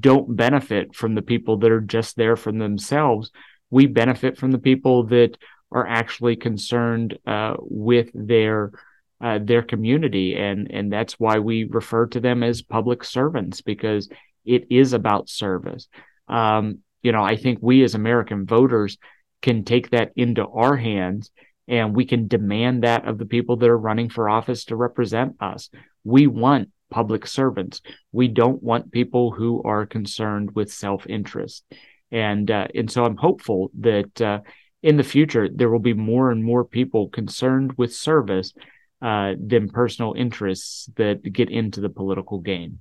don't 0.00 0.34
benefit 0.34 0.94
from 0.94 1.14
the 1.14 1.22
people 1.22 1.58
that 1.58 1.70
are 1.70 1.80
just 1.80 2.16
there 2.16 2.36
for 2.36 2.52
themselves. 2.52 3.30
We 3.70 3.86
benefit 3.86 4.38
from 4.38 4.52
the 4.52 4.58
people 4.58 5.04
that 5.04 5.36
are 5.70 5.86
actually 5.86 6.36
concerned 6.36 7.18
uh, 7.26 7.56
with 7.58 8.10
their 8.14 8.72
uh, 9.20 9.38
their 9.42 9.62
community. 9.62 10.36
And 10.36 10.70
and 10.70 10.92
that's 10.92 11.18
why 11.18 11.38
we 11.38 11.64
refer 11.64 12.06
to 12.08 12.20
them 12.20 12.42
as 12.42 12.62
public 12.62 13.04
servants 13.04 13.60
because 13.60 14.08
it 14.44 14.66
is 14.70 14.92
about 14.92 15.28
service. 15.28 15.88
Um, 16.28 16.78
you 17.06 17.12
know 17.12 17.22
i 17.22 17.36
think 17.36 17.60
we 17.62 17.84
as 17.84 17.94
american 17.94 18.46
voters 18.46 18.98
can 19.40 19.64
take 19.64 19.90
that 19.90 20.10
into 20.16 20.44
our 20.44 20.76
hands 20.76 21.30
and 21.68 21.94
we 21.94 22.04
can 22.04 22.26
demand 22.26 22.82
that 22.82 23.06
of 23.06 23.16
the 23.18 23.26
people 23.26 23.56
that 23.56 23.70
are 23.70 23.78
running 23.78 24.08
for 24.08 24.28
office 24.28 24.64
to 24.64 24.74
represent 24.74 25.36
us 25.40 25.70
we 26.06 26.26
want 26.28 26.70
public 26.90 27.26
servants. 27.26 27.82
We 28.12 28.28
don't 28.28 28.62
want 28.62 28.92
people 28.92 29.32
who 29.32 29.62
are 29.64 29.86
concerned 29.86 30.54
with 30.54 30.72
self-interest. 30.72 31.64
And 32.12 32.48
uh, 32.50 32.68
and 32.74 32.90
so 32.90 33.04
I'm 33.04 33.16
hopeful 33.16 33.70
that 33.80 34.20
uh, 34.20 34.40
in 34.82 34.96
the 34.96 35.02
future 35.02 35.48
there 35.52 35.68
will 35.68 35.80
be 35.80 35.94
more 35.94 36.30
and 36.30 36.44
more 36.44 36.64
people 36.64 37.08
concerned 37.08 37.72
with 37.76 37.92
service 37.92 38.54
uh, 39.02 39.34
than 39.44 39.68
personal 39.68 40.14
interests 40.16 40.88
that 40.96 41.20
get 41.32 41.50
into 41.50 41.80
the 41.80 41.88
political 41.88 42.38
game. 42.38 42.80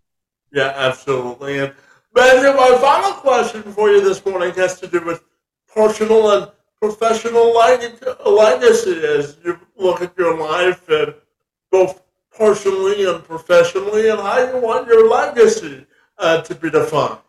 Yeah, 0.53 0.71
absolutely. 0.76 1.57
And 1.57 1.73
Matthew, 2.13 2.53
my 2.53 2.78
final 2.80 3.13
question 3.13 3.63
for 3.63 3.89
you 3.89 4.01
this 4.01 4.23
morning 4.23 4.53
has 4.53 4.80
to 4.80 4.88
do 4.88 5.03
with 5.03 5.23
personal 5.73 6.32
and 6.32 6.51
professional 6.80 7.53
legacy 7.55 9.03
as 9.03 9.38
you 9.43 9.59
look 9.76 10.01
at 10.01 10.15
your 10.15 10.38
life 10.38 10.88
and 10.88 11.15
both 11.71 12.04
personally 12.38 13.05
and 13.05 13.23
professionally, 13.23 14.09
and 14.09 14.19
how 14.19 14.39
you 14.39 14.61
want 14.61 14.88
your 14.88 15.09
legacy 15.09 15.86
uh, 16.17 16.41
to 16.41 16.55
be 16.55 16.69
defined. 16.69 17.19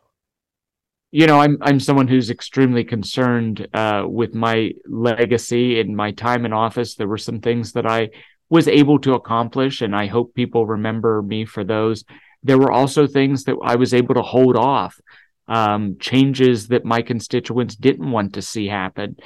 You 1.13 1.27
know, 1.27 1.41
I'm 1.41 1.59
I'm 1.63 1.81
someone 1.81 2.09
who's 2.09 2.31
extremely 2.31 2.85
concerned 2.85 3.67
uh, 3.73 4.05
with 4.07 4.35
my 4.35 4.73
legacy 4.87 5.81
in 5.81 5.97
my 5.97 6.11
time 6.11 6.45
in 6.45 6.53
office. 6.53 6.95
There 6.95 7.09
were 7.09 7.17
some 7.19 7.41
things 7.41 7.73
that 7.73 7.87
I 7.87 8.11
was 8.51 8.69
able 8.69 8.99
to 9.01 9.15
accomplish, 9.15 9.83
and 9.83 9.95
I 9.95 10.07
hope 10.07 10.35
people 10.35 10.67
remember 10.67 11.23
me 11.23 11.45
for 11.45 11.65
those. 11.65 12.05
There 12.43 12.59
were 12.59 12.73
also 12.73 13.07
things 13.07 13.45
that 13.45 13.57
I 13.65 13.77
was 13.77 13.95
able 13.95 14.15
to 14.15 14.23
hold 14.23 14.57
off, 14.57 15.01
um, 15.49 15.97
changes 16.01 16.69
that 16.69 16.85
my 16.85 17.03
constituents 17.03 17.77
didn't 17.77 18.11
want 18.11 18.35
to 18.35 18.43
see 18.43 18.67
happen. 18.67 19.17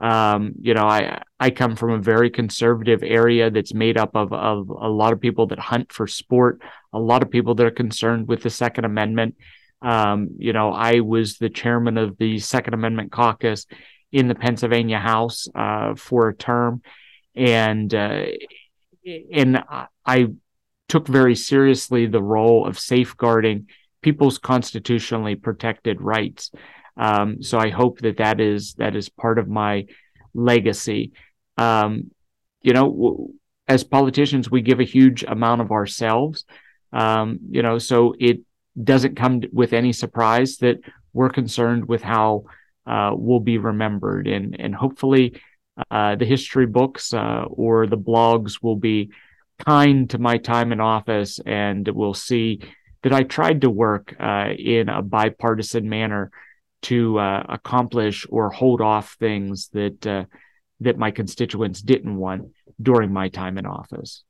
Um, 0.00 0.52
you 0.60 0.74
know, 0.74 0.86
I 0.86 1.22
I 1.38 1.50
come 1.50 1.76
from 1.76 1.90
a 1.90 1.98
very 1.98 2.30
conservative 2.30 3.02
area 3.02 3.50
that's 3.50 3.74
made 3.74 3.98
up 3.98 4.16
of 4.16 4.32
of 4.32 4.68
a 4.70 4.88
lot 4.88 5.12
of 5.12 5.20
people 5.20 5.46
that 5.48 5.58
hunt 5.58 5.92
for 5.92 6.06
sport, 6.06 6.60
a 6.92 6.98
lot 6.98 7.22
of 7.22 7.30
people 7.30 7.54
that 7.56 7.66
are 7.66 7.70
concerned 7.70 8.28
with 8.28 8.42
the 8.42 8.50
Second 8.50 8.84
Amendment. 8.84 9.36
Um, 9.82 10.30
you 10.38 10.52
know, 10.52 10.72
I 10.72 11.00
was 11.00 11.38
the 11.38 11.48
chairman 11.50 11.98
of 11.98 12.18
the 12.18 12.38
Second 12.38 12.74
Amendment 12.74 13.12
caucus, 13.12 13.66
in 14.12 14.28
the 14.28 14.34
Pennsylvania 14.34 14.98
House 14.98 15.48
uh, 15.54 15.94
for 15.94 16.28
a 16.28 16.34
term, 16.34 16.82
and 17.34 17.94
uh, 17.94 18.26
and 19.32 19.62
I 20.04 20.28
took 20.88 21.06
very 21.06 21.36
seriously 21.36 22.06
the 22.06 22.22
role 22.22 22.66
of 22.66 22.78
safeguarding 22.78 23.68
people's 24.02 24.38
constitutionally 24.38 25.36
protected 25.36 26.00
rights. 26.00 26.50
Um, 26.96 27.42
so 27.42 27.58
I 27.58 27.70
hope 27.70 28.00
that 28.00 28.18
that 28.18 28.40
is 28.40 28.74
that 28.74 28.96
is 28.96 29.08
part 29.08 29.38
of 29.38 29.48
my 29.48 29.86
legacy. 30.34 31.12
Um, 31.56 32.10
you 32.62 32.72
know, 32.72 32.90
w- 32.90 33.32
as 33.68 33.84
politicians, 33.84 34.50
we 34.50 34.62
give 34.62 34.80
a 34.80 34.84
huge 34.84 35.22
amount 35.22 35.60
of 35.60 35.70
ourselves. 35.70 36.44
Um, 36.92 37.38
you 37.50 37.62
know, 37.62 37.78
so 37.78 38.14
it 38.18 38.40
doesn't 38.82 39.16
come 39.16 39.42
with 39.52 39.72
any 39.72 39.92
surprise 39.92 40.56
that 40.58 40.80
we're 41.12 41.30
concerned 41.30 41.86
with 41.86 42.02
how 42.02 42.44
uh, 42.86 43.12
we'll 43.14 43.40
be 43.40 43.58
remembered, 43.58 44.26
and 44.26 44.58
and 44.58 44.74
hopefully, 44.74 45.40
uh, 45.90 46.16
the 46.16 46.24
history 46.24 46.66
books 46.66 47.14
uh, 47.14 47.44
or 47.48 47.86
the 47.86 47.98
blogs 47.98 48.62
will 48.62 48.76
be 48.76 49.10
kind 49.58 50.08
to 50.10 50.18
my 50.18 50.38
time 50.38 50.72
in 50.72 50.80
office, 50.80 51.38
and 51.46 51.86
we'll 51.88 52.14
see 52.14 52.60
that 53.02 53.12
I 53.12 53.22
tried 53.22 53.62
to 53.62 53.70
work 53.70 54.14
uh, 54.18 54.48
in 54.58 54.88
a 54.88 55.02
bipartisan 55.02 55.88
manner 55.88 56.30
to 56.82 57.18
uh, 57.18 57.44
accomplish 57.48 58.26
or 58.30 58.50
hold 58.50 58.80
off 58.80 59.16
things 59.18 59.68
that 59.68 60.06
uh, 60.06 60.24
that 60.80 60.98
my 60.98 61.10
constituents 61.10 61.82
didn't 61.82 62.16
want 62.16 62.52
during 62.80 63.12
my 63.12 63.28
time 63.28 63.58
in 63.58 63.66
office. 63.66 64.24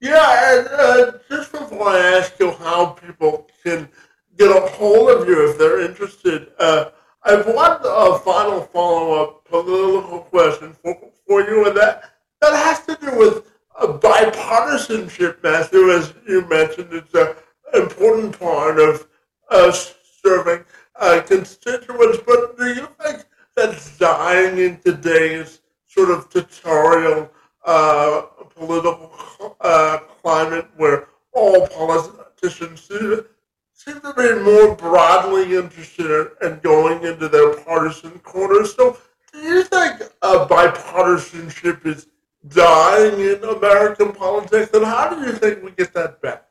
Yeah, 0.00 0.58
and 0.58 0.68
uh, 0.68 1.18
just 1.28 1.50
before 1.52 1.88
I 1.88 1.98
ask 1.98 2.38
you 2.38 2.52
how 2.52 2.86
people 2.86 3.48
can 3.64 3.88
get 4.36 4.54
a 4.54 4.60
hold 4.68 5.10
of 5.10 5.26
you 5.26 5.50
if 5.50 5.58
they're 5.58 5.80
interested, 5.80 6.48
uh, 6.58 6.90
I've 7.24 7.46
one 7.46 7.78
uh, 7.82 8.18
final 8.18 8.60
follow-up 8.62 9.44
political 9.46 10.20
question 10.20 10.74
for, 10.82 10.96
for 11.26 11.40
you, 11.40 11.66
and 11.66 11.76
that 11.76 12.12
that 12.40 12.54
has 12.54 12.84
to 12.86 12.96
do 13.00 13.18
with 13.18 13.44
bipartisanship, 13.78 15.42
Matthew. 15.42 15.90
As 15.90 16.12
you 16.26 16.46
mentioned, 16.46 16.92
it's 16.92 17.14
an 17.14 17.34
important 17.74 18.38
part 18.38 18.78
of 18.78 19.06
us 19.50 19.94
serving 20.22 20.64
uh, 20.98 21.20
constituents. 21.22 22.18
But 22.26 22.56
do 22.58 22.68
you 22.68 22.88
think 23.02 23.24
that's 23.56 23.98
dying 23.98 24.58
in 24.58 24.78
today's 24.80 25.60
sort 25.86 26.10
of 26.10 26.30
tutorial 26.30 27.30
uh, 27.64 28.22
political 28.54 29.12
uh, 29.60 29.98
climate 30.22 30.66
where 30.76 31.08
all 31.32 31.66
politicians 31.68 32.82
seem, 32.82 33.24
seem 33.72 34.00
to 34.00 34.14
be 34.14 34.34
more 34.42 34.74
broadly 34.74 35.56
interested 35.56 36.30
in 36.42 36.58
going 36.60 37.04
into 37.04 37.28
their 37.28 37.54
partisan 37.56 38.18
corners. 38.20 38.74
So, 38.74 38.96
do 39.32 39.38
you 39.40 39.62
think 39.64 40.02
uh, 40.22 40.46
bipartisanship 40.46 41.84
is 41.86 42.06
dying 42.48 43.20
in 43.20 43.44
American 43.44 44.12
politics, 44.12 44.70
and 44.72 44.84
how 44.84 45.14
do 45.14 45.26
you 45.26 45.32
think 45.32 45.62
we 45.62 45.70
get 45.72 45.92
that 45.94 46.22
back? 46.22 46.48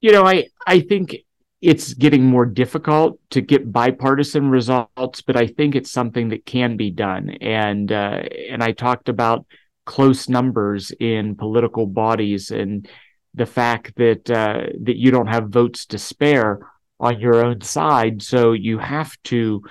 You 0.00 0.12
know, 0.12 0.26
I 0.26 0.48
I 0.66 0.80
think 0.80 1.16
it's 1.60 1.92
getting 1.92 2.24
more 2.24 2.46
difficult 2.46 3.20
to 3.30 3.40
get 3.40 3.70
bipartisan 3.70 4.48
results, 4.48 5.20
but 5.20 5.36
I 5.36 5.46
think 5.46 5.74
it's 5.74 5.90
something 5.90 6.30
that 6.30 6.46
can 6.46 6.76
be 6.76 6.90
done. 6.90 7.30
And 7.40 7.92
uh, 7.92 8.22
and 8.48 8.62
I 8.62 8.72
talked 8.72 9.08
about 9.08 9.46
close 9.84 10.28
numbers 10.28 10.90
in 11.00 11.34
political 11.34 11.86
bodies 11.86 12.50
and 12.50 12.88
the 13.34 13.46
fact 13.46 13.94
that 13.96 14.30
uh, 14.30 14.66
that 14.82 14.96
you 14.96 15.10
don't 15.10 15.26
have 15.26 15.48
votes 15.48 15.86
to 15.86 15.98
spare 15.98 16.60
on 16.98 17.20
your 17.20 17.44
own 17.44 17.60
side, 17.60 18.22
so 18.22 18.52
you 18.52 18.78
have 18.78 19.16
to 19.24 19.62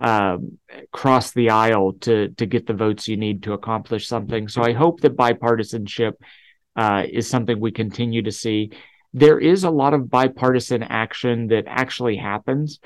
um, 0.00 0.58
cross 0.92 1.32
the 1.32 1.50
aisle 1.50 1.94
to 2.00 2.28
to 2.28 2.46
get 2.46 2.66
the 2.66 2.74
votes 2.74 3.08
you 3.08 3.16
need 3.16 3.42
to 3.44 3.54
accomplish 3.54 4.06
something. 4.06 4.48
So 4.48 4.62
I 4.62 4.74
hope 4.74 5.00
that 5.00 5.16
bipartisanship 5.16 6.12
uh, 6.76 7.04
is 7.10 7.28
something 7.28 7.58
we 7.58 7.72
continue 7.72 8.22
to 8.22 8.32
see 8.32 8.70
there 9.14 9.38
is 9.38 9.64
a 9.64 9.70
lot 9.70 9.94
of 9.94 10.10
bipartisan 10.10 10.82
action 10.82 11.48
that 11.48 11.64
actually 11.66 12.16
happens. 12.16 12.80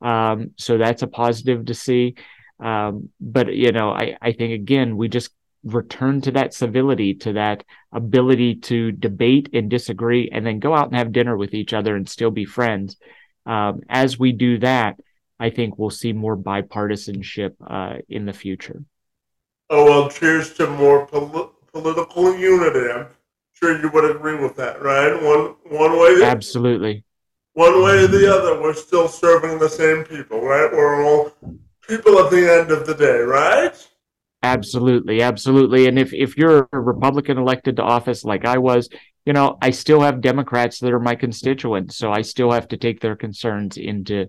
Um, 0.00 0.52
so 0.56 0.78
that's 0.78 1.02
a 1.02 1.06
positive 1.06 1.66
to 1.66 1.74
see. 1.74 2.14
Um, 2.60 3.10
but 3.20 3.54
you 3.54 3.72
know, 3.72 3.90
I, 3.90 4.16
I 4.20 4.32
think 4.32 4.52
again, 4.52 4.96
we 4.96 5.08
just 5.08 5.30
return 5.64 6.20
to 6.22 6.30
that 6.32 6.54
civility, 6.54 7.14
to 7.14 7.34
that 7.34 7.64
ability 7.92 8.56
to 8.56 8.92
debate 8.92 9.50
and 9.52 9.70
disagree, 9.70 10.28
and 10.32 10.46
then 10.46 10.58
go 10.58 10.74
out 10.74 10.88
and 10.88 10.96
have 10.96 11.12
dinner 11.12 11.36
with 11.36 11.54
each 11.54 11.72
other 11.72 11.96
and 11.96 12.08
still 12.08 12.30
be 12.30 12.44
friends. 12.44 12.96
Um, 13.46 13.80
as 13.88 14.18
we 14.18 14.32
do 14.32 14.58
that, 14.58 14.98
I 15.40 15.50
think 15.50 15.78
we'll 15.78 15.90
see 15.90 16.12
more 16.12 16.36
bipartisanship 16.36 17.54
uh, 17.64 17.98
in 18.08 18.26
the 18.26 18.32
future. 18.32 18.82
Oh 19.70 19.84
well, 19.84 20.10
cheers 20.10 20.54
to 20.54 20.66
more 20.66 21.06
pol- 21.06 21.54
political 21.72 22.36
unity 22.36 23.08
sure 23.58 23.80
you 23.80 23.90
would 23.90 24.16
agree 24.16 24.36
with 24.36 24.56
that, 24.56 24.82
right? 24.82 25.12
One 25.22 25.56
one 25.64 25.98
way. 25.98 26.22
Absolutely. 26.22 27.04
One 27.54 27.82
way 27.82 28.04
or 28.04 28.06
the 28.06 28.32
other, 28.32 28.60
we're 28.60 28.74
still 28.74 29.08
serving 29.08 29.58
the 29.58 29.68
same 29.68 30.04
people, 30.04 30.40
right? 30.40 30.70
We're 30.70 31.04
all 31.04 31.32
people 31.88 32.18
at 32.20 32.30
the 32.30 32.60
end 32.60 32.70
of 32.70 32.86
the 32.86 32.94
day, 32.94 33.18
right? 33.18 33.74
Absolutely, 34.42 35.22
absolutely. 35.22 35.86
And 35.86 35.98
if 35.98 36.14
if 36.14 36.36
you're 36.36 36.68
a 36.72 36.80
Republican 36.80 37.38
elected 37.38 37.76
to 37.76 37.82
office 37.82 38.24
like 38.24 38.44
I 38.44 38.58
was, 38.58 38.88
you 39.26 39.32
know, 39.32 39.58
I 39.60 39.70
still 39.70 40.00
have 40.02 40.20
Democrats 40.20 40.78
that 40.80 40.92
are 40.92 41.00
my 41.00 41.16
constituents, 41.16 41.96
so 41.96 42.12
I 42.12 42.22
still 42.22 42.52
have 42.52 42.68
to 42.68 42.76
take 42.76 43.00
their 43.00 43.16
concerns 43.16 43.76
into 43.76 44.26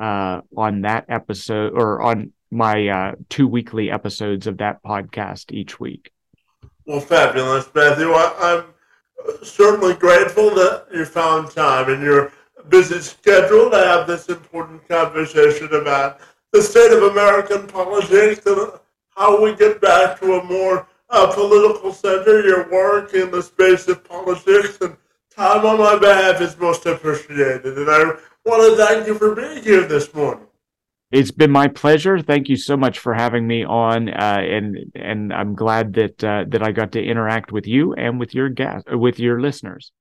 uh, 0.00 0.40
on 0.56 0.80
that 0.82 1.06
episode 1.10 1.74
or 1.74 2.00
on 2.00 2.32
my 2.50 2.88
uh, 2.88 3.12
two 3.28 3.46
weekly 3.46 3.90
episodes 3.90 4.46
of 4.46 4.56
that 4.58 4.82
podcast 4.82 5.52
each 5.52 5.78
week. 5.78 6.10
Well, 6.86 7.00
fabulous, 7.00 7.68
Matthew. 7.74 8.12
I, 8.12 8.54
am 8.54 8.64
certainly 9.42 9.92
grateful 9.92 10.48
that 10.54 10.86
you 10.90 11.04
found 11.04 11.50
time 11.50 11.92
and 11.92 12.02
you're 12.02 12.32
busy 12.68 13.00
schedule 13.00 13.70
to 13.70 13.76
have 13.76 14.06
this 14.06 14.28
important 14.28 14.86
conversation 14.88 15.72
about 15.74 16.20
the 16.52 16.62
state 16.62 16.92
of 16.92 17.02
American 17.02 17.66
politics 17.66 18.44
and 18.46 18.72
how 19.10 19.42
we 19.42 19.54
get 19.54 19.80
back 19.80 20.18
to 20.20 20.34
a 20.34 20.44
more 20.44 20.86
uh, 21.10 21.32
political 21.32 21.92
center. 21.92 22.42
Your 22.42 22.70
work 22.70 23.14
in 23.14 23.30
the 23.30 23.42
space 23.42 23.88
of 23.88 24.04
politics 24.04 24.78
and 24.80 24.96
time 25.30 25.66
on 25.66 25.78
my 25.78 25.98
behalf 25.98 26.40
is 26.40 26.56
most 26.58 26.86
appreciated. 26.86 27.76
And 27.78 27.90
I 27.90 28.04
want 28.44 28.78
to 28.78 28.84
thank 28.84 29.06
you 29.06 29.14
for 29.14 29.34
being 29.34 29.62
here 29.62 29.86
this 29.86 30.12
morning. 30.14 30.46
It's 31.10 31.30
been 31.30 31.50
my 31.50 31.68
pleasure. 31.68 32.18
Thank 32.18 32.48
you 32.48 32.56
so 32.56 32.76
much 32.76 32.98
for 32.98 33.14
having 33.14 33.46
me 33.46 33.64
on, 33.64 34.08
uh, 34.08 34.38
and 34.40 34.76
and 34.96 35.32
I'm 35.32 35.54
glad 35.54 35.92
that 35.94 36.24
uh, 36.24 36.44
that 36.48 36.60
I 36.60 36.72
got 36.72 36.90
to 36.92 37.02
interact 37.02 37.52
with 37.52 37.68
you 37.68 37.94
and 37.94 38.18
with 38.18 38.34
your 38.34 38.48
guests, 38.48 38.88
with 38.90 39.20
your 39.20 39.40
listeners. 39.40 39.92